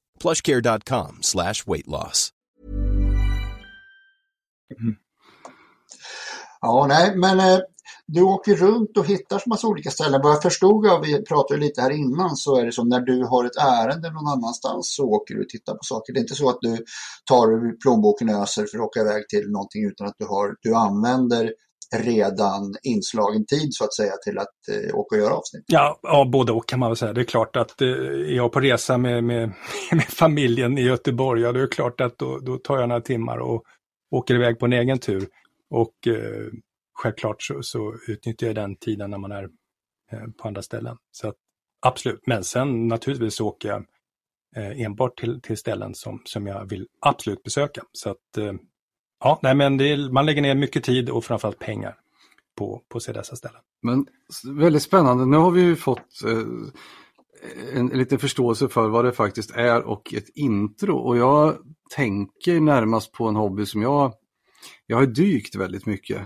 Plushcare.com 0.21 1.17
slash 1.21 1.53
weight 1.67 1.87
loss. 1.87 2.29
Mm. 4.81 4.95
Ja, 6.61 6.85
nej, 6.89 7.15
men 7.15 7.39
eh, 7.39 7.59
du 8.07 8.21
åker 8.21 8.55
runt 8.55 8.97
och 8.97 9.05
hittar 9.05 9.39
så 9.39 9.49
massa 9.49 9.67
olika 9.67 9.91
ställen. 9.91 10.21
Vad 10.23 10.31
jag 10.31 10.41
förstod 10.41 10.87
av, 10.87 11.01
vi 11.01 11.25
pratade 11.25 11.59
lite 11.59 11.81
här 11.81 11.89
innan, 11.89 12.35
så 12.35 12.55
är 12.55 12.65
det 12.65 12.71
som 12.71 12.89
när 12.89 12.99
du 12.99 13.25
har 13.25 13.45
ett 13.45 13.55
ärende 13.55 14.11
någon 14.11 14.27
annanstans 14.27 14.95
så 14.95 15.03
åker 15.03 15.35
du 15.35 15.41
och 15.41 15.49
tittar 15.49 15.73
på 15.73 15.83
saker. 15.83 16.13
Det 16.13 16.19
är 16.19 16.21
inte 16.21 16.35
så 16.35 16.49
att 16.49 16.61
du 16.61 16.85
tar 17.25 17.79
plånboken 17.81 18.29
och 18.29 18.41
öser 18.41 18.65
för 18.65 18.77
att 18.77 18.85
åka 18.85 18.99
iväg 18.99 19.27
till 19.29 19.49
någonting 19.49 19.85
utan 19.85 20.07
att 20.07 20.15
du, 20.17 20.25
har, 20.25 20.55
du 20.61 20.75
använder 20.75 21.53
redan 21.95 22.75
inslagen 22.83 23.45
tid 23.45 23.67
så 23.71 23.83
att 23.83 23.93
säga 23.93 24.11
till 24.25 24.37
att 24.37 24.55
eh, 24.71 24.95
åka 24.95 25.15
och 25.15 25.21
göra 25.21 25.33
avsnitt? 25.33 25.63
Ja, 25.67 25.99
ja, 26.01 26.29
både 26.31 26.51
och 26.51 26.67
kan 26.67 26.79
man 26.79 26.89
väl 26.89 26.97
säga. 26.97 27.13
Det 27.13 27.21
är 27.21 27.25
klart 27.25 27.55
att 27.55 27.81
eh, 27.81 27.87
är 27.87 28.35
jag 28.35 28.51
på 28.51 28.59
resa 28.59 28.97
med, 28.97 29.23
med, 29.23 29.53
med 29.91 30.03
familjen 30.03 30.77
i 30.77 30.81
Göteborg, 30.81 31.41
ja, 31.41 31.51
det 31.51 31.61
är 31.61 31.67
klart 31.67 32.01
att 32.01 32.17
då, 32.17 32.39
då 32.39 32.57
tar 32.57 32.79
jag 32.79 32.89
några 32.89 33.01
timmar 33.01 33.37
och 33.37 33.63
åker 34.11 34.35
iväg 34.35 34.59
på 34.59 34.65
en 34.65 34.73
egen 34.73 34.99
tur. 34.99 35.27
Och 35.69 36.07
eh, 36.07 36.47
självklart 36.93 37.43
så, 37.43 37.63
så, 37.63 37.95
utnyttjar 38.07 38.47
jag 38.47 38.55
den 38.55 38.75
tiden 38.75 39.09
när 39.09 39.17
man 39.17 39.31
är 39.31 39.43
eh, 40.11 40.27
på 40.37 40.47
andra 40.47 40.61
ställen. 40.61 40.97
Så 41.11 41.27
att, 41.27 41.35
absolut, 41.81 42.21
men 42.25 42.43
sen 42.43 42.87
naturligtvis 42.87 43.41
åker 43.41 43.69
jag 43.69 43.85
eh, 44.55 44.81
enbart 44.81 45.19
till, 45.19 45.41
till 45.41 45.57
ställen 45.57 45.95
som, 45.95 46.21
som 46.25 46.47
jag 46.47 46.69
vill 46.69 46.87
absolut 46.99 47.43
besöka. 47.43 47.81
Så 47.91 48.09
att 48.09 48.37
eh, 48.37 48.53
ja, 49.21 49.39
nej, 49.43 49.55
men 49.55 49.79
är, 49.79 50.11
man 50.11 50.25
lägger 50.25 50.41
ner 50.41 50.55
mycket 50.55 50.83
tid 50.83 51.09
och 51.09 51.25
framförallt 51.25 51.59
pengar 51.59 51.95
på, 52.57 52.81
på 52.89 52.97
att 52.97 53.03
se 53.03 53.11
dessa 53.11 53.35
ställen. 53.35 53.61
Men 53.81 54.05
väldigt 54.45 54.83
spännande, 54.83 55.25
nu 55.25 55.37
har 55.37 55.51
vi 55.51 55.61
ju 55.61 55.75
fått 55.75 56.23
eh, 56.25 56.37
en, 57.73 57.91
en 57.91 57.97
liten 57.97 58.19
förståelse 58.19 58.67
för 58.67 58.87
vad 58.87 59.05
det 59.05 59.11
faktiskt 59.11 59.51
är 59.51 59.81
och 59.81 60.13
ett 60.13 60.29
intro 60.29 60.97
och 60.97 61.17
jag 61.17 61.57
tänker 61.95 62.59
närmast 62.59 63.11
på 63.11 63.27
en 63.27 63.35
hobby 63.35 63.65
som 63.65 63.81
jag, 63.81 64.13
jag 64.85 64.97
har 64.97 65.05
dykt 65.05 65.55
väldigt 65.55 65.85
mycket. 65.85 66.21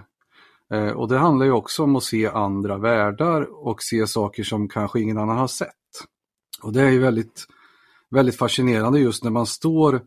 Eh, 0.73 0.89
och 0.89 1.08
det 1.08 1.17
handlar 1.17 1.45
ju 1.45 1.51
också 1.51 1.84
om 1.84 1.95
att 1.95 2.03
se 2.03 2.27
andra 2.27 2.77
världar 2.77 3.67
och 3.67 3.81
se 3.81 4.08
saker 4.08 4.43
som 4.43 4.69
kanske 4.69 4.99
ingen 4.99 5.17
annan 5.17 5.38
har 5.38 5.47
sett. 5.47 5.69
Och 6.62 6.73
det 6.73 6.81
är 6.81 6.89
ju 6.89 6.99
väldigt, 6.99 7.45
väldigt 8.10 8.38
fascinerande 8.38 8.99
just 8.99 9.23
när 9.23 9.31
man 9.31 9.45
står 9.45 10.01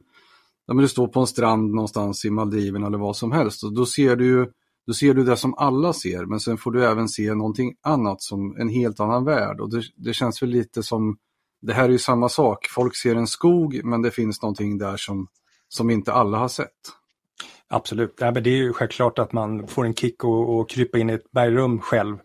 ja, 0.69 0.75
men 0.75 0.83
du 0.83 0.89
står 0.89 1.09
på 1.09 1.21
en 1.21 1.27
strand 1.27 1.75
någonstans 1.75 2.25
i 2.25 2.31
Maldiverna 2.31 2.87
eller 2.87 2.99
vad 2.99 3.17
som 3.17 3.33
helst 3.33 3.65
och 3.65 3.73
då 3.73 3.87
ser 3.87 4.17
du 4.17 4.27
ju 4.27 4.47
då 4.87 4.95
ser 4.95 5.15
du 5.15 5.25
det 5.25 5.37
som 5.37 5.55
alla 5.55 5.93
ser 5.93 6.25
men 6.25 6.41
sen 6.41 6.59
får 6.59 6.73
du 6.73 6.85
även 6.85 7.09
se 7.09 7.35
någonting 7.35 7.75
annat 7.83 8.23
som 8.23 8.57
en 8.57 8.69
helt 8.69 9.01
annan 9.01 9.25
värld 9.25 9.61
och 9.61 9.71
det, 9.71 9.83
det 9.97 10.13
känns 10.13 10.43
väl 10.43 10.51
lite 10.51 10.83
som 10.83 11.17
det 11.61 11.73
här 11.73 11.85
är 11.85 11.89
ju 11.89 11.99
samma 11.99 12.29
sak. 12.29 12.67
Folk 12.71 12.97
ser 12.97 13.17
en 13.17 13.27
skog 13.27 13.81
men 13.85 14.03
det 14.03 14.11
finns 14.11 14.43
någonting 14.43 14.79
där 14.79 14.97
som, 14.97 15.29
som 15.69 15.91
inte 15.91 16.13
alla 16.13 16.39
har 16.39 16.49
sett. 16.49 16.69
Absolut, 17.69 18.15
ja, 18.19 18.31
men 18.31 18.43
det 18.43 18.51
är 18.51 18.57
ju 18.57 18.73
självklart 18.73 19.19
att 19.19 19.33
man 19.33 19.69
får 19.69 19.87
en 19.87 19.95
kick 19.95 20.25
och, 20.25 20.59
och 20.59 20.71
krypa 20.71 20.99
in 20.99 21.11
i 21.11 21.13
ett 21.13 21.31
bergrum 21.31 21.81
själv. 21.81 22.19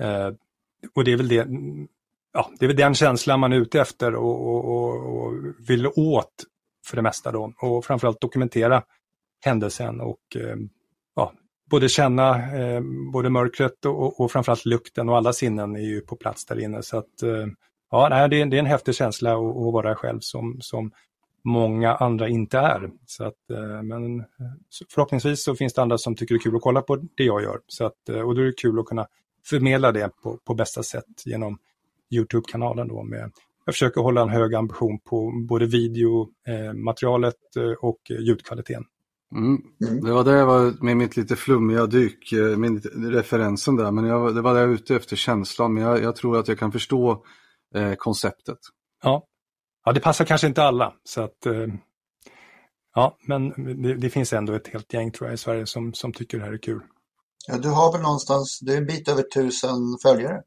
Eh, 0.00 0.30
och 0.94 1.04
det 1.04 1.12
är 1.12 1.16
väl 1.16 1.28
det, 1.28 1.46
ja, 2.32 2.50
det 2.58 2.64
är 2.64 2.66
väl 2.66 2.76
den 2.76 2.94
känslan 2.94 3.40
man 3.40 3.52
är 3.52 3.56
ute 3.56 3.80
efter 3.80 4.14
och, 4.14 4.46
och, 4.46 4.64
och, 4.94 5.32
vill 5.68 5.86
åt 5.86 6.32
för 6.86 6.96
det 6.96 7.02
mesta 7.02 7.32
då. 7.32 7.52
Och 7.60 7.84
framförallt 7.84 8.20
dokumentera 8.20 8.82
händelsen 9.44 10.00
och 10.00 10.36
eh, 10.36 10.56
ja, 11.16 11.32
både 11.70 11.88
känna 11.88 12.52
eh, 12.56 12.80
både 13.12 13.30
mörkret 13.30 13.84
och, 13.84 14.20
och 14.20 14.32
framförallt 14.32 14.64
lukten 14.64 15.08
och 15.08 15.16
alla 15.16 15.32
sinnen 15.32 15.76
är 15.76 15.80
ju 15.80 16.00
på 16.00 16.16
plats 16.16 16.46
där 16.46 16.60
inne. 16.60 16.82
Så 16.82 16.98
att 16.98 17.22
eh, 17.22 17.46
ja, 17.90 18.28
det 18.28 18.36
är, 18.36 18.46
det 18.46 18.56
är 18.56 18.60
en 18.60 18.66
häftig 18.66 18.94
känsla 18.94 19.32
att, 19.32 19.56
att 19.56 19.72
vara 19.72 19.94
själv 19.94 20.20
som, 20.20 20.58
som 20.60 20.92
många 21.44 21.94
andra 21.94 22.28
inte 22.28 22.58
är. 22.58 22.90
Så 23.06 23.24
att, 23.24 23.50
eh, 23.50 23.82
men 23.82 24.20
eh, 24.20 24.24
förhoppningsvis 24.94 25.44
så 25.44 25.54
finns 25.54 25.74
det 25.74 25.82
andra 25.82 25.98
som 25.98 26.16
tycker 26.16 26.34
det 26.34 26.38
är 26.38 26.42
kul 26.42 26.56
att 26.56 26.62
kolla 26.62 26.82
på 26.82 26.96
det 26.96 27.24
jag 27.24 27.42
gör. 27.42 27.60
Så 27.66 27.84
att, 27.84 28.08
eh, 28.08 28.20
och 28.20 28.34
då 28.34 28.40
är 28.40 28.46
det 28.46 28.52
kul 28.52 28.78
att 28.78 28.86
kunna 28.86 29.06
förmedla 29.44 29.92
det 29.92 30.10
på, 30.22 30.38
på 30.44 30.54
bästa 30.54 30.82
sätt 30.82 31.26
genom 31.26 31.58
Youtube-kanalen. 32.10 32.88
Då 32.88 33.02
med, 33.02 33.32
jag 33.64 33.74
försöker 33.74 34.00
hålla 34.00 34.22
en 34.22 34.28
hög 34.28 34.54
ambition 34.54 34.98
på 34.98 35.32
både 35.48 35.66
videomaterialet 35.66 37.36
och 37.80 38.00
ljudkvaliteten. 38.10 38.84
Mm. 39.34 39.62
Mm. 39.88 40.04
Det 40.04 40.12
var 40.12 40.24
det 40.24 40.32
jag 40.32 40.46
var 40.46 40.84
med 40.84 40.96
mitt 40.96 41.16
lite 41.16 41.36
flummiga 41.36 41.86
dyk, 41.86 42.32
eh, 42.32 42.56
min 42.56 42.80
referensen 42.94 43.76
där, 43.76 43.90
men 43.90 44.04
jag, 44.04 44.34
det 44.34 44.40
var 44.40 44.54
det 44.54 44.60
jag 44.60 44.66
var 44.66 44.74
ute 44.74 44.96
efter, 44.96 45.16
känslan. 45.16 45.74
Men 45.74 45.82
jag, 45.82 46.02
jag 46.02 46.16
tror 46.16 46.38
att 46.38 46.48
jag 46.48 46.58
kan 46.58 46.72
förstå 46.72 47.24
eh, 47.74 47.94
konceptet. 47.94 48.58
Ja. 49.02 49.26
ja, 49.84 49.92
det 49.92 50.00
passar 50.00 50.24
kanske 50.24 50.46
inte 50.46 50.62
alla. 50.62 50.94
Så 51.04 51.22
att, 51.22 51.46
eh, 51.46 51.66
ja, 52.94 53.16
men 53.26 53.48
det, 53.82 53.94
det, 53.94 54.10
finns 54.10 54.32
ändå 54.32 54.52
ett 54.52 54.68
helt 54.68 54.92
gäng 54.92 55.10
tror 55.12 55.28
jag 55.28 55.34
i 55.34 55.38
Sverige 55.38 55.66
som, 55.66 55.94
som 55.94 56.12
tycker 56.12 56.38
det 56.38 56.44
här 56.44 56.52
är 56.52 56.58
kul. 56.58 56.80
Ja, 57.48 57.58
du 57.58 57.68
har 57.68 57.92
väl 57.92 58.02
någonstans, 58.02 58.60
du 58.60 58.72
är 58.72 58.78
en 58.78 58.86
bit 58.86 59.08
över 59.08 59.22
tusen 59.22 59.76
följare? 60.02 60.42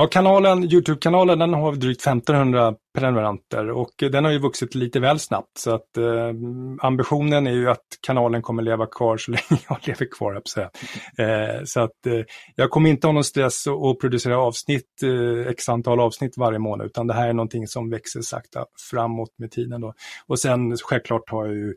Ja, 0.00 0.06
kanalen, 0.06 0.64
Youtube-kanalen 0.64 1.38
den 1.38 1.54
har 1.54 1.72
drygt 1.72 2.00
1500 2.00 2.74
prenumeranter 2.98 3.70
och 3.70 4.02
eh, 4.02 4.10
den 4.10 4.24
har 4.24 4.32
ju 4.32 4.38
vuxit 4.38 4.74
lite 4.74 5.00
väl 5.00 5.18
snabbt. 5.18 5.58
Så 5.58 5.74
att 5.74 5.96
eh, 5.96 6.32
ambitionen 6.80 7.46
är 7.46 7.52
ju 7.52 7.70
att 7.70 7.86
kanalen 8.06 8.42
kommer 8.42 8.62
leva 8.62 8.86
kvar 8.86 9.16
så 9.16 9.30
länge 9.30 9.62
jag 9.68 9.78
lever 9.86 10.06
kvar. 10.10 10.32
jag 10.32 10.48
säga. 10.48 10.70
eh, 11.18 11.64
så 11.64 11.80
att 11.80 12.06
eh, 12.06 12.20
jag 12.54 12.70
kommer 12.70 12.90
inte 12.90 13.06
ha 13.06 13.12
någon 13.12 13.24
stress 13.24 13.66
att 13.66 13.98
producera 14.00 14.38
avsnitt, 14.38 15.02
eh, 15.02 15.50
x 15.50 15.68
antal 15.68 16.00
avsnitt 16.00 16.34
varje 16.36 16.58
månad, 16.58 16.86
utan 16.86 17.06
det 17.06 17.14
här 17.14 17.28
är 17.28 17.32
någonting 17.32 17.66
som 17.66 17.90
växer 17.90 18.20
sakta 18.20 18.64
framåt 18.90 19.30
med 19.38 19.50
tiden. 19.50 19.80
Då. 19.80 19.94
Och 20.26 20.38
sen 20.38 20.76
självklart 20.76 21.30
har 21.30 21.46
jag 21.46 21.54
ju 21.54 21.74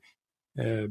eh, 0.60 0.90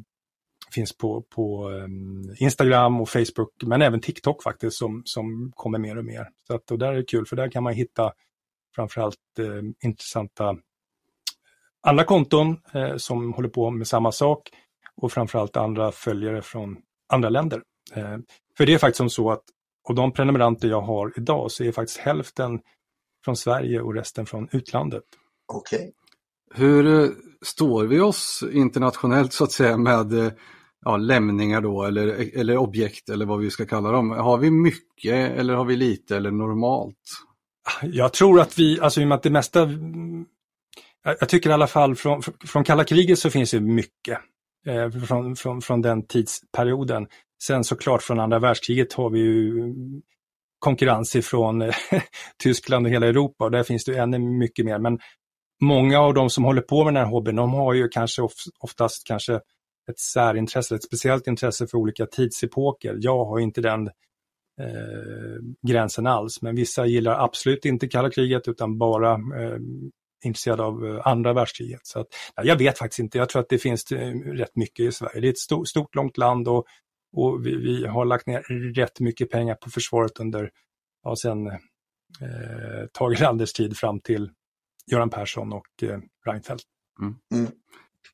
finns 0.72 0.96
på, 0.96 1.22
på 1.22 1.68
ehm, 1.68 2.34
Instagram 2.36 3.00
och 3.00 3.08
Facebook, 3.08 3.52
men 3.62 3.82
även 3.82 4.00
TikTok 4.00 4.42
faktiskt 4.42 4.76
som, 4.76 5.02
som 5.04 5.52
kommer 5.54 5.78
mer 5.78 5.98
och 5.98 6.04
mer. 6.04 6.28
Så 6.46 6.54
att, 6.54 6.70
och 6.70 6.78
där 6.78 6.92
är 6.92 6.96
det 6.96 7.04
kul, 7.04 7.26
för 7.26 7.36
där 7.36 7.50
kan 7.50 7.62
man 7.62 7.72
hitta 7.72 8.12
framförallt 8.74 9.16
ehm, 9.38 9.58
eh, 9.58 9.88
intressanta 9.88 10.56
andra 11.82 12.04
konton 12.04 12.56
eh, 12.74 12.96
som 12.96 13.32
håller 13.32 13.48
på 13.48 13.70
med 13.70 13.86
samma 13.86 14.12
sak 14.12 14.50
och 14.96 15.12
framförallt 15.12 15.56
andra 15.56 15.92
följare 15.92 16.42
från 16.42 16.76
andra 17.12 17.28
länder. 17.28 17.62
Eh, 17.94 18.18
för 18.56 18.66
det 18.66 18.74
är 18.74 18.78
faktiskt 18.78 18.96
som 18.96 19.10
så 19.10 19.30
att 19.30 19.44
av 19.88 19.94
de 19.94 20.12
prenumeranter 20.12 20.68
jag 20.68 20.80
har 20.80 21.12
idag 21.16 21.50
så 21.50 21.64
är 21.64 21.72
faktiskt 21.72 21.98
hälften 21.98 22.60
från 23.24 23.36
Sverige 23.36 23.80
och 23.80 23.94
resten 23.94 24.26
från 24.26 24.48
utlandet. 24.52 25.02
Okej. 25.52 25.78
Okay. 25.78 25.90
Hur 26.54 27.02
eh, 27.02 27.10
står 27.42 27.84
vi 27.84 28.00
oss 28.00 28.44
internationellt 28.52 29.32
så 29.32 29.44
att 29.44 29.52
säga 29.52 29.76
med 29.76 30.12
eh, 30.12 30.32
ja, 30.84 30.96
lämningar 30.96 31.60
då 31.60 31.84
eller, 31.84 32.38
eller 32.40 32.56
objekt 32.56 33.08
eller 33.08 33.26
vad 33.26 33.38
vi 33.38 33.50
ska 33.50 33.66
kalla 33.66 33.92
dem. 33.92 34.10
Har 34.10 34.38
vi 34.38 34.50
mycket 34.50 35.38
eller 35.38 35.54
har 35.54 35.64
vi 35.64 35.76
lite 35.76 36.16
eller 36.16 36.30
normalt? 36.30 36.96
Jag 37.82 38.12
tror 38.12 38.40
att 38.40 38.58
vi, 38.58 38.80
alltså 38.80 39.00
i 39.00 39.04
och 39.04 39.08
med 39.08 39.16
att 39.16 39.22
det 39.22 39.30
mesta, 39.30 39.68
jag 41.04 41.28
tycker 41.28 41.50
i 41.50 41.52
alla 41.52 41.66
fall 41.66 41.96
från, 41.96 42.22
från 42.46 42.64
kalla 42.64 42.84
kriget 42.84 43.18
så 43.18 43.30
finns 43.30 43.50
det 43.50 43.60
mycket 43.60 44.18
eh, 44.66 44.90
från, 44.90 45.36
från, 45.36 45.62
från 45.62 45.82
den 45.82 46.06
tidsperioden. 46.06 47.06
Sen 47.42 47.64
såklart 47.64 48.02
från 48.02 48.20
andra 48.20 48.38
världskriget 48.38 48.92
har 48.92 49.10
vi 49.10 49.18
ju 49.18 49.74
konkurrens 50.58 51.16
ifrån 51.16 51.62
eh, 51.62 51.74
Tyskland 52.42 52.86
och 52.86 52.92
hela 52.92 53.06
Europa 53.06 53.44
och 53.44 53.50
där 53.50 53.62
finns 53.62 53.84
det 53.84 53.98
ännu 53.98 54.18
mycket 54.18 54.64
mer. 54.64 54.78
Men 54.78 54.98
många 55.62 56.00
av 56.00 56.14
de 56.14 56.30
som 56.30 56.44
håller 56.44 56.62
på 56.62 56.84
med 56.84 56.94
den 56.94 57.04
här 57.04 57.10
hobbyn, 57.10 57.36
de 57.36 57.52
har 57.52 57.74
ju 57.74 57.88
kanske 57.88 58.22
oftast 58.60 59.06
kanske 59.06 59.40
ett 59.90 59.98
särintresse, 59.98 60.74
ett 60.74 60.84
speciellt 60.84 61.26
intresse 61.26 61.66
för 61.66 61.78
olika 61.78 62.06
tidsepoker. 62.06 62.98
Jag 63.00 63.24
har 63.24 63.38
inte 63.38 63.60
den 63.60 63.86
eh, 64.60 65.40
gränsen 65.68 66.06
alls, 66.06 66.42
men 66.42 66.56
vissa 66.56 66.86
gillar 66.86 67.24
absolut 67.24 67.64
inte 67.64 67.88
kalla 67.88 68.10
kriget 68.10 68.48
utan 68.48 68.78
bara 68.78 69.12
eh, 69.12 69.58
intresserade 70.24 70.62
av 70.62 70.86
eh, 70.86 71.06
andra 71.06 71.32
världskriget. 71.32 71.80
Så 71.82 72.00
att, 72.00 72.06
ja, 72.36 72.44
jag 72.44 72.56
vet 72.56 72.78
faktiskt 72.78 72.98
inte, 72.98 73.18
jag 73.18 73.28
tror 73.28 73.42
att 73.42 73.48
det 73.48 73.58
finns 73.58 73.92
eh, 73.92 74.14
rätt 74.14 74.56
mycket 74.56 74.86
i 74.86 74.92
Sverige. 74.92 75.20
Det 75.20 75.28
är 75.28 75.30
ett 75.30 75.38
stort, 75.38 75.68
stort 75.68 75.94
långt 75.94 76.18
land 76.18 76.48
och, 76.48 76.66
och 77.16 77.46
vi, 77.46 77.56
vi, 77.56 77.86
har 77.86 78.04
lagt 78.04 78.26
ner 78.26 78.40
rätt 78.74 79.00
mycket 79.00 79.30
pengar 79.30 79.54
på 79.54 79.70
försvaret 79.70 80.20
under, 80.20 80.50
ja, 81.02 81.16
sen 81.16 81.46
eh, 81.46 82.86
Tage 82.92 83.20
Erlanders 83.20 83.52
tid 83.52 83.76
fram 83.76 84.00
till 84.00 84.30
Göran 84.92 85.10
Persson 85.10 85.52
och 85.52 85.82
eh, 85.82 85.98
Reinfeldt. 86.26 86.64
Mm. 87.00 87.14
Mm. 87.34 87.52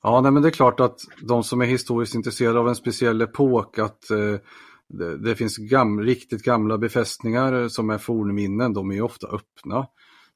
Ja, 0.02 0.20
nej, 0.20 0.32
men 0.32 0.42
det 0.42 0.48
är 0.48 0.52
klart 0.52 0.80
att 0.80 1.00
de 1.22 1.44
som 1.44 1.60
är 1.60 1.66
historiskt 1.66 2.14
intresserade 2.14 2.58
av 2.58 2.68
en 2.68 2.74
speciell 2.74 3.22
epok, 3.22 3.78
att 3.78 4.10
eh, 4.10 4.36
det, 4.88 5.18
det, 5.18 5.36
finns 5.36 5.56
gam, 5.56 6.00
riktigt 6.00 6.42
gamla 6.42 6.78
befästningar 6.78 7.68
som 7.68 7.90
är 7.90 7.98
fornminnen, 7.98 8.72
de 8.72 8.90
är 8.90 9.02
ofta 9.02 9.26
öppna. 9.26 9.86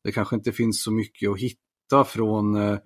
Det 0.04 0.12
kanske 0.12 0.36
inte 0.36 0.52
finns 0.52 0.82
så 0.82 0.92
mycket 0.92 1.30
att 1.30 1.38
hitta 1.38 2.04
från, 2.06 2.54
eh, 2.56 2.78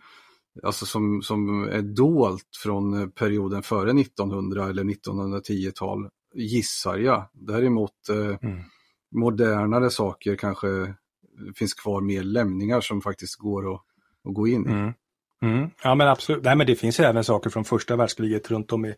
alltså 0.62 0.87
som, 0.87 1.22
som 1.22 1.64
är 1.64 1.82
dolt 1.82 2.48
från 2.62 3.10
perioden 3.10 3.62
före 3.62 4.00
1900 4.00 4.68
eller 4.68 4.84
1910-tal, 4.84 6.08
gissar 6.34 6.96
jag. 6.96 7.28
Däremot 7.32 8.08
eh, 8.10 8.50
mm. 8.50 8.62
modernare 9.14 9.90
saker 9.90 10.37
kanske 10.37 10.94
finns 11.56 11.74
kvar 11.74 12.00
mer 12.00 12.22
lämningar 12.22 12.80
som 12.80 13.00
faktiskt 13.00 13.37
går 13.37 13.74
att, 13.74 13.80
att 14.28 14.34
gå 14.34 14.48
in 14.48 14.66
i. 14.66 14.72
Mm. 14.72 14.92
Mm. 15.42 15.70
Ja 15.83 15.94
men 15.94 16.09
absolut, 16.09 16.44
Nej, 16.44 16.57
men 16.57 16.66
det 16.66 16.77
finns 16.77 17.01
även 17.01 17.25
saker 17.25 17.51
från 17.51 17.64
första 17.64 17.97
världskriget 17.97 18.51
runt 18.51 18.73
om 18.73 18.85
i, 18.85 18.94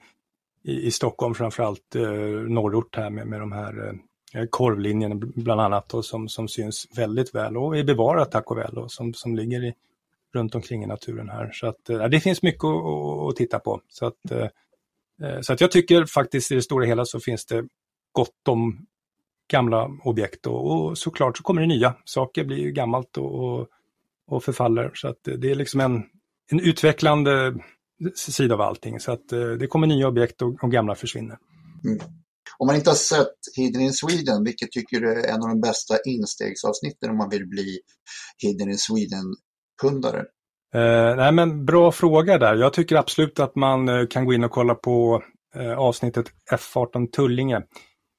i, 0.64 0.87
i 0.87 0.90
Stockholm, 0.90 1.35
framförallt 1.35 1.94
eh, 1.94 2.11
norrort 2.49 2.96
här 2.96 3.11
med, 3.11 3.27
med 3.27 3.40
de 3.40 3.53
här 3.53 3.88
eh, 4.35 4.44
korvlinjerna 4.51 5.14
bland 5.35 5.61
annat 5.61 5.94
och 5.94 6.05
som, 6.05 6.29
som 6.29 6.49
syns 6.49 6.87
väldigt 6.96 7.35
väl 7.35 7.57
och 7.57 7.79
är 7.79 7.85
bevarat 7.85 8.31
tack 8.31 8.51
och 8.51 8.59
väl 8.59 8.79
och 8.79 8.92
som, 8.92 9.14
som 9.14 9.37
ligger 9.37 9.64
i, 9.64 9.75
runt 10.35 10.55
omkring 10.55 10.85
i 10.85 10.87
naturen 10.87 11.29
här. 11.29 11.51
Så 11.53 11.66
att, 11.66 11.90
eh, 11.90 12.05
det 12.05 12.20
finns 12.20 12.42
mycket 12.42 12.64
att, 12.64 13.29
att, 13.29 13.37
titta 13.37 13.59
på. 13.59 13.81
Så 13.88 14.07
att, 14.07 14.31
eh, 14.31 14.49
eh, 15.22 15.40
så 15.40 15.53
att 15.53 15.61
jag 15.61 15.70
tycker 15.70 16.05
faktiskt 16.05 16.53
i 16.53 16.55
det 16.55 16.62
stora 16.62 16.87
hela 16.87 17.05
så 17.05 17.20
finns 17.20 17.46
det 17.46 17.64
gott 18.12 18.49
om 18.49 18.87
gamla 19.49 19.90
objekt 20.05 20.46
och, 20.46 20.70
och 20.70 20.99
såklart 20.99 21.37
så 21.37 21.42
kommer 21.42 21.61
det 21.61 21.66
nya. 21.66 21.94
Saker 22.05 22.44
blir 22.44 22.59
ju 22.59 22.72
gammalt 22.72 23.16
och, 23.16 23.35
och, 23.35 23.68
och 24.27 24.44
förfaller. 24.44 24.90
Så 24.94 25.09
att 25.09 25.29
eh, 25.29 25.35
det 25.35 25.51
är 25.51 25.55
liksom 25.55 25.81
en, 25.81 26.05
en 26.50 26.61
utvecklande 26.61 27.54
sida 28.14 28.54
av 28.54 28.61
allting. 28.61 29.00
Så 29.00 29.12
att 29.12 29.32
eh, 29.32 29.48
det 29.48 29.66
kommer 29.66 29.87
nya 29.87 30.09
objekt 30.09 30.42
och, 30.42 30.64
och 30.64 30.72
gamla 30.72 30.94
försvinner. 30.94 31.38
Mm. 31.85 31.98
Om 32.59 32.66
man 32.66 32.76
inte 32.76 32.90
har 32.90 32.94
sett 32.94 33.37
Hidden 33.56 33.82
in 33.82 33.92
Sweden, 33.92 34.44
vilket 34.44 34.72
tycker 34.72 35.00
du 35.00 35.12
är 35.12 35.28
en 35.28 35.42
av 35.42 35.48
de 35.48 35.61
bästa 35.61 35.94
instegsavsnitten 36.04 37.11
om 37.11 37.16
man 37.16 37.30
vill 37.30 37.46
bli 37.46 37.78
Hidden 38.42 38.68
in 38.68 38.78
Sweden-kundare? 38.78 40.24
Eh, 40.74 41.16
nej 41.16 41.32
men 41.32 41.64
bra 41.64 41.92
fråga 41.92 42.38
där. 42.38 42.54
Jag 42.54 42.72
tycker 42.72 42.96
absolut 42.96 43.40
att 43.40 43.56
man 43.56 43.88
eh, 43.88 44.06
kan 44.06 44.24
gå 44.24 44.32
in 44.32 44.44
och 44.44 44.50
kolla 44.50 44.74
på 44.74 45.22
eh, 45.56 45.78
avsnittet 45.78 46.26
F18 46.52 47.11
Tullinge 47.11 47.56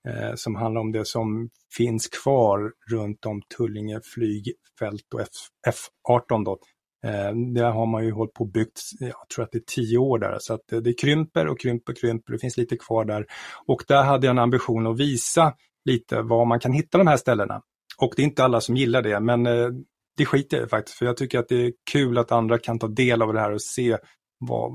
eh, 0.10 0.36
som 0.36 0.56
handlar 0.56 0.82
om 0.82 0.92
det 0.92 1.06
som 1.06 1.50
finns 1.78 2.08
kvar 2.08 2.72
runt 2.92 3.26
om 3.26 3.42
Tullinge 3.58 4.00
flygfält 4.14 5.14
och 5.14 5.22
F, 5.22 5.28
F18 5.68 6.46
då, 6.46 6.58
Eh, 7.06 7.36
där 7.54 7.72
har 7.72 7.86
man 7.86 8.06
ju 8.06 8.12
hållit 8.12 8.34
på 8.34 8.44
och 8.44 8.52
byggt, 8.52 8.82
jag 9.00 9.30
tror 9.36 9.46
att 9.46 9.52
det 9.52 9.58
är 9.58 9.64
tio 9.76 9.98
år 9.98 10.20
där, 10.20 10.38
så 10.40 10.54
att 10.54 10.62
det 10.84 10.94
krymper 10.94 11.48
och 11.48 11.60
krymper 11.60 11.94
och 11.94 11.98
krymper, 11.98 12.34
det 12.34 12.40
finns 12.40 12.58
lite 12.58 12.78
kvar 12.78 13.06
där. 13.06 13.26
Och 13.66 13.84
där 13.88 14.04
hade 14.04 14.28
jag 14.28 14.32
en 14.32 14.40
ambition 14.40 14.88
att 14.88 15.00
visa 15.00 15.54
lite 15.86 16.22
var 16.22 16.46
man 16.46 16.60
kan 16.60 16.72
hitta 16.72 16.98
de 16.98 17.08
här 17.08 17.18
ställena. 17.18 17.62
Och 17.98 18.14
det 18.16 18.22
är 18.22 18.24
inte 18.24 18.44
alla 18.44 18.62
som 18.62 18.76
gillar 18.76 19.02
det, 19.02 19.20
men 19.20 19.46
eh, 19.46 19.70
det 20.18 20.26
skiter 20.26 20.58
jag 20.58 20.70
faktiskt, 20.70 20.98
för 20.98 21.06
jag 21.06 21.18
tycker 21.18 21.40
att 21.40 21.48
det 21.50 21.66
är 21.66 21.74
kul 21.92 22.18
att 22.18 22.32
andra 22.32 22.58
kan 22.58 22.80
ta 22.80 22.88
del 22.88 23.22
av 23.22 23.34
det 23.34 23.40
här 23.40 23.52
och 23.52 23.62
se 23.62 23.98
vad, 24.40 24.72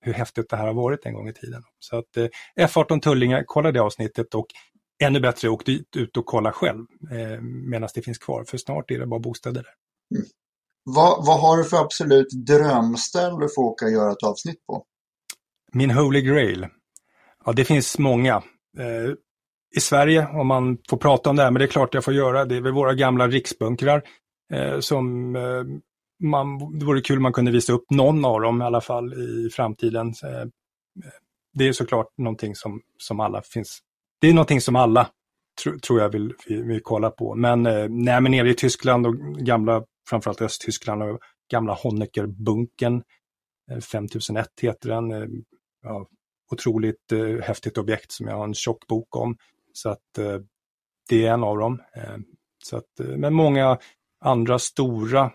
hur 0.00 0.12
häftigt 0.12 0.50
det 0.50 0.56
här 0.56 0.66
har 0.66 0.74
varit 0.74 1.06
en 1.06 1.14
gång 1.14 1.28
i 1.28 1.32
tiden. 1.32 1.62
Så 1.78 1.96
att 1.98 2.16
eh, 2.16 2.26
F18 2.60 3.00
Tullinge, 3.00 3.44
kolla 3.46 3.72
det 3.72 3.80
avsnittet 3.80 4.34
och 4.34 4.46
ännu 5.02 5.20
bättre, 5.20 5.48
åk 5.48 5.66
dit 5.66 5.96
ut 5.96 6.16
och 6.16 6.26
kolla 6.26 6.52
själv 6.52 6.86
eh, 7.12 7.40
medan 7.40 7.88
det 7.94 8.02
finns 8.02 8.18
kvar, 8.18 8.44
för 8.44 8.58
snart 8.58 8.90
är 8.90 8.98
det 8.98 9.06
bara 9.06 9.20
bostäder 9.20 9.62
där. 9.62 9.74
Mm. 10.18 10.26
Vad, 10.84 11.26
vad 11.26 11.40
har 11.40 11.56
du 11.56 11.64
för 11.64 11.76
absolut 11.76 12.46
drömställ 12.46 13.38
du 13.38 13.48
får 13.56 13.62
åka 13.62 13.84
och 13.84 13.92
göra 13.92 14.12
ett 14.12 14.22
avsnitt 14.22 14.66
på? 14.66 14.84
Min 15.72 15.90
Holy 15.90 16.22
Grail? 16.22 16.66
Ja, 17.44 17.52
det 17.52 17.64
finns 17.64 17.98
många. 17.98 18.34
Eh, 18.78 19.12
I 19.76 19.80
Sverige, 19.80 20.26
om 20.26 20.46
man 20.46 20.78
får 20.88 20.96
prata 20.96 21.30
om 21.30 21.36
det 21.36 21.42
här, 21.42 21.50
men 21.50 21.60
det 21.60 21.64
är 21.64 21.68
klart 21.68 21.94
jag 21.94 22.04
får 22.04 22.14
göra, 22.14 22.44
det 22.44 22.56
är 22.56 22.60
väl 22.60 22.72
våra 22.72 22.94
gamla 22.94 23.28
riksbunkrar 23.28 24.02
eh, 24.52 24.78
som 24.80 25.36
eh, 25.36 25.64
man, 26.28 26.78
det 26.78 26.86
vore 26.86 27.00
kul 27.00 27.16
om 27.16 27.22
man 27.22 27.32
kunde 27.32 27.50
visa 27.50 27.72
upp 27.72 27.90
någon 27.90 28.24
av 28.24 28.40
dem 28.40 28.62
i 28.62 28.64
alla 28.64 28.80
fall 28.80 29.14
i 29.14 29.50
framtiden. 29.52 30.06
Eh, 30.08 30.48
det 31.54 31.68
är 31.68 31.72
såklart 31.72 32.18
någonting 32.18 32.54
som, 32.54 32.80
som 32.98 33.20
alla 33.20 33.42
finns. 33.42 33.78
Det 34.20 34.28
är 34.28 34.34
någonting 34.34 34.60
som 34.60 34.76
alla 34.76 35.08
tro, 35.62 35.78
tror 35.78 36.00
jag 36.00 36.08
vill, 36.08 36.34
vill, 36.46 36.62
vill 36.62 36.80
kolla 36.82 37.10
på. 37.10 37.34
Men, 37.34 37.66
eh, 37.66 37.88
nej, 37.88 38.20
men 38.20 38.32
nere 38.32 38.50
i 38.50 38.54
Tyskland 38.54 39.06
och 39.06 39.16
gamla 39.38 39.84
framförallt 40.08 40.42
Östtyskland 40.42 41.02
och 41.02 41.18
gamla 41.50 41.74
Honeckerbunkern. 41.74 43.02
5001 43.90 44.46
eh, 44.46 44.68
heter 44.68 44.88
den. 44.88 45.10
Eh, 45.10 45.28
ja, 45.82 46.08
otroligt 46.52 47.12
eh, 47.12 47.40
häftigt 47.42 47.78
objekt 47.78 48.12
som 48.12 48.26
jag 48.26 48.36
har 48.36 48.44
en 48.44 48.54
tjock 48.54 48.86
bok 48.86 49.16
om. 49.16 49.36
Så 49.72 49.88
att 49.88 50.18
eh, 50.18 50.38
det 51.08 51.26
är 51.26 51.32
en 51.32 51.44
av 51.44 51.58
dem. 51.58 51.82
Eh, 51.96 52.16
så 52.64 52.76
att, 52.76 53.00
eh, 53.00 53.06
men 53.06 53.34
många 53.34 53.78
andra 54.20 54.58
stora 54.58 55.32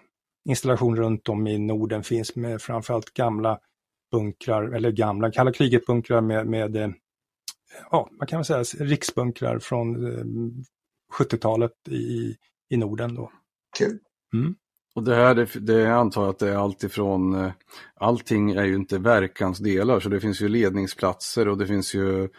installationer 0.50 0.98
runt 0.98 1.30
om 1.30 1.48
i 1.48 1.58
Norden 1.58 2.04
finns 2.04 2.36
med 2.36 2.62
framförallt 2.62 3.14
gamla 3.14 3.60
bunkrar, 4.12 4.64
eller 4.64 4.92
gamla 4.92 5.32
kalla 5.32 5.54
kriget-bunkrar 5.54 6.22
med, 6.22 6.48
med 6.48 6.76
eh, 6.76 6.90
ja, 7.92 8.10
man 8.20 8.28
kan 8.28 8.40
väl 8.40 8.46
säga 8.46 8.86
riksbunkrar 8.86 9.60
från 9.60 10.06
eh, 10.06 10.24
70-talet 11.20 11.72
i, 11.88 12.36
i 12.70 12.78
Norden. 12.78 13.16
Då. 13.16 13.32
Kul. 13.78 14.00
Mm. 14.34 14.56
Och 14.96 15.04
det 15.04 15.16
här, 15.16 15.36
det, 15.36 15.60
det 15.60 15.96
antar 15.96 16.22
jag 16.22 16.30
att 16.30 16.40
det 16.40 16.50
är 16.50 16.56
alltifrån, 16.56 17.52
allting 17.96 18.52
är 18.52 18.66
ju 18.66 18.76
inte 18.76 18.98
verkansdelar, 18.98 20.00
så 20.00 20.10
det 20.10 20.20
finns 20.20 20.42
ju 20.42 20.48
ledningsplatser 20.48 21.48
och 21.48 21.58
det 21.58 21.68
finns 21.68 21.96
ju 21.96 22.30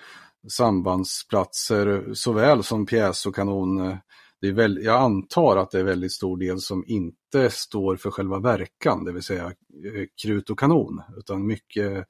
sambandsplatser 0.48 2.14
såväl 2.14 2.62
som 2.62 2.87
pjäs 2.87 3.26
och 3.26 3.35
kanon. 3.35 3.96
Det 4.40 4.48
är 4.48 4.53
väl, 4.53 4.85
jag 4.85 5.00
antar 5.00 5.57
att 5.57 5.70
det 5.70 5.81
är 5.81 5.85
väldigt 5.85 6.12
stor 6.12 6.38
del 6.38 6.61
som 6.61 6.85
inte 6.87 7.50
står 7.50 7.96
för 7.96 8.11
själva 8.11 8.38
verkan, 8.38 9.05
det 9.05 9.12
vill 9.12 9.22
säga 9.22 9.44
eh, 9.44 10.07
krut 10.22 10.50
och 10.50 10.59
kanon, 10.59 11.03
utan 11.16 11.46
mycket 11.46 12.07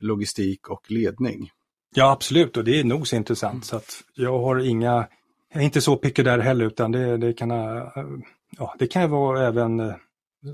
logistik 0.00 0.68
och 0.68 0.90
ledning. 0.90 1.50
Ja, 1.94 2.12
absolut, 2.12 2.56
och 2.56 2.64
det 2.64 2.80
är 2.80 2.84
nog 2.84 3.08
så 3.08 3.16
intressant. 3.16 3.64
Så 3.64 3.76
att 3.76 4.02
jag 4.14 4.38
har 4.38 4.58
inga, 4.58 5.08
jag 5.52 5.62
är 5.62 5.64
inte 5.64 5.80
så 5.80 5.96
picky 5.96 6.22
där 6.22 6.38
heller, 6.38 6.64
utan 6.64 6.92
det, 6.92 7.16
det 7.16 7.32
kan, 7.32 7.50
ja, 8.56 8.74
det 8.78 8.86
kan 8.86 9.10
vara 9.10 9.46
även 9.46 9.80
eh, 9.80 9.94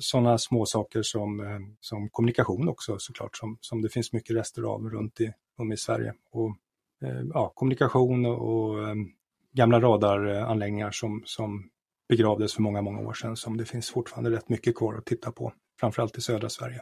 sådana 0.01 0.39
små 0.39 0.67
saker 0.67 1.03
som, 1.03 1.41
eh, 1.41 1.59
som 1.81 2.09
kommunikation 2.09 2.69
också 2.69 2.99
såklart, 2.99 3.37
som, 3.37 3.59
som 3.61 3.83
det 3.83 3.89
finns 3.89 4.13
mycket 4.13 4.37
rester 4.37 4.63
av 4.63 4.91
runt 4.91 5.21
i, 5.21 5.33
om 5.59 5.73
i 5.73 5.77
Sverige. 5.77 6.15
Och 6.33 6.57
eh, 7.05 7.21
ja, 7.35 7.53
kommunikation 7.55 8.27
och 8.27 8.77
gamla 9.53 9.81
radaranläggningar 9.81 10.91
som, 10.91 11.23
som 11.25 11.69
begravdes 12.09 12.55
för 12.55 12.63
många, 12.63 12.83
många 12.83 13.01
år 13.01 13.13
sedan 13.13 13.37
som 13.37 13.57
det 13.57 13.65
finns 13.65 13.91
fortfarande 13.91 14.31
rätt 14.31 14.49
mycket 14.49 14.77
kvar 14.77 14.95
att 14.95 15.05
titta 15.05 15.33
på, 15.33 15.53
framförallt 15.81 16.19
i 16.19 16.21
södra 16.21 16.49
Sverige. 16.49 16.81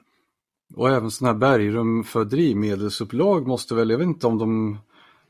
Och 0.75 0.90
även 0.90 1.11
sådana 1.11 1.33
här 1.33 1.38
bergrum 1.38 2.05
för 2.05 2.25
drivmedelsupplag 2.25 3.46
måste 3.46 3.75
väl, 3.75 3.90
jag 3.90 3.98
vet 3.98 4.07
inte 4.07 4.27
om 4.27 4.38
de 4.38 4.79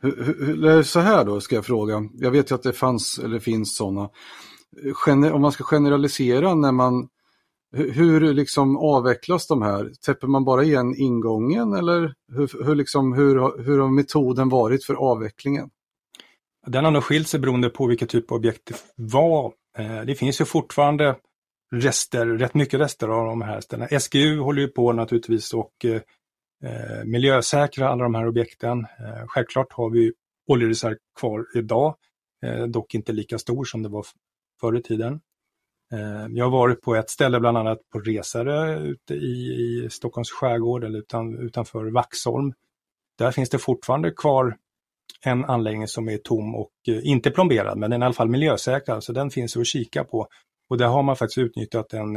hur, 0.00 0.82
så 0.82 1.00
här 1.00 1.24
då 1.24 1.40
ska 1.40 1.54
jag 1.54 1.66
fråga, 1.66 2.08
jag 2.14 2.30
vet 2.30 2.50
ju 2.50 2.54
att 2.54 2.62
det 2.62 2.72
fanns 2.72 3.18
eller 3.18 3.38
finns 3.38 3.76
sådana. 3.76 4.10
Om 5.06 5.40
man 5.40 5.52
ska 5.52 5.64
generalisera 5.64 6.54
när 6.54 6.72
man 6.72 7.08
hur 7.72 8.34
liksom 8.34 8.76
avvecklas 8.76 9.46
de 9.46 9.62
här? 9.62 9.92
Täpper 10.06 10.26
man 10.26 10.44
bara 10.44 10.62
igen 10.64 10.94
ingången 10.96 11.72
eller 11.72 12.14
hur, 12.32 12.64
hur, 12.64 12.74
liksom, 12.74 13.12
hur, 13.12 13.62
hur 13.62 13.78
har 13.78 13.88
metoden 13.88 14.48
varit 14.48 14.84
för 14.84 14.94
avvecklingen? 14.94 15.70
Den 16.66 16.84
har 16.84 16.92
nog 16.92 17.04
skilt 17.04 17.28
sig 17.28 17.40
beroende 17.40 17.70
på 17.70 17.86
vilket 17.86 18.08
typ 18.08 18.30
av 18.30 18.36
objekt 18.36 18.64
det 18.64 18.76
var. 18.96 19.52
Eh, 19.78 20.02
det 20.02 20.14
finns 20.14 20.40
ju 20.40 20.44
fortfarande 20.44 21.16
rester, 21.72 22.26
rätt 22.26 22.54
mycket 22.54 22.80
rester 22.80 23.08
av 23.08 23.26
de 23.26 23.42
här 23.42 23.60
ställena. 23.60 24.00
SGU 24.00 24.38
håller 24.38 24.62
ju 24.62 24.68
på 24.68 24.92
naturligtvis 24.92 25.54
och 25.54 25.84
eh, 25.84 26.00
eh, 26.64 27.04
miljösäkra 27.04 27.88
alla 27.88 28.02
de 28.02 28.14
här 28.14 28.26
objekten. 28.26 28.78
Eh, 28.80 29.26
självklart 29.26 29.72
har 29.72 29.90
vi 29.90 30.12
oljereserv 30.48 30.96
kvar 31.20 31.46
idag, 31.54 31.94
eh, 32.44 32.62
dock 32.62 32.94
inte 32.94 33.12
lika 33.12 33.38
stor 33.38 33.64
som 33.64 33.82
det 33.82 33.88
var 33.88 34.06
förr 34.62 34.76
i 34.76 34.82
tiden. 34.82 35.20
Eh, 35.92 36.26
jag 36.30 36.44
har 36.44 36.50
varit 36.50 36.80
på 36.80 36.94
ett 36.94 37.10
ställe, 37.10 37.40
bland 37.40 37.58
annat 37.58 37.78
på 37.92 37.98
Resare 37.98 38.80
ute 38.80 39.14
i, 39.14 39.52
i 39.84 39.88
Stockholms 39.90 40.30
skärgård 40.30 40.84
eller 40.84 40.98
utan, 40.98 41.38
utanför 41.38 41.84
Vaxholm. 41.84 42.52
Där 43.18 43.30
finns 43.30 43.50
det 43.50 43.58
fortfarande 43.58 44.10
kvar 44.10 44.56
en 45.24 45.44
anläggning 45.44 45.88
som 45.88 46.08
är 46.08 46.16
tom 46.16 46.54
och 46.54 46.72
eh, 46.88 47.00
inte 47.02 47.30
plomberad, 47.30 47.78
men 47.78 47.90
den 47.90 48.02
är 48.02 48.06
i 48.06 48.06
alla 48.06 48.14
fall 48.14 48.28
miljösäkrad, 48.28 49.04
så 49.04 49.12
den 49.12 49.30
finns 49.30 49.56
att 49.56 49.66
kika 49.66 50.04
på. 50.04 50.28
Och 50.68 50.78
där 50.78 50.86
har 50.86 51.02
man 51.02 51.16
faktiskt 51.16 51.38
utnyttjat 51.38 51.92
en, 51.92 52.16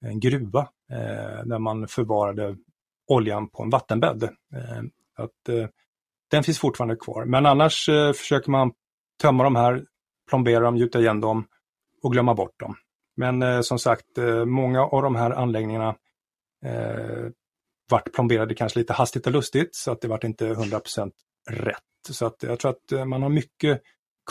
en 0.00 0.20
gruva 0.20 0.68
eh, 0.90 1.44
där 1.44 1.58
man 1.58 1.88
förvarade 1.88 2.56
oljan 3.06 3.48
på 3.48 3.62
en 3.62 3.70
vattenbädd. 3.70 4.22
Eh, 4.22 4.82
att, 5.16 5.48
eh, 5.48 5.68
den 6.30 6.42
finns 6.42 6.58
fortfarande 6.58 6.96
kvar, 6.96 7.24
men 7.24 7.46
annars 7.46 7.88
eh, 7.88 8.12
försöker 8.12 8.50
man 8.50 8.72
tömma 9.22 9.44
de 9.44 9.56
här, 9.56 9.84
plombera 10.28 10.60
dem, 10.60 10.76
gjuta 10.76 11.00
igen 11.00 11.20
dem 11.20 11.46
och 12.04 12.12
glömma 12.12 12.34
bort 12.34 12.60
dem. 12.60 12.76
Men 13.16 13.42
eh, 13.42 13.60
som 13.60 13.78
sagt, 13.78 14.18
eh, 14.18 14.44
många 14.44 14.84
av 14.84 15.02
de 15.02 15.16
här 15.16 15.30
anläggningarna 15.30 15.96
eh, 16.64 17.26
vart 17.90 18.12
plomberade 18.12 18.54
kanske 18.54 18.78
lite 18.78 18.92
hastigt 18.92 19.26
och 19.26 19.32
lustigt 19.32 19.74
så 19.74 19.92
att 19.92 20.00
det 20.00 20.08
vart 20.08 20.24
inte 20.24 20.54
100% 20.54 21.10
rätt. 21.50 21.78
Så 22.10 22.26
att 22.26 22.42
jag 22.42 22.58
tror 22.58 22.70
att 22.70 22.92
eh, 22.92 23.04
man 23.04 23.22
har 23.22 23.28
mycket 23.28 23.82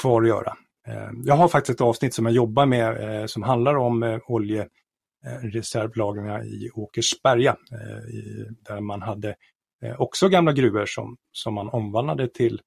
kvar 0.01 0.21
att 0.21 0.27
göra. 0.27 0.57
Eh, 0.87 1.09
jag 1.25 1.35
har 1.35 1.47
faktiskt 1.47 1.75
ett 1.75 1.81
avsnitt 1.81 2.13
som 2.13 2.25
jag 2.25 2.35
jobbar 2.35 2.65
med 2.65 3.21
eh, 3.21 3.25
som 3.25 3.43
handlar 3.43 3.75
om 3.75 4.03
eh, 4.03 4.19
oljereservlagringar 4.27 6.39
eh, 6.39 6.45
i 6.45 6.69
Åkersberga 6.73 7.57
eh, 7.71 7.97
i, 8.15 8.47
där 8.59 8.81
man 8.81 9.01
hade 9.01 9.35
eh, 9.83 10.01
också 10.01 10.29
gamla 10.29 10.53
gruvor 10.53 10.85
som, 10.85 11.17
som 11.31 11.53
man 11.53 11.69
omvandlade 11.69 12.27
till, 12.27 12.61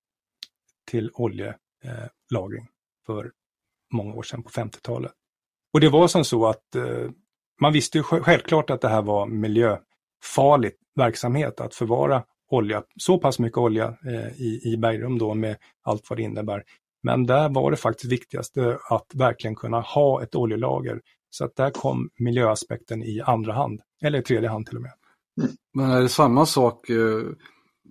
till 0.91 1.11
oljelagring 1.15 2.69
för 3.07 3.33
många 3.93 4.15
år 4.15 4.23
sedan 4.23 4.43
på 4.43 4.51
50-talet. 4.51 5.13
Och 5.73 5.81
det 5.81 5.89
var 5.89 6.09
som 6.09 6.25
så 6.25 6.47
att 6.47 6.75
eh, 6.75 7.11
man 7.61 7.73
visste 7.73 7.99
ju 7.99 8.03
självklart 8.03 8.71
att 8.71 8.81
det 8.81 8.89
här 8.89 9.03
var 9.03 9.27
miljöfarligt 9.27 10.79
verksamhet 10.95 11.61
att 11.61 11.75
förvara 11.75 12.23
olja, 12.51 12.83
så 12.97 13.19
pass 13.19 13.39
mycket 13.39 13.59
olja 13.59 13.97
eh, 14.07 14.41
i, 14.41 14.61
i 14.65 14.77
bergrum 14.77 15.19
då 15.19 15.35
med 15.35 15.57
allt 15.83 16.11
vad 16.11 16.19
det 16.19 16.23
innebär. 16.23 16.63
Men 17.03 17.27
där 17.27 17.49
var 17.49 17.71
det 17.71 17.77
faktiskt 17.77 18.13
viktigaste 18.13 18.79
att 18.91 19.07
verkligen 19.15 19.55
kunna 19.57 19.81
ha 19.81 20.23
ett 20.23 20.35
oljelager. 20.35 21.01
Så 21.31 21.45
att 21.45 21.57
där 21.57 21.71
kom 21.71 22.11
miljöaspekten 22.19 23.03
i 23.03 23.21
andra 23.21 23.53
hand, 23.53 23.81
eller 24.03 24.19
i 24.19 24.23
tredje 24.23 24.49
hand 24.49 24.67
till 24.67 24.77
och 24.77 24.83
med. 24.83 24.93
Mm. 25.43 25.53
Men 25.75 25.91
är 25.91 26.03
det 26.03 26.09
samma 26.09 26.47
sak, 26.47 26.91
eh, 26.91 27.23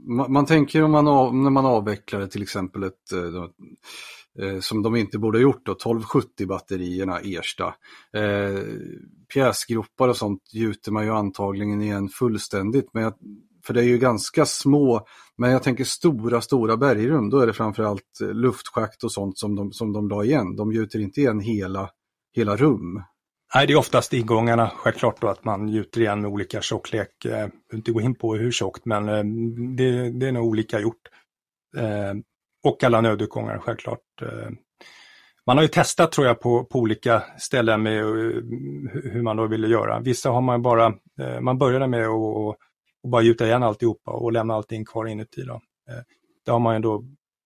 man, 0.07 0.33
man 0.33 0.45
tänker 0.45 0.83
om 0.83 0.91
man 0.91 1.07
av, 1.07 1.35
när 1.35 1.49
man 1.49 1.65
avvecklar 1.65 2.27
till 2.27 2.41
exempel 2.41 2.83
ett 2.83 3.11
eh, 3.13 3.49
Eh, 4.39 4.59
som 4.59 4.83
de 4.83 4.95
inte 4.95 5.17
borde 5.17 5.37
ha 5.37 5.43
gjort 5.43 5.65
då, 5.65 5.71
1270 5.71 6.47
batterierna 6.47 7.19
Ersta. 7.19 7.75
Eh, 8.13 8.63
pjäsgropar 9.33 10.07
och 10.07 10.17
sånt 10.17 10.53
gjuter 10.53 10.91
man 10.91 11.05
ju 11.05 11.11
antagligen 11.11 11.81
igen 11.81 12.09
fullständigt, 12.09 12.89
men 12.93 13.03
jag, 13.03 13.13
för 13.65 13.73
det 13.73 13.81
är 13.81 13.87
ju 13.87 13.97
ganska 13.97 14.45
små, 14.45 15.07
men 15.37 15.51
jag 15.51 15.63
tänker 15.63 15.83
stora, 15.83 16.41
stora 16.41 16.77
bergrum, 16.77 17.29
då 17.29 17.39
är 17.39 17.47
det 17.47 17.53
framförallt 17.53 18.21
eh, 18.21 18.27
luftschakt 18.27 19.03
och 19.03 19.11
sånt 19.11 19.37
som 19.37 19.55
de, 19.55 19.71
som 19.71 19.93
de 19.93 20.09
la 20.09 20.23
igen. 20.23 20.55
De 20.55 20.71
gjuter 20.71 20.99
inte 20.99 21.21
igen 21.21 21.39
hela, 21.39 21.89
hela 22.35 22.55
rum. 22.55 23.03
Nej, 23.55 23.67
det 23.67 23.73
är 23.73 23.77
oftast 23.77 24.13
ingångarna, 24.13 24.71
självklart 24.75 25.21
då 25.21 25.27
att 25.27 25.45
man 25.45 25.67
gjuter 25.67 26.01
igen 26.01 26.21
med 26.21 26.31
olika 26.31 26.61
tjocklek. 26.61 27.25
Eh, 27.25 27.31
jag 27.31 27.51
vill 27.69 27.77
inte 27.77 27.91
gå 27.91 28.01
in 28.01 28.15
på 28.15 28.35
hur 28.35 28.51
tjockt, 28.51 28.85
men 28.85 29.05
det, 29.75 30.09
det 30.19 30.27
är 30.27 30.31
nog 30.31 30.47
olika 30.47 30.79
gjort. 30.79 31.09
Och 32.65 32.83
alla 32.83 33.01
nödutgångar 33.01 33.59
självklart. 33.59 34.21
Eh, 34.21 34.49
man 35.45 35.57
har 35.57 35.61
ju 35.61 35.67
testat 35.67 36.11
tror 36.11 36.27
jag 36.27 36.39
på, 36.39 36.65
på 36.65 36.79
olika 36.79 37.23
ställen 37.37 37.83
med 37.83 37.99
eh, 37.99 38.05
hur 38.93 39.21
man 39.21 39.37
då 39.37 39.47
ville 39.47 39.67
göra. 39.67 39.99
Vissa 39.99 40.29
har 40.29 40.41
man 40.41 40.61
bara, 40.61 40.85
eh, 41.19 41.39
man 41.41 41.57
började 41.57 41.87
med 41.87 42.07
att 42.07 42.55
bara 43.07 43.21
gjuta 43.21 43.45
igen 43.45 43.63
alltihopa 43.63 44.11
och 44.11 44.31
lämna 44.31 44.53
allting 44.53 44.85
kvar 44.85 45.05
inuti. 45.05 45.41
Då. 45.41 45.61
Det 46.45 46.51
har 46.51 46.59
man 46.59 46.75
ju 46.75 46.81
då 46.81 46.99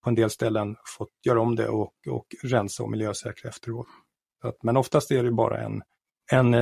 på 0.04 0.10
en 0.10 0.16
del 0.16 0.30
ställen 0.30 0.76
fått 0.98 1.26
göra 1.26 1.42
om 1.42 1.56
det 1.56 1.68
och, 1.68 1.94
och 2.10 2.26
rensa 2.44 2.84
och 2.84 2.92
miljösäkra 2.92 3.50
efteråt. 3.50 3.88
Men 4.64 4.78
oftast 4.78 5.12
är 5.12 5.24
det 5.24 5.32
bara 5.32 5.62
en, 5.62 5.82
en, 6.32 6.54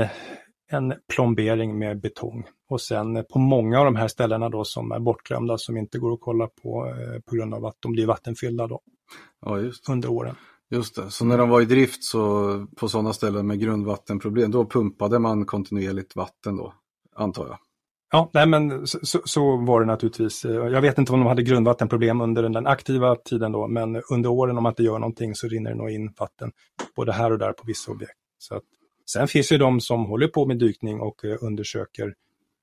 en 0.70 0.94
plombering 1.16 1.80
med 1.80 2.02
betong. 2.02 2.44
Och 2.70 2.82
sen 2.82 3.26
på 3.34 3.40
många 3.40 3.80
av 3.80 3.86
de 3.86 3.96
här 3.96 4.08
ställena 4.08 4.50
då 4.50 4.64
som 4.64 4.92
är 4.92 5.00
bortglömda 5.00 5.58
som 5.58 5.78
inte 5.78 6.00
går 6.00 6.14
att 6.14 6.22
kolla 6.22 6.48
på 6.64 6.86
eh, 6.88 7.22
på 7.22 7.36
grund 7.36 7.54
av 7.54 7.66
att 7.66 7.76
de 7.80 7.92
blir 7.92 8.06
vattenfyllda 8.06 8.68
då. 8.68 8.82
Ja. 9.42 9.60
Under 9.90 10.10
åren. 10.10 10.36
Just 10.70 10.96
det, 10.96 11.12
så 11.12 11.26
när 11.26 11.38
de 11.38 11.50
var 11.50 11.62
i 11.62 11.66
drift 11.66 12.04
så 12.04 12.68
på 12.78 12.88
sådana 12.88 13.14
ställen 13.14 13.48
med 13.48 13.60
grundvattenproblem, 13.60 14.52
då 14.52 14.66
pumpade 14.66 15.20
man 15.20 15.46
kontinuerligt 15.46 16.16
vatten 16.16 16.58
då, 16.58 16.74
antar 17.16 17.48
jag? 17.48 17.58
Ja, 18.12 18.30
nej 18.34 18.48
men 18.48 18.88
så, 18.88 19.20
så, 19.26 19.58
var 19.58 19.80
det 19.80 19.86
naturligtvis. 19.86 20.46
Jag 20.46 20.82
vet 20.82 20.98
inte 20.98 21.14
om 21.14 21.20
de 21.20 21.28
hade 21.28 21.44
grundvattenproblem 21.44 22.22
under 22.22 22.44
den 22.44 22.68
aktiva 22.68 23.16
tiden 23.16 23.52
då, 23.52 23.68
men 23.68 24.02
under 24.12 24.30
åren 24.30 24.58
om 24.58 24.64
man 24.64 24.72
inte 24.72 24.84
gör 24.84 25.00
någonting 25.00 25.36
så 25.36 25.48
rinner 25.48 25.70
det 25.70 25.76
nog 25.78 25.90
in 25.90 26.14
vatten 26.20 26.52
både 26.96 27.12
här 27.12 27.32
och 27.32 27.40
där 27.40 27.52
på 27.52 27.64
vissa 27.66 27.92
objekt. 27.92 28.20
Så 28.38 28.56
att, 28.56 28.64
sen 29.12 29.28
finns 29.28 29.50
det 29.50 29.58
de 29.58 29.82
som 29.82 30.06
håller 30.06 30.28
på 30.28 30.46
med 30.46 30.60
dykning 30.60 31.00
och 31.00 31.26
eh, 31.26 31.38
undersöker 31.42 32.14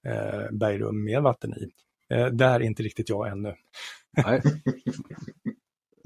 eh, 0.07 0.53
bergrum 0.53 1.05
med 1.05 1.23
vatten 1.23 1.55
i. 1.55 1.71
Eh, 2.15 2.27
där 2.27 2.55
är 2.55 2.61
inte 2.61 2.83
riktigt 2.83 3.09
jag 3.09 3.29
ännu. 3.29 3.55
Nej. 4.25 4.43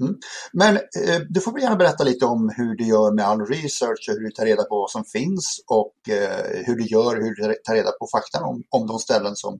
Mm. 0.03 0.15
Men 0.53 0.75
eh, 0.75 1.21
du 1.29 1.41
får 1.41 1.59
gärna 1.59 1.75
berätta 1.75 2.03
lite 2.03 2.25
om 2.25 2.53
hur 2.57 2.75
du 2.75 2.87
gör 2.87 3.15
med 3.15 3.25
all 3.25 3.45
research, 3.45 4.05
hur 4.07 4.19
du 4.19 4.31
tar 4.31 4.45
reda 4.45 4.63
på 4.63 4.75
vad 4.75 4.91
som 4.91 5.05
finns 5.05 5.63
och 5.67 6.09
eh, 6.09 6.65
hur 6.65 6.75
du 6.75 6.83
gör, 6.83 7.15
hur 7.15 7.35
du 7.35 7.55
tar 7.63 7.73
reda 7.73 7.91
på 7.91 8.07
fakta 8.11 8.45
om, 8.45 8.63
om 8.69 8.87
de 8.87 8.99
ställen 8.99 9.35
som, 9.35 9.59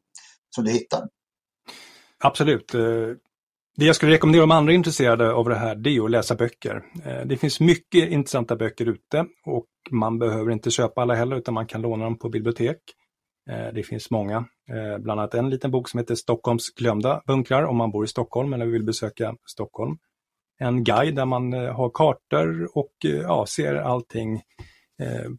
som 0.55 0.63
du 0.63 0.71
hittar. 0.71 1.07
Absolut. 2.17 2.73
Eh, 2.73 2.81
det 3.79 3.85
jag 3.85 3.95
skulle 3.95 4.11
rekommendera 4.11 4.43
om 4.43 4.51
andra 4.51 4.73
är 4.73 4.75
intresserade 4.75 5.33
av 5.33 5.49
det 5.49 5.55
här, 5.55 5.75
det 5.75 5.89
är 5.89 6.05
att 6.05 6.11
läsa 6.11 6.35
böcker. 6.35 6.83
Eh, 7.05 7.25
det 7.25 7.37
finns 7.37 7.59
mycket 7.59 8.09
intressanta 8.09 8.55
böcker 8.55 8.85
ute 8.85 9.25
och 9.45 9.67
man 9.91 10.19
behöver 10.19 10.51
inte 10.51 10.71
köpa 10.71 11.01
alla 11.01 11.15
heller, 11.15 11.35
utan 11.35 11.53
man 11.53 11.67
kan 11.67 11.81
låna 11.81 12.03
dem 12.03 12.19
på 12.19 12.29
bibliotek. 12.29 12.77
Eh, 13.49 13.73
det 13.73 13.83
finns 13.83 14.11
många, 14.11 14.37
eh, 14.69 14.97
bland 14.99 15.19
annat 15.19 15.33
en 15.33 15.49
liten 15.49 15.71
bok 15.71 15.89
som 15.89 15.97
heter 15.97 16.15
Stockholms 16.15 16.69
glömda 16.69 17.21
bunkrar 17.27 17.63
om 17.63 17.77
man 17.77 17.91
bor 17.91 18.05
i 18.05 18.07
Stockholm 18.07 18.53
eller 18.53 18.65
vill 18.65 18.83
besöka 18.83 19.35
Stockholm. 19.45 19.97
En 20.59 20.83
guide 20.83 21.15
där 21.15 21.25
man 21.25 21.53
har 21.53 21.89
kartor 21.93 22.77
och 22.77 22.93
ja, 23.01 23.45
ser 23.45 23.75
allting, 23.75 24.41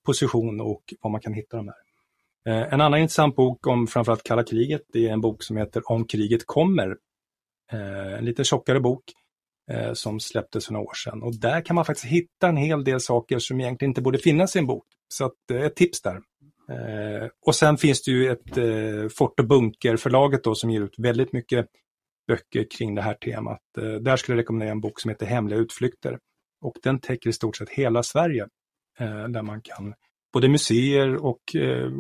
position 0.03 0.61
och 0.61 0.83
var 1.01 1.11
man 1.11 1.21
kan 1.21 1.33
hitta 1.33 1.57
de 1.57 1.69
här. 1.69 2.65
En 2.73 2.81
annan 2.81 3.01
intressant 3.01 3.37
bok 3.37 3.67
om 3.67 3.87
framförallt 3.87 4.23
kalla 4.23 4.45
kriget, 4.45 4.83
det 4.93 5.09
är 5.09 5.13
en 5.13 5.21
bok 5.21 5.43
som 5.43 5.57
heter 5.57 5.83
Om 5.91 6.05
kriget 6.05 6.47
kommer. 6.47 6.97
Eh, 7.73 8.19
en 8.19 8.25
lite 8.25 8.45
tjockare 8.45 8.81
bok 8.81 9.03
eh, 9.71 9.93
som 9.93 10.21
släpptes 10.21 10.67
för 10.67 10.73
några 10.73 10.87
år 10.87 10.95
sedan. 10.95 11.23
Och 11.23 11.41
där 11.41 11.61
kan 11.61 11.77
man 11.77 11.85
faktiskt 11.85 12.07
hitta 12.07 12.49
en 12.49 12.57
hel 12.57 12.85
del 12.85 13.01
saker 13.01 13.39
som 13.39 13.61
egentligen 13.61 13.91
inte 13.91 14.03
borde 14.03 14.19
finnas 14.19 14.57
i 14.57 14.59
en 14.59 14.67
bok. 14.67 14.87
Så 15.09 15.25
att, 15.25 15.51
eh, 15.53 15.63
ett 15.63 15.77
tips 15.77 16.03
där. 16.03 16.21
Eh, 16.71 17.29
och 17.47 17.55
sen 17.55 17.77
finns 17.77 18.03
det 18.03 18.11
ju 18.11 18.31
ett 18.31 18.57
eh, 18.57 19.09
Fort 19.09 19.41
och 19.41 19.47
Bunker-förlaget 19.47 20.45
då 20.45 20.55
som 20.55 20.71
ger 20.71 20.81
ut 20.81 20.99
väldigt 20.99 21.33
mycket 21.33 21.67
böcker 22.29 22.67
kring 22.79 22.95
det 22.95 23.03
här 23.03 23.15
temat. 23.15 23.61
Eh, 23.79 23.85
där 23.85 24.17
skulle 24.17 24.37
jag 24.37 24.43
rekommendera 24.43 24.71
en 24.71 24.81
bok 24.81 25.01
som 25.01 25.09
heter 25.09 25.27
Hemliga 25.27 25.59
utflykter. 25.59 26.19
Och 26.61 26.75
den 26.83 27.01
täcker 27.01 27.31
i 27.31 27.33
stort 27.33 27.57
sett 27.57 27.69
hela 27.71 28.03
Sverige. 28.03 28.49
Eh, 28.99 29.29
där 29.29 29.43
man 29.43 29.61
kan, 29.63 29.95
både 30.33 30.49
museer 30.49 31.17
och 31.17 31.57
eh, 31.57 31.91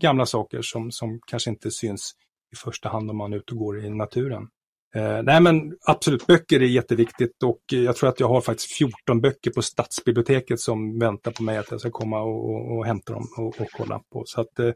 gamla 0.00 0.26
saker 0.26 0.62
som, 0.62 0.90
som 0.90 1.20
kanske 1.26 1.50
inte 1.50 1.70
syns 1.70 2.12
i 2.52 2.56
första 2.56 2.88
hand 2.88 3.10
om 3.10 3.16
man 3.16 3.32
är 3.32 3.36
ute 3.36 3.52
och 3.52 3.58
går 3.58 3.84
i 3.84 3.90
naturen. 3.90 4.48
Eh, 4.94 5.22
nej 5.22 5.40
men 5.40 5.76
absolut, 5.86 6.26
böcker 6.26 6.62
är 6.62 6.66
jätteviktigt 6.66 7.42
och 7.42 7.60
jag 7.66 7.96
tror 7.96 8.08
att 8.08 8.20
jag 8.20 8.28
har 8.28 8.40
faktiskt 8.40 8.72
14 8.72 9.20
böcker 9.20 9.50
på 9.50 9.62
stadsbiblioteket 9.62 10.60
som 10.60 10.98
väntar 10.98 11.30
på 11.30 11.42
mig 11.42 11.58
att 11.58 11.70
jag 11.70 11.80
ska 11.80 11.90
komma 11.90 12.20
och, 12.20 12.50
och, 12.50 12.76
och 12.76 12.86
hämta 12.86 13.12
dem 13.12 13.26
och, 13.38 13.60
och, 13.60 13.66
kolla 13.72 14.00
på. 14.12 14.22
Så 14.26 14.40
att 14.40 14.58
eh, 14.58 14.72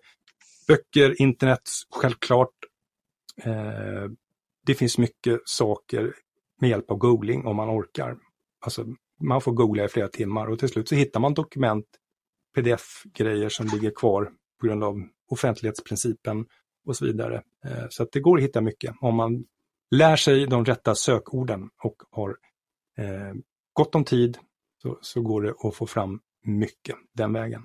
böcker, 0.68 1.22
internet, 1.22 1.62
självklart. 1.90 2.54
Eh, 3.44 4.10
det 4.66 4.74
finns 4.74 4.98
mycket 4.98 5.40
saker 5.44 6.14
med 6.60 6.70
hjälp 6.70 6.90
av 6.90 6.96
googling 6.96 7.46
om 7.46 7.56
man 7.56 7.70
orkar. 7.70 8.16
Alltså, 8.64 8.86
man 9.20 9.40
får 9.40 9.52
googla 9.52 9.84
i 9.84 9.88
flera 9.88 10.08
timmar 10.08 10.46
och 10.46 10.58
till 10.58 10.68
slut 10.68 10.88
så 10.88 10.94
hittar 10.94 11.20
man 11.20 11.34
dokument, 11.34 11.86
pdf-grejer 12.54 13.48
som 13.48 13.66
ligger 13.66 13.90
kvar 13.90 14.30
på 14.60 14.66
grund 14.66 14.84
av 14.84 15.02
offentlighetsprincipen 15.30 16.46
och 16.86 16.96
så 16.96 17.04
vidare. 17.04 17.42
Eh, 17.64 17.86
så 17.90 18.02
att 18.02 18.12
det 18.12 18.20
går 18.20 18.36
att 18.36 18.44
hitta 18.44 18.60
mycket 18.60 18.94
om 19.00 19.14
man 19.14 19.44
lär 19.92 20.16
sig 20.16 20.46
de 20.46 20.64
rätta 20.64 20.94
sökorden 20.94 21.70
och 21.82 21.96
har 22.10 22.36
eh, 22.98 23.34
gott 23.72 23.94
om 23.94 24.04
tid 24.04 24.38
så, 24.82 24.98
så 25.00 25.22
går 25.22 25.42
det 25.42 25.54
att 25.64 25.74
få 25.74 25.86
fram 25.86 26.20
mycket 26.44 26.96
den 27.14 27.32
vägen. 27.32 27.62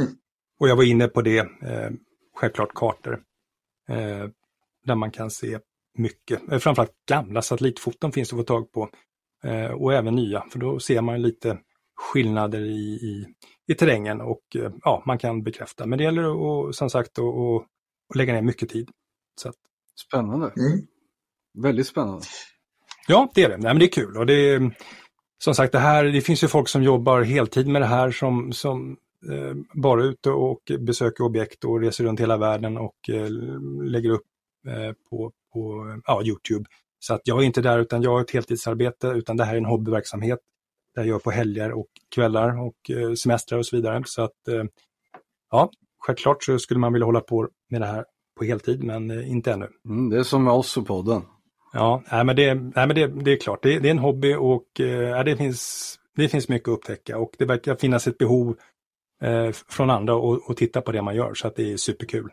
Mm. 0.00 0.12
Och 0.60 0.68
jag 0.68 0.76
var 0.76 0.84
inne 0.84 1.08
på 1.08 1.22
det, 1.22 1.38
eh, 1.38 1.90
självklart 2.34 2.74
kartor, 2.74 3.22
eh, 3.88 4.28
där 4.84 4.94
man 4.94 5.10
kan 5.10 5.30
se 5.30 5.58
mycket, 5.98 6.52
eh, 6.52 6.58
framförallt 6.58 7.06
gamla 7.08 7.42
satellitfoton 7.42 8.12
finns 8.12 8.30
det 8.30 8.34
att 8.34 8.40
få 8.40 8.44
tag 8.44 8.72
på 8.72 8.90
eh, 9.44 9.70
och 9.70 9.94
även 9.94 10.14
nya, 10.14 10.44
för 10.50 10.58
då 10.58 10.80
ser 10.80 11.00
man 11.00 11.22
lite 11.22 11.58
skillnader 11.96 12.60
i, 12.60 12.94
i, 12.94 13.26
i 13.66 13.74
terrängen 13.74 14.20
och 14.20 14.56
eh, 14.56 14.72
ja, 14.82 15.02
man 15.06 15.18
kan 15.18 15.42
bekräfta. 15.42 15.86
Men 15.86 15.98
det 15.98 16.04
gäller 16.04 16.68
att, 16.68 16.74
som 16.74 16.90
sagt 16.90 17.18
att, 17.18 17.24
att 18.10 18.16
lägga 18.16 18.32
ner 18.32 18.42
mycket 18.42 18.68
tid. 18.68 18.90
Så 19.40 19.48
att... 19.48 19.56
Spännande. 20.08 20.46
Mm. 20.46 20.86
Väldigt 21.62 21.86
spännande. 21.86 22.24
Ja, 23.08 23.30
det 23.34 23.42
är 23.42 23.48
det. 23.48 23.56
Nej, 23.56 23.74
men 23.74 23.78
det 23.78 23.84
är 23.84 23.92
kul. 23.92 24.16
Och 24.16 24.26
det 24.26 24.50
är, 24.50 24.76
som 25.44 25.54
sagt, 25.54 25.72
det, 25.72 25.78
här, 25.78 26.04
det 26.04 26.20
finns 26.20 26.44
ju 26.44 26.48
folk 26.48 26.68
som 26.68 26.82
jobbar 26.82 27.22
heltid 27.22 27.68
med 27.68 27.82
det 27.82 27.86
här 27.86 28.10
som, 28.10 28.52
som 28.52 28.96
eh, 29.30 29.54
bara 29.74 30.02
är 30.02 30.06
ute 30.06 30.30
och 30.30 30.60
besöker 30.78 31.24
objekt 31.24 31.64
och 31.64 31.80
reser 31.80 32.04
runt 32.04 32.20
hela 32.20 32.36
världen 32.36 32.76
och 32.78 33.08
eh, 33.08 33.30
lägger 33.84 34.10
upp 34.10 34.26
eh, 34.66 34.92
på, 35.10 35.32
på 35.52 35.94
ja, 36.06 36.22
Youtube. 36.22 36.64
Så 36.98 37.14
att 37.14 37.20
jag 37.24 37.40
är 37.42 37.46
inte 37.46 37.60
där 37.60 37.78
utan 37.78 38.02
jag 38.02 38.10
har 38.10 38.20
ett 38.20 38.30
heltidsarbete 38.30 39.06
utan 39.06 39.36
det 39.36 39.44
här 39.44 39.54
är 39.54 39.58
en 39.58 39.64
hobbyverksamhet. 39.64 40.38
Där 40.94 41.02
jag 41.02 41.08
gör 41.08 41.18
på 41.18 41.30
helger 41.30 41.72
och 41.72 41.88
kvällar 42.14 42.60
och 42.60 42.90
eh, 42.90 43.12
semestrar 43.12 43.58
och 43.58 43.66
så 43.66 43.76
vidare. 43.76 44.02
Så 44.06 44.22
att 44.22 44.48
eh, 44.48 44.64
ja, 45.50 45.70
självklart 45.98 46.44
så 46.44 46.58
skulle 46.58 46.80
man 46.80 46.92
vilja 46.92 47.06
hålla 47.06 47.20
på 47.20 47.48
med 47.70 47.80
det 47.80 47.86
här 47.86 48.04
på 48.38 48.44
heltid 48.44 48.84
men 48.84 49.10
eh, 49.10 49.30
inte 49.30 49.52
ännu. 49.52 49.68
Mm, 49.88 50.10
det 50.10 50.18
är 50.18 50.22
som 50.22 50.44
med 50.44 50.52
oss 50.52 50.76
och 50.76 50.86
podden. 50.86 51.22
Ja, 51.76 52.02
nej, 52.12 52.24
men, 52.24 52.36
det, 52.36 52.54
nej, 52.54 52.86
men 52.86 52.94
det, 52.94 53.06
det 53.06 53.32
är 53.32 53.36
klart, 53.36 53.62
det, 53.62 53.78
det, 53.78 53.88
är 53.88 53.90
en 53.90 53.98
hobby 53.98 54.34
och 54.34 54.80
eh, 54.80 55.24
det, 55.24 55.36
finns, 55.36 55.94
det 56.16 56.28
finns 56.28 56.48
mycket 56.48 56.68
att 56.68 56.74
upptäcka 56.74 57.18
och 57.18 57.34
det 57.38 57.44
verkar 57.44 57.76
finnas 57.76 58.06
ett 58.06 58.18
behov 58.18 58.56
eh, 59.22 59.50
från 59.68 59.90
andra 59.90 60.14
att 60.48 60.56
titta 60.56 60.80
på 60.80 60.92
det 60.92 61.02
man 61.02 61.16
gör 61.16 61.34
så 61.34 61.48
att 61.48 61.56
det 61.56 61.72
är 61.72 61.76
superkul. 61.76 62.30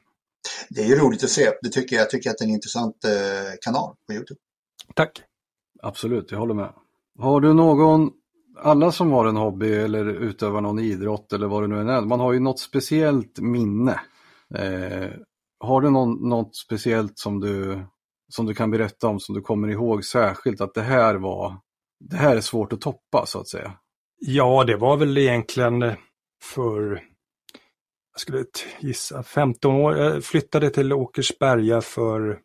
Det 0.69 0.82
är 0.82 0.86
ju 0.86 0.95
roligt 0.95 1.23
att 1.23 1.30
se, 1.30 1.49
det 1.62 1.69
tycker 1.69 1.95
jag. 1.95 2.04
Jag 2.04 2.10
tycker 2.10 2.30
att 2.30 2.38
det 2.38 2.43
är 2.43 2.47
en 2.47 2.54
intressant 2.54 3.06
eh, 3.06 3.12
kanal 3.62 3.95
på 4.08 4.13
Youtube. 4.13 4.39
Tack! 4.95 5.21
Absolut, 5.84 6.32
jag 6.32 6.39
håller 6.39 6.54
med. 6.54 6.73
Har 7.19 7.41
du 7.41 7.54
någon, 7.54 8.12
alla 8.58 8.91
som 8.91 9.12
har 9.12 9.25
en 9.25 9.38
hobby 9.38 9.73
eller 9.73 10.06
utövar 10.06 10.62
någon 10.62 10.80
idrott 10.80 11.34
eller 11.34 11.47
vad 11.47 11.63
det 11.63 11.67
nu 11.67 11.80
än 11.82 11.89
är, 11.89 12.01
man 12.01 12.19
har 12.19 12.34
ju 12.34 12.39
något 12.39 12.60
speciellt 12.60 13.39
minne. 13.39 13.99
Eh, 14.56 15.10
har 15.60 15.82
du 15.82 15.89
någon, 15.89 16.30
något 16.30 16.56
speciellt 16.56 17.19
som 17.19 17.39
du 17.39 17.84
som 18.33 18.45
du 18.45 18.53
kan 18.53 18.71
berätta 18.71 19.07
om 19.07 19.19
som 19.19 19.35
du 19.35 19.41
kommer 19.41 19.67
ihåg 19.67 20.05
särskilt 20.05 20.61
att 20.61 20.73
det 20.73 20.81
här 20.81 21.15
var, 21.15 21.57
det 21.99 22.15
här 22.15 22.35
är 22.35 22.41
svårt 22.41 22.73
att 22.73 22.81
toppa 22.81 23.25
så 23.25 23.39
att 23.39 23.47
säga? 23.47 23.73
Ja, 24.19 24.63
det 24.63 24.77
var 24.77 24.97
väl 24.97 25.17
egentligen 25.17 25.81
för, 26.43 27.03
jag 28.13 28.19
skulle 28.19 28.45
gissa, 28.79 29.23
15 29.23 29.75
år. 29.75 29.97
Jag 29.97 30.23
flyttade 30.23 30.69
till 30.69 30.93
Åkersberga 30.93 31.81
för, 31.81 32.39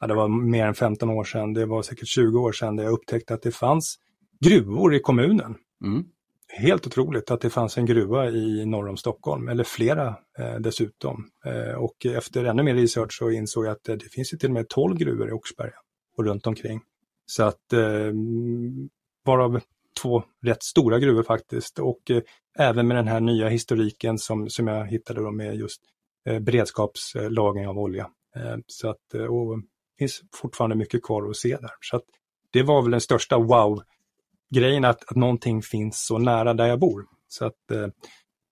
ja, 0.00 0.06
det 0.06 0.14
var 0.14 0.28
mer 0.28 0.66
än 0.66 0.74
15 0.74 1.10
år 1.10 1.24
sedan, 1.24 1.54
det 1.54 1.66
var 1.66 1.82
säkert 1.82 2.08
20 2.08 2.40
år 2.40 2.52
sedan 2.52 2.76
där 2.76 2.84
jag 2.84 2.92
upptäckte 2.92 3.34
att 3.34 3.42
det 3.42 3.52
fanns 3.52 3.98
gruvor 4.40 4.94
i 4.94 5.00
kommunen. 5.00 5.54
Mm 5.84 6.04
helt 6.52 6.86
otroligt 6.86 7.30
att 7.30 7.40
det 7.40 7.50
fanns 7.50 7.78
en 7.78 7.86
gruva 7.86 8.30
i 8.30 8.66
norr 8.66 8.88
om 8.88 8.96
Stockholm, 8.96 9.48
eller 9.48 9.64
flera 9.64 10.16
eh, 10.38 10.54
dessutom. 10.54 11.30
Eh, 11.44 11.74
och 11.74 12.06
efter 12.06 12.44
ännu 12.44 12.62
mer 12.62 12.74
research 12.74 13.18
så 13.18 13.30
insåg 13.30 13.64
jag 13.64 13.72
att 13.72 13.88
eh, 13.88 13.96
det 13.96 14.04
finns 14.04 14.34
ju 14.34 14.38
till 14.38 14.48
och 14.48 14.54
med 14.54 14.68
12 14.68 14.96
gruvor 14.96 15.28
i 15.28 15.32
Oxberga 15.32 15.76
och 16.16 16.24
runt 16.24 16.46
omkring. 16.46 16.80
Så 17.26 17.42
att 17.42 17.72
eh, 17.72 18.12
varav 19.24 19.60
två 20.02 20.22
rätt 20.42 20.62
stora 20.62 20.98
gruvor 20.98 21.22
faktiskt 21.22 21.78
och 21.78 22.10
eh, 22.10 22.22
även 22.58 22.88
med 22.88 22.96
den 22.96 23.08
här 23.08 23.20
nya 23.20 23.48
historiken 23.48 24.18
som, 24.18 24.50
som 24.50 24.66
jag 24.66 24.86
hittade 24.86 25.20
då 25.20 25.30
med 25.30 25.56
just 25.56 25.82
eh, 26.28 26.38
beredskapslagring 26.38 27.68
av 27.68 27.78
olja. 27.78 28.10
Eh, 28.36 28.56
så 28.66 28.90
att, 28.90 29.14
eh, 29.14 29.24
och 29.24 29.58
det 29.58 29.64
finns 29.98 30.22
fortfarande 30.34 30.76
mycket 30.76 31.02
kvar 31.02 31.30
att 31.30 31.36
se 31.36 31.56
där. 31.56 31.72
Så 31.80 31.96
att 31.96 32.04
det 32.50 32.62
var 32.62 32.82
väl 32.82 32.90
den 32.90 33.00
största 33.00 33.38
wow 33.38 33.82
grejen 34.54 34.84
att, 34.84 35.10
att 35.10 35.16
någonting 35.16 35.62
finns 35.62 36.06
så 36.06 36.18
nära 36.18 36.54
där 36.54 36.66
jag 36.66 36.78
bor. 36.78 37.04
Så 37.28 37.44
att, 37.44 37.70
eh, 37.70 37.88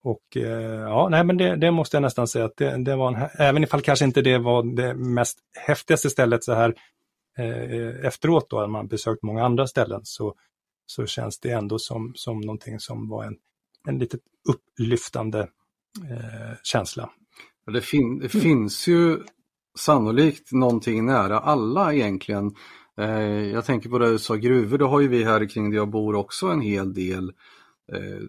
och 0.03 0.37
eh, 0.37 0.81
ja, 0.81 1.09
nej 1.11 1.25
men 1.25 1.37
det, 1.37 1.57
det 1.57 1.71
måste 1.71 1.97
jag 1.97 2.03
nästan 2.03 2.29
säga 2.29 2.45
att 2.45 2.57
det, 2.57 2.85
det 2.85 2.97
var 2.97 3.15
en, 3.15 3.29
även 3.39 3.65
ifall 3.65 3.81
kanske 3.81 4.05
inte 4.05 4.23
det 4.23 4.39
var 4.39 4.77
det 4.77 4.95
mest 4.95 5.39
häftigaste 5.67 6.11
stället 6.11 6.45
så 6.45 6.53
här 6.53 6.75
eh, 7.39 8.07
efteråt 8.07 8.51
då, 8.51 8.61
när 8.61 8.67
man 8.67 8.89
besökt 8.89 9.23
många 9.23 9.45
andra 9.45 9.67
ställen, 9.67 10.01
så, 10.05 10.35
så 10.87 11.07
känns 11.07 11.41
det 11.41 11.51
ändå 11.51 11.79
som, 11.79 12.13
som 12.15 12.41
någonting 12.41 12.81
som 12.81 13.09
var 13.09 13.25
en, 13.25 13.37
en 13.89 13.99
lite 13.99 14.19
upplyftande 14.49 15.41
eh, 16.11 16.57
känsla. 16.63 17.11
Det, 17.73 17.81
fin 17.81 18.19
det 18.19 18.29
finns 18.29 18.89
ju 18.89 19.19
sannolikt 19.79 20.53
någonting 20.53 21.07
nära 21.07 21.39
alla 21.39 21.95
egentligen 21.95 22.55
Eh, 23.01 23.51
jag 23.53 23.65
tänker 23.65 23.89
på 23.89 23.99
det 23.99 24.11
du 24.11 24.19
sa, 24.19 24.35
gruvor, 24.35 24.79
då 24.79 24.87
har 24.87 25.01
ju 25.01 25.09
vi 25.09 25.25
här 25.25 25.49
kring 25.49 25.71
där 25.71 25.77
jag 25.77 25.91
bor 25.91 26.15
också 26.15 26.47
en 26.47 26.61
hel 26.61 26.95
del 26.95 27.33
eh, 27.93 28.21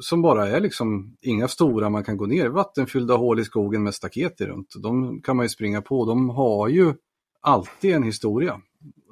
som 0.00 0.22
bara 0.22 0.48
är 0.48 0.60
liksom 0.60 1.16
inga 1.20 1.48
stora 1.48 1.90
man 1.90 2.04
kan 2.04 2.16
gå 2.16 2.26
ner, 2.26 2.48
vattenfyllda 2.48 3.16
hål 3.16 3.40
i 3.40 3.44
skogen 3.44 3.82
med 3.82 3.94
staket 3.94 4.40
runt. 4.40 4.74
De 4.82 5.22
kan 5.22 5.36
man 5.36 5.44
ju 5.44 5.48
springa 5.48 5.82
på, 5.82 6.04
de 6.04 6.30
har 6.30 6.68
ju 6.68 6.94
alltid 7.40 7.94
en 7.94 8.02
historia. 8.02 8.60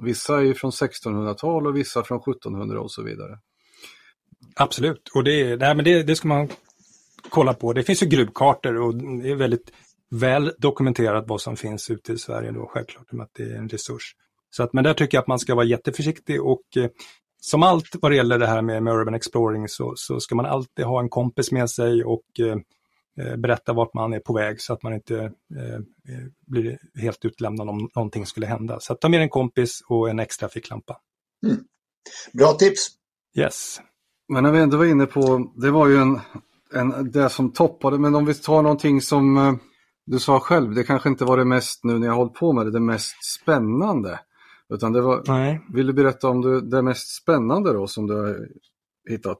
Vissa 0.03 0.43
är 0.43 0.55
från 0.55 0.71
1600-tal 0.71 1.67
och 1.67 1.77
vissa 1.77 2.03
från 2.03 2.19
1700 2.19 2.81
och 2.81 2.91
så 2.91 3.03
vidare. 3.03 3.39
Absolut, 4.57 5.09
och 5.15 5.25
det, 5.25 5.57
nej, 5.57 5.75
men 5.75 5.85
det, 5.85 6.03
det 6.03 6.17
ska 6.17 6.29
man 6.29 6.49
kolla 7.29 7.55
på. 7.55 7.73
Det 7.73 7.83
finns 7.83 8.03
ju 8.03 8.07
gruvkartor 8.07 8.77
och 8.77 8.95
det 8.95 9.31
är 9.31 9.35
väldigt 9.35 9.73
väl 10.11 10.53
dokumenterat 10.59 11.25
vad 11.29 11.41
som 11.41 11.57
finns 11.57 11.91
ute 11.91 12.13
i 12.13 12.19
Sverige 12.19 12.53
då 12.53 12.67
självklart, 12.67 13.13
med 13.13 13.25
att 13.25 13.35
det 13.35 13.43
är 13.43 13.57
en 13.57 13.69
resurs. 13.69 14.15
Så 14.51 14.63
att, 14.63 14.73
men 14.73 14.85
där 14.85 14.95
tycker 14.95 15.17
jag 15.17 15.23
att 15.23 15.29
man 15.29 15.39
ska 15.39 15.55
vara 15.55 15.67
jätteförsiktig 15.67 16.43
och 16.43 16.77
eh, 16.77 16.91
som 17.41 17.63
allt 17.63 17.97
vad 18.01 18.13
det 18.13 18.17
gäller 18.17 18.39
det 18.39 18.47
här 18.47 18.63
med, 18.63 18.83
med 18.83 18.95
urban 18.95 19.15
exploring 19.15 19.69
så, 19.69 19.93
så 19.97 20.21
ska 20.21 20.35
man 20.35 20.47
alltid 20.47 20.85
ha 20.85 21.01
en 21.01 21.09
kompis 21.09 21.53
med 21.53 21.71
sig 21.71 22.05
och 22.05 22.25
eh, 22.39 22.57
eh 23.21 23.37
berätta 23.37 23.73
vart 23.73 23.95
man 23.95 24.13
är 24.13 24.21
på 24.21 24.33
väg 24.33 24.61
så 24.61 24.73
att 24.73 24.83
man 24.83 24.95
inte 24.95 25.17
eh, 25.57 25.75
eh, 25.75 26.27
blir 26.47 26.79
helt 26.95 27.25
utlämnad 27.25 27.69
om 27.69 27.91
någonting 27.95 28.27
skulle 28.27 28.47
hända. 28.47 28.81
Så 28.81 28.93
att 28.93 29.01
ta 29.01 29.09
med 29.09 29.23
en 29.23 29.29
kompis 29.29 29.83
och 29.89 30.11
en 30.11 30.19
extra 30.19 30.49
ficklampa. 30.49 30.97
Mm. 31.47 31.59
Bra 32.33 32.53
tips! 32.53 32.89
Yes. 33.39 33.81
Men 34.29 34.43
när 34.45 34.53
vi 34.53 34.61
ändå 34.61 34.77
var 34.77 34.85
inne 34.85 35.07
på, 35.07 35.53
det 35.57 35.71
var 35.71 35.89
ju 35.89 35.97
en, 35.97 36.21
en, 36.75 37.11
det 37.11 37.29
som 37.29 37.53
toppade, 37.53 37.99
men 37.99 38.15
om 38.15 38.27
vi 38.27 38.35
tar 38.35 38.63
någonting 38.63 39.01
som 39.01 39.59
du 40.07 40.19
sa 40.19 40.41
själv, 40.41 40.75
det 40.75 40.85
kanske 40.85 41.09
inte 41.09 41.25
var 41.25 41.37
det 41.37 41.45
mest, 41.45 41.85
nu 41.85 41.99
när 41.99 42.07
jag 42.07 42.13
har 42.13 42.19
hållit 42.19 42.35
på 42.35 42.53
med 42.53 42.67
det, 42.67 42.73
det 42.73 42.81
mest 42.81 43.25
spännande. 43.41 44.21
Utan 44.75 44.93
det 44.93 45.01
var, 45.01 45.23
Nej. 45.27 45.61
vill 45.75 45.87
du 45.87 45.93
berätta 45.93 46.29
om 46.29 46.41
det, 46.41 46.61
det 46.61 46.83
mest 46.83 47.23
spännande 47.23 47.73
då 47.73 47.87
som 47.87 48.07
du 48.07 48.15
har 48.15 48.49
hittat? 49.09 49.39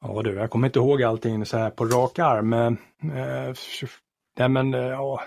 Ja 0.00 0.22
du, 0.22 0.34
jag 0.34 0.50
kommer 0.50 0.66
inte 0.66 0.78
ihåg 0.78 1.02
allting 1.02 1.46
så 1.46 1.58
här 1.58 1.70
på 1.70 1.84
rak 1.84 2.18
arm. 2.18 2.52
Eh, 2.52 2.72
nej 4.38 4.48
men, 4.48 4.74
eh, 4.74 4.80
ja, 4.80 5.22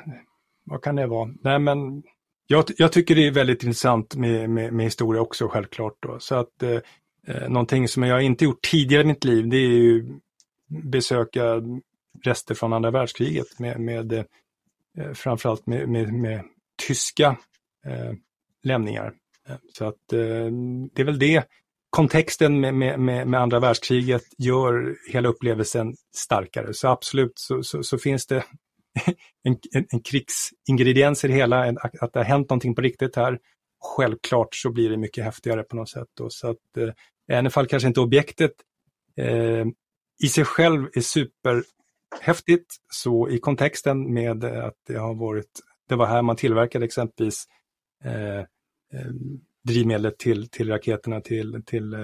vad 0.65 0.81
kan 0.81 0.95
det 0.95 1.07
vara? 1.07 1.29
Nej 1.41 1.59
men, 1.59 2.03
jag, 2.51 2.65
jag 2.77 2.91
tycker 2.91 3.15
det 3.15 3.27
är 3.27 3.31
väldigt 3.31 3.63
intressant 3.63 4.15
med, 4.15 4.49
med, 4.49 4.73
med 4.73 4.85
historia 4.85 5.21
också 5.21 5.47
självklart. 5.47 5.97
Då. 5.99 6.19
Så 6.19 6.35
att 6.35 6.63
eh, 6.63 6.79
eh, 7.27 7.49
någonting 7.49 7.87
som 7.87 8.03
jag 8.03 8.21
inte 8.21 8.45
gjort 8.45 8.61
tidigare 8.71 9.03
i 9.03 9.05
mitt 9.05 9.23
liv 9.23 9.49
det 9.49 9.57
är 9.57 9.69
ju 9.69 10.19
besöka 10.67 11.43
rester 12.23 12.55
från 12.55 12.73
andra 12.73 12.91
världskriget 12.91 13.59
med, 13.59 13.79
med 13.79 14.13
eh, 14.13 15.13
framförallt 15.13 15.67
med, 15.67 15.89
med, 15.89 16.13
med 16.13 16.43
tyska 16.87 17.37
eh, 17.85 18.13
lämningar. 18.63 19.13
Eh, 19.49 19.55
så 19.73 19.85
att 19.85 20.13
eh, 20.13 20.51
det 20.93 21.01
är 21.01 21.03
väl 21.03 21.19
det 21.19 21.47
kontexten 21.89 22.59
med, 22.59 22.73
med, 22.73 23.27
med, 23.27 23.41
andra 23.41 23.59
världskriget 23.59 24.23
gör 24.37 24.95
hela 25.11 25.29
upplevelsen 25.29 25.93
starkare. 26.15 26.73
Så 26.73 26.87
absolut 26.87 27.31
så, 27.35 27.63
så, 27.63 27.83
så 27.83 27.97
finns 27.97 28.27
det 28.27 28.35
en, 29.43 29.57
en, 29.75 29.85
en 29.89 30.01
krigsingrediens 30.01 31.23
i 31.23 31.27
det 31.27 31.33
hela, 31.33 31.65
en, 31.65 31.77
att 31.77 32.13
det 32.13 32.19
har 32.19 32.23
hänt 32.23 32.49
någonting 32.49 32.75
på 32.75 32.81
riktigt 32.81 33.15
här. 33.15 33.39
Självklart 33.97 34.55
så 34.55 34.71
blir 34.71 34.89
det 34.89 34.97
mycket 34.97 35.23
häftigare 35.23 35.63
på 35.63 35.75
något 35.75 35.89
sätt. 35.89 36.07
Då, 36.17 36.29
så 36.29 36.49
att, 36.49 36.77
eh, 36.77 36.89
i 37.31 37.33
alla 37.35 37.49
fall 37.49 37.67
kanske 37.67 37.87
inte 37.87 38.01
objektet 38.01 38.51
eh, 39.17 39.65
i 40.23 40.27
sig 40.27 40.45
själv 40.45 40.87
är 40.93 41.01
superhäftigt, 41.01 42.75
så 42.93 43.29
i 43.29 43.39
kontexten 43.39 44.13
med 44.13 44.43
att 44.43 44.77
det 44.87 44.97
har 44.97 45.15
varit, 45.15 45.59
det 45.89 45.95
var 45.95 46.05
här 46.05 46.21
man 46.21 46.35
tillverkade 46.35 46.85
exempelvis 46.85 47.45
Eh, 48.05 48.39
eh, 48.39 49.11
drivmedlet 49.67 50.17
till, 50.17 50.49
till 50.49 50.69
raketerna 50.69 51.21
till, 51.21 51.63
till, 51.65 51.93
eh, 51.93 51.99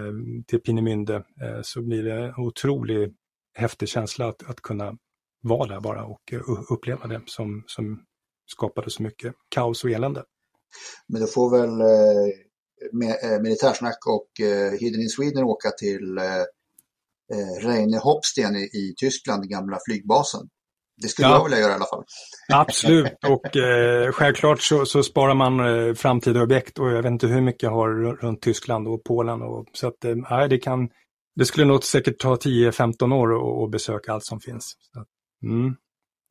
till 0.48 0.60
Pinemünde 0.60 1.16
eh, 1.16 1.62
så 1.64 1.82
blir 1.82 2.04
det 2.04 2.26
en 2.26 2.34
otroligt 2.38 3.14
häftig 3.54 3.90
känsla 3.90 4.28
att, 4.28 4.50
att 4.50 4.62
kunna 4.62 4.98
vara 5.42 5.68
där 5.68 5.80
bara 5.80 6.06
och 6.06 6.34
eh, 6.34 6.42
uppleva 6.72 7.08
det 7.08 7.22
som, 7.26 7.64
som 7.68 8.06
skapade 8.46 8.90
så 8.90 9.04
mycket 9.04 9.34
kaos 9.50 9.84
och 9.84 9.90
elände. 9.90 10.24
Men 11.08 11.22
då 11.22 11.28
får 11.28 11.50
väl 11.50 11.82
eh, 11.82 13.42
Militärsnack 13.42 13.98
och 14.08 14.46
eh, 14.46 14.72
Hidden 14.72 15.02
in 15.02 15.10
Sweden 15.10 15.44
åka 15.44 15.72
till 15.72 16.18
eh, 16.18 17.68
Reine 17.68 17.98
Hopsten 17.98 18.56
i, 18.56 18.64
i 18.64 18.94
Tyskland, 18.98 19.42
den 19.42 19.50
gamla 19.50 19.80
flygbasen. 19.88 20.50
Det 20.98 21.08
skulle 21.08 21.28
ja. 21.28 21.36
jag 21.36 21.44
vilja 21.44 21.60
göra 21.60 21.72
i 21.72 21.76
alla 21.76 21.86
fall. 21.86 22.04
Absolut, 22.54 23.14
och 23.28 23.58
eh, 23.58 24.12
självklart 24.12 24.62
så, 24.62 24.86
så, 24.86 25.04
sparar 25.04 25.34
man 25.34 25.60
eh, 25.60 25.94
framtida 25.94 26.42
objekt 26.42 26.80
och 26.80 26.92
jag 26.92 27.04
vet 27.04 27.12
inte 27.12 27.28
hur 27.28 27.42
mycket 27.42 27.64
jag 27.64 27.72
har 27.72 27.90
runt 28.22 28.42
Tyskland 28.42 28.88
och 28.88 29.04
Polen. 29.04 29.42
Och, 29.42 29.66
så 29.74 29.88
att, 29.88 30.06
eh, 30.06 30.48
det, 30.50 30.58
kan, 30.58 30.90
det 31.36 31.46
skulle 31.46 31.66
nog 31.66 31.84
säkert 31.84 32.20
ta 32.20 32.36
10-15 32.36 33.14
år 33.14 33.64
att 33.66 33.72
besöka 33.72 34.14
allt 34.14 34.26
som 34.26 34.40
finns. 34.40 34.74
Så, 34.94 35.06
mm. 35.48 35.76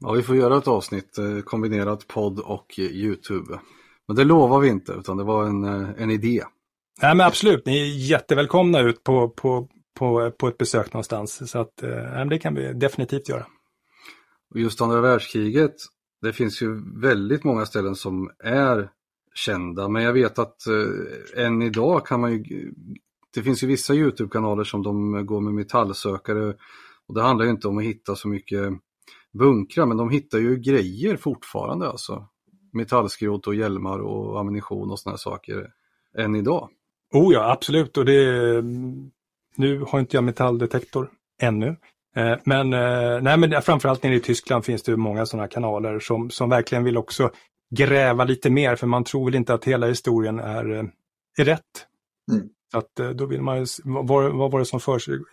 Ja, 0.00 0.12
vi 0.12 0.22
får 0.22 0.36
göra 0.36 0.58
ett 0.58 0.68
avsnitt, 0.68 1.18
eh, 1.18 1.40
kombinerat 1.44 2.06
podd 2.06 2.40
och 2.40 2.78
YouTube. 2.78 3.58
Men 4.08 4.16
det 4.16 4.24
lovar 4.24 4.60
vi 4.60 4.68
inte, 4.68 4.92
utan 4.92 5.16
det 5.16 5.24
var 5.24 5.44
en, 5.44 5.64
eh, 5.64 5.88
en 5.98 6.10
idé. 6.10 6.42
Nej, 7.02 7.14
men 7.14 7.26
absolut, 7.26 7.66
ni 7.66 7.80
är 7.80 8.10
jättevälkomna 8.10 8.80
ut 8.80 9.04
på, 9.04 9.28
på, 9.28 9.68
på, 9.98 10.30
på 10.30 10.48
ett 10.48 10.58
besök 10.58 10.92
någonstans. 10.92 11.50
Så 11.50 11.58
att, 11.58 11.82
eh, 11.82 12.26
det 12.30 12.38
kan 12.38 12.54
vi 12.54 12.72
definitivt 12.72 13.28
göra. 13.28 13.46
Och 14.54 14.60
just 14.60 14.80
andra 14.80 15.00
världskriget, 15.00 15.74
det 16.22 16.32
finns 16.32 16.62
ju 16.62 17.00
väldigt 17.00 17.44
många 17.44 17.66
ställen 17.66 17.94
som 17.94 18.30
är 18.44 18.90
kända, 19.34 19.88
men 19.88 20.02
jag 20.02 20.12
vet 20.12 20.38
att 20.38 20.66
eh, 20.66 21.44
än 21.44 21.62
idag 21.62 22.06
kan 22.06 22.20
man 22.20 22.32
ju, 22.32 22.74
det 23.34 23.42
finns 23.42 23.62
ju 23.62 23.66
vissa 23.66 23.94
Youtube-kanaler 23.94 24.64
som 24.64 24.82
de 24.82 25.26
går 25.26 25.40
med 25.40 25.54
metallsökare 25.54 26.54
och 27.06 27.14
det 27.14 27.22
handlar 27.22 27.44
ju 27.44 27.50
inte 27.50 27.68
om 27.68 27.78
att 27.78 27.84
hitta 27.84 28.16
så 28.16 28.28
mycket 28.28 28.72
bunkrar, 29.32 29.86
men 29.86 29.96
de 29.96 30.10
hittar 30.10 30.38
ju 30.38 30.56
grejer 30.56 31.16
fortfarande 31.16 31.88
alltså. 31.88 32.28
Metallskrot 32.72 33.46
och 33.46 33.54
hjälmar 33.54 33.98
och 33.98 34.40
ammunition 34.40 34.90
och 34.90 34.98
sådana 34.98 35.18
saker 35.18 35.70
än 36.18 36.36
idag. 36.36 36.68
Oh 37.12 37.32
ja, 37.32 37.52
absolut. 37.52 37.96
Och 37.96 38.04
det, 38.04 38.62
nu 39.56 39.80
har 39.88 40.00
inte 40.00 40.16
jag 40.16 40.24
metalldetektor 40.24 41.10
ännu, 41.42 41.76
men, 42.44 42.72
eh, 42.72 43.22
nej, 43.22 43.36
men 43.36 43.62
framförallt 43.62 44.02
nere 44.02 44.14
i 44.14 44.20
Tyskland 44.20 44.64
finns 44.64 44.82
det 44.82 44.96
många 44.96 45.26
sådana 45.26 45.48
kanaler 45.48 45.98
som, 46.00 46.30
som 46.30 46.50
verkligen 46.50 46.84
vill 46.84 46.96
också 46.96 47.30
gräva 47.70 48.24
lite 48.24 48.50
mer 48.50 48.76
för 48.76 48.86
man 48.86 49.04
tror 49.04 49.24
väl 49.24 49.34
inte 49.34 49.54
att 49.54 49.64
hela 49.64 49.86
historien 49.86 50.38
är, 50.38 50.72
eh, 50.72 50.84
är 51.38 51.44
rätt. 51.44 51.86
Mm. 52.32 52.48
att 52.72 53.16
då 53.16 53.26
vill 53.26 53.42
man 53.42 53.66
vad, 53.84 54.36
vad 54.36 54.50
var 54.50 54.58
det 54.58 54.64
som 54.64 54.80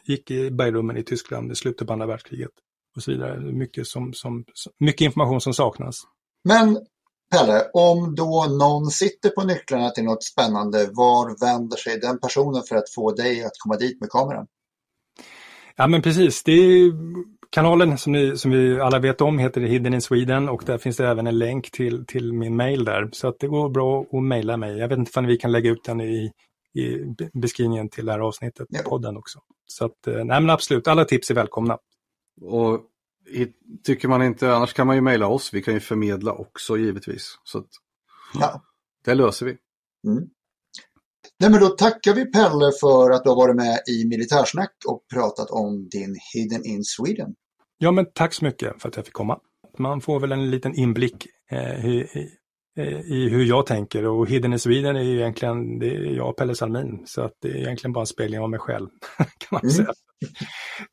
gick 0.03 0.31
i 0.31 0.51
bergrummen 0.51 0.97
i 0.97 1.03
Tyskland 1.03 1.51
i 1.51 1.55
slutet 1.55 1.87
på 1.87 1.93
andra 1.93 2.05
världskriget? 2.05 2.51
Och 2.95 3.03
så 3.03 3.11
vidare. 3.11 3.39
Mycket, 3.39 3.87
som, 3.87 4.13
som, 4.13 4.45
mycket 4.79 5.01
information 5.01 5.41
som 5.41 5.53
saknas. 5.53 6.01
Men 6.43 6.79
Pelle, 7.31 7.69
om 7.73 8.15
då 8.15 8.45
någon 8.59 8.91
sitter 8.91 9.29
på 9.29 9.43
nycklarna 9.43 9.89
till 9.89 10.03
något 10.03 10.23
spännande, 10.23 10.89
var 10.91 11.45
vänder 11.45 11.77
sig 11.77 11.99
den 11.99 12.19
personen 12.19 12.63
för 12.63 12.75
att 12.75 12.89
få 12.95 13.11
dig 13.11 13.43
att 13.43 13.51
komma 13.59 13.77
dit 13.77 14.01
med 14.01 14.09
kameran? 14.09 14.47
Ja 15.81 15.87
men 15.87 16.01
precis, 16.01 16.43
det 16.43 16.51
är 16.51 16.93
kanalen 17.49 17.97
som, 17.97 18.11
ni, 18.11 18.37
som 18.37 18.51
vi 18.51 18.79
alla 18.79 18.99
vet 18.99 19.21
om 19.21 19.39
heter 19.39 19.61
Hidden 19.61 19.93
in 19.93 20.01
Sweden 20.01 20.49
och 20.49 20.63
där 20.65 20.77
finns 20.77 20.97
det 20.97 21.07
även 21.07 21.27
en 21.27 21.37
länk 21.37 21.71
till, 21.71 22.05
till 22.05 22.33
min 22.33 22.55
mail 22.55 22.85
där. 22.85 23.09
Så 23.11 23.27
att 23.27 23.39
det 23.39 23.47
går 23.47 23.69
bra 23.69 24.05
att 24.11 24.23
mejla 24.23 24.57
mig. 24.57 24.77
Jag 24.77 24.87
vet 24.87 24.97
inte 24.97 25.19
om 25.19 25.25
vi 25.25 25.37
kan 25.37 25.51
lägga 25.51 25.69
ut 25.69 25.83
den 25.83 26.01
i, 26.01 26.31
i 26.73 26.97
beskrivningen 27.33 27.89
till 27.89 28.05
det 28.05 28.11
här 28.11 28.19
avsnittet, 28.19 28.67
ja. 28.69 28.79
podden 28.85 29.17
också. 29.17 29.39
Så 29.65 29.85
att, 29.85 30.07
eh, 30.07 30.13
nej 30.13 30.41
men 30.41 30.49
absolut, 30.49 30.87
alla 30.87 31.05
tips 31.05 31.31
är 31.31 31.35
välkomna. 31.35 31.77
Och 32.41 32.81
tycker 33.83 34.07
man 34.07 34.23
inte, 34.23 34.53
annars 34.53 34.73
kan 34.73 34.87
man 34.87 34.95
ju 34.95 35.01
mejla 35.01 35.27
oss, 35.27 35.53
vi 35.53 35.61
kan 35.61 35.73
ju 35.73 35.79
förmedla 35.79 36.33
också 36.33 36.77
givetvis. 36.77 37.39
Så 37.43 37.57
att, 37.57 37.69
ja. 38.33 38.61
Det 39.05 39.13
löser 39.13 39.45
vi. 39.45 39.57
Mm. 40.07 40.29
Nej, 41.41 41.51
men 41.51 41.59
då 41.59 41.67
tackar 41.67 42.13
vi 42.13 42.31
Pelle 42.31 42.71
för 42.81 43.11
att 43.11 43.23
du 43.23 43.29
har 43.29 43.35
varit 43.35 43.55
med 43.55 43.79
i 43.87 44.05
Militärsnack 44.05 44.71
och 44.87 45.03
pratat 45.13 45.51
om 45.51 45.89
din 45.89 46.15
Hidden 46.33 46.65
in 46.65 46.83
Sweden. 46.83 47.33
Ja, 47.77 47.91
men 47.91 48.05
tack 48.13 48.33
så 48.33 48.45
mycket 48.45 48.81
för 48.81 48.89
att 48.89 48.95
jag 48.95 49.05
fick 49.05 49.13
komma. 49.13 49.39
Man 49.77 50.01
får 50.01 50.19
väl 50.19 50.31
en 50.31 50.51
liten 50.51 50.75
inblick 50.75 51.27
eh, 51.51 51.85
i, 51.85 52.07
i, 53.05 53.29
hur 53.29 53.45
jag 53.45 53.65
tänker 53.65 54.05
och 54.05 54.29
Hidden 54.29 54.53
in 54.53 54.59
Sweden 54.59 54.95
är 54.95 55.01
ju 55.01 55.15
egentligen, 55.19 55.79
det 55.79 55.85
är 55.85 56.15
jag 56.15 56.29
och 56.29 56.37
Pelle 56.37 56.55
Salmin, 56.55 57.03
så 57.05 57.21
att 57.21 57.33
det 57.41 57.47
är 57.47 57.55
egentligen 57.55 57.93
bara 57.93 58.01
en 58.01 58.07
spegling 58.07 58.39
av 58.39 58.49
mig 58.49 58.59
själv. 58.59 58.87
kan 59.17 59.27
man 59.51 59.61
mm. 59.61 59.71
säga. 59.71 59.93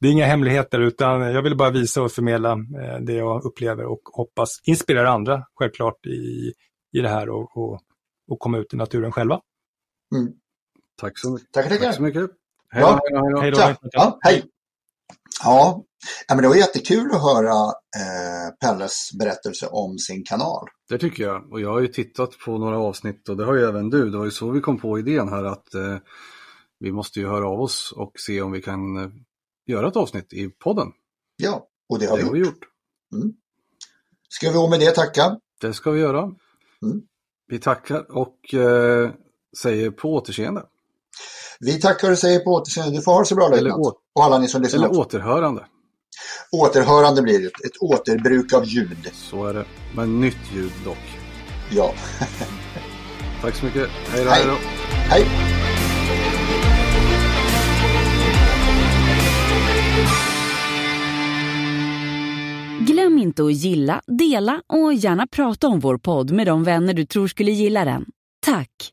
Det 0.01 0.09
är 0.09 0.12
inga 0.12 0.26
hemligheter 0.26 0.80
utan 0.80 1.20
jag 1.20 1.42
vill 1.42 1.57
bara 1.57 1.70
visa 1.70 2.03
och 2.03 2.12
förmedla 2.12 2.53
eh, 2.53 3.01
det 3.01 3.12
jag 3.12 3.44
upplever 3.44 3.84
och 3.84 4.01
hoppas 4.12 4.51
inspirera 4.64 5.11
andra 5.11 5.42
självklart 5.55 6.07
i, 6.07 6.53
i 6.99 7.01
det 7.03 7.09
här 7.09 7.28
och, 7.28 7.57
och, 7.57 7.80
och 8.30 8.38
komma 8.38 8.59
ut 8.59 8.74
i 8.74 8.76
naturen 8.76 9.12
själva. 9.12 9.40
Mm. 10.17 10.33
Tack 11.01 11.19
så 11.19 11.31
mycket. 11.31 11.53
Tackar. 11.53 11.77
Tack 11.77 11.95
så 11.95 12.03
mycket. 12.03 12.31
Hej 12.71 12.83
då. 12.83 12.89
Hej 12.89 13.31
då. 13.31 13.41
Hej 13.41 13.51
då. 13.51 13.89
Ja, 13.93 14.19
hej. 14.21 14.45
Ja, 15.43 15.85
men 16.29 16.43
det 16.43 16.49
var 16.49 16.57
jättekul 16.57 17.11
att 17.13 17.23
höra 17.23 17.53
eh, 17.97 18.55
Pelles 18.61 19.11
berättelse 19.19 19.67
om 19.67 19.99
sin 19.99 20.25
kanal. 20.25 20.69
Det 20.89 20.99
tycker 20.99 21.23
jag. 21.23 21.53
Och 21.53 21.61
jag 21.61 21.73
har 21.73 21.81
ju 21.81 21.89
tittat 21.89 22.39
på 22.45 22.59
några 22.59 22.79
avsnitt 22.79 23.29
och 23.29 23.37
det 23.37 23.45
har 23.45 23.55
ju 23.55 23.65
även 23.65 23.91
du. 23.91 24.11
Det 24.11 24.19
var 24.19 24.25
ju 24.25 24.31
så 24.31 24.51
vi 24.51 24.61
kom 24.61 24.81
på 24.81 24.99
idén 24.99 25.29
här 25.29 25.45
att 25.45 25.75
eh, 25.75 25.99
vi 26.79 26.93
måste 26.93 27.21
ju 27.21 27.27
höra 27.29 27.49
av 27.49 27.61
oss 27.61 27.93
och 27.97 28.13
se 28.27 28.43
om 28.43 28.53
vi 28.53 28.63
kan 28.63 28.97
eh, 28.97 29.11
göra 29.67 29.89
ett 29.89 29.97
avsnitt 29.97 30.33
i 30.33 30.49
podden. 30.49 30.93
Ja, 31.37 31.69
och 31.89 31.99
det 31.99 32.07
har 32.07 32.17
det 32.17 32.23
vi 32.23 32.29
gjort. 32.29 32.37
Vi 32.37 32.41
gjort. 32.41 32.65
Mm. 33.15 33.35
Ska 34.29 34.51
vi 34.51 34.69
med 34.71 34.81
det 34.81 34.91
tacka? 34.91 35.41
Det 35.61 35.73
ska 35.73 35.91
vi 35.91 36.01
göra. 36.01 36.23
Mm. 36.83 37.03
Vi 37.47 37.59
tackar 37.59 38.17
och 38.17 38.55
eh, 38.55 39.11
säger 39.57 39.90
på 39.90 40.14
återseende. 40.14 40.62
Vi 41.61 41.80
tackar 41.80 42.11
och 42.11 42.18
säger 42.18 42.40
på 42.40 42.51
återseende. 42.51 42.96
Du 42.96 43.03
får 43.03 43.12
ha 43.12 43.20
det 43.20 43.26
så 43.26 43.34
bra 43.34 43.49
löjtnant. 43.49 43.96
Och 44.14 44.24
alla 44.24 44.38
ni 44.38 44.49
som 44.49 44.62
lyssnar. 44.62 44.84
Eller 44.84 44.99
återhörande. 44.99 45.64
Återhörande 46.53 47.22
blir 47.22 47.38
det. 47.38 47.46
Ett 47.46 47.76
återbruk 47.80 48.53
av 48.53 48.64
ljud. 48.64 49.11
Så 49.12 49.46
är 49.46 49.55
det. 49.55 49.64
Men 49.94 50.20
nytt 50.20 50.53
ljud 50.55 50.72
dock. 50.84 51.18
Ja. 51.70 51.92
Tack 53.42 53.55
så 53.55 53.64
mycket. 53.64 53.88
Hej 54.09 54.24
då. 54.24 54.30
Hej. 54.30 54.44
hej. 55.09 55.24
Glöm 62.80 63.18
inte 63.18 63.44
att 63.44 63.53
gilla, 63.53 64.01
dela 64.07 64.62
och 64.66 64.94
gärna 64.94 65.26
prata 65.26 65.68
om 65.68 65.80
vår 65.80 65.99
podd 65.99 66.30
med 66.30 66.46
de 66.46 66.64
vänner 66.64 66.94
du 66.94 67.07
tror 67.07 67.26
skulle 67.26 67.51
gilla 67.51 67.84
den. 67.84 68.05
Tack! 68.46 68.92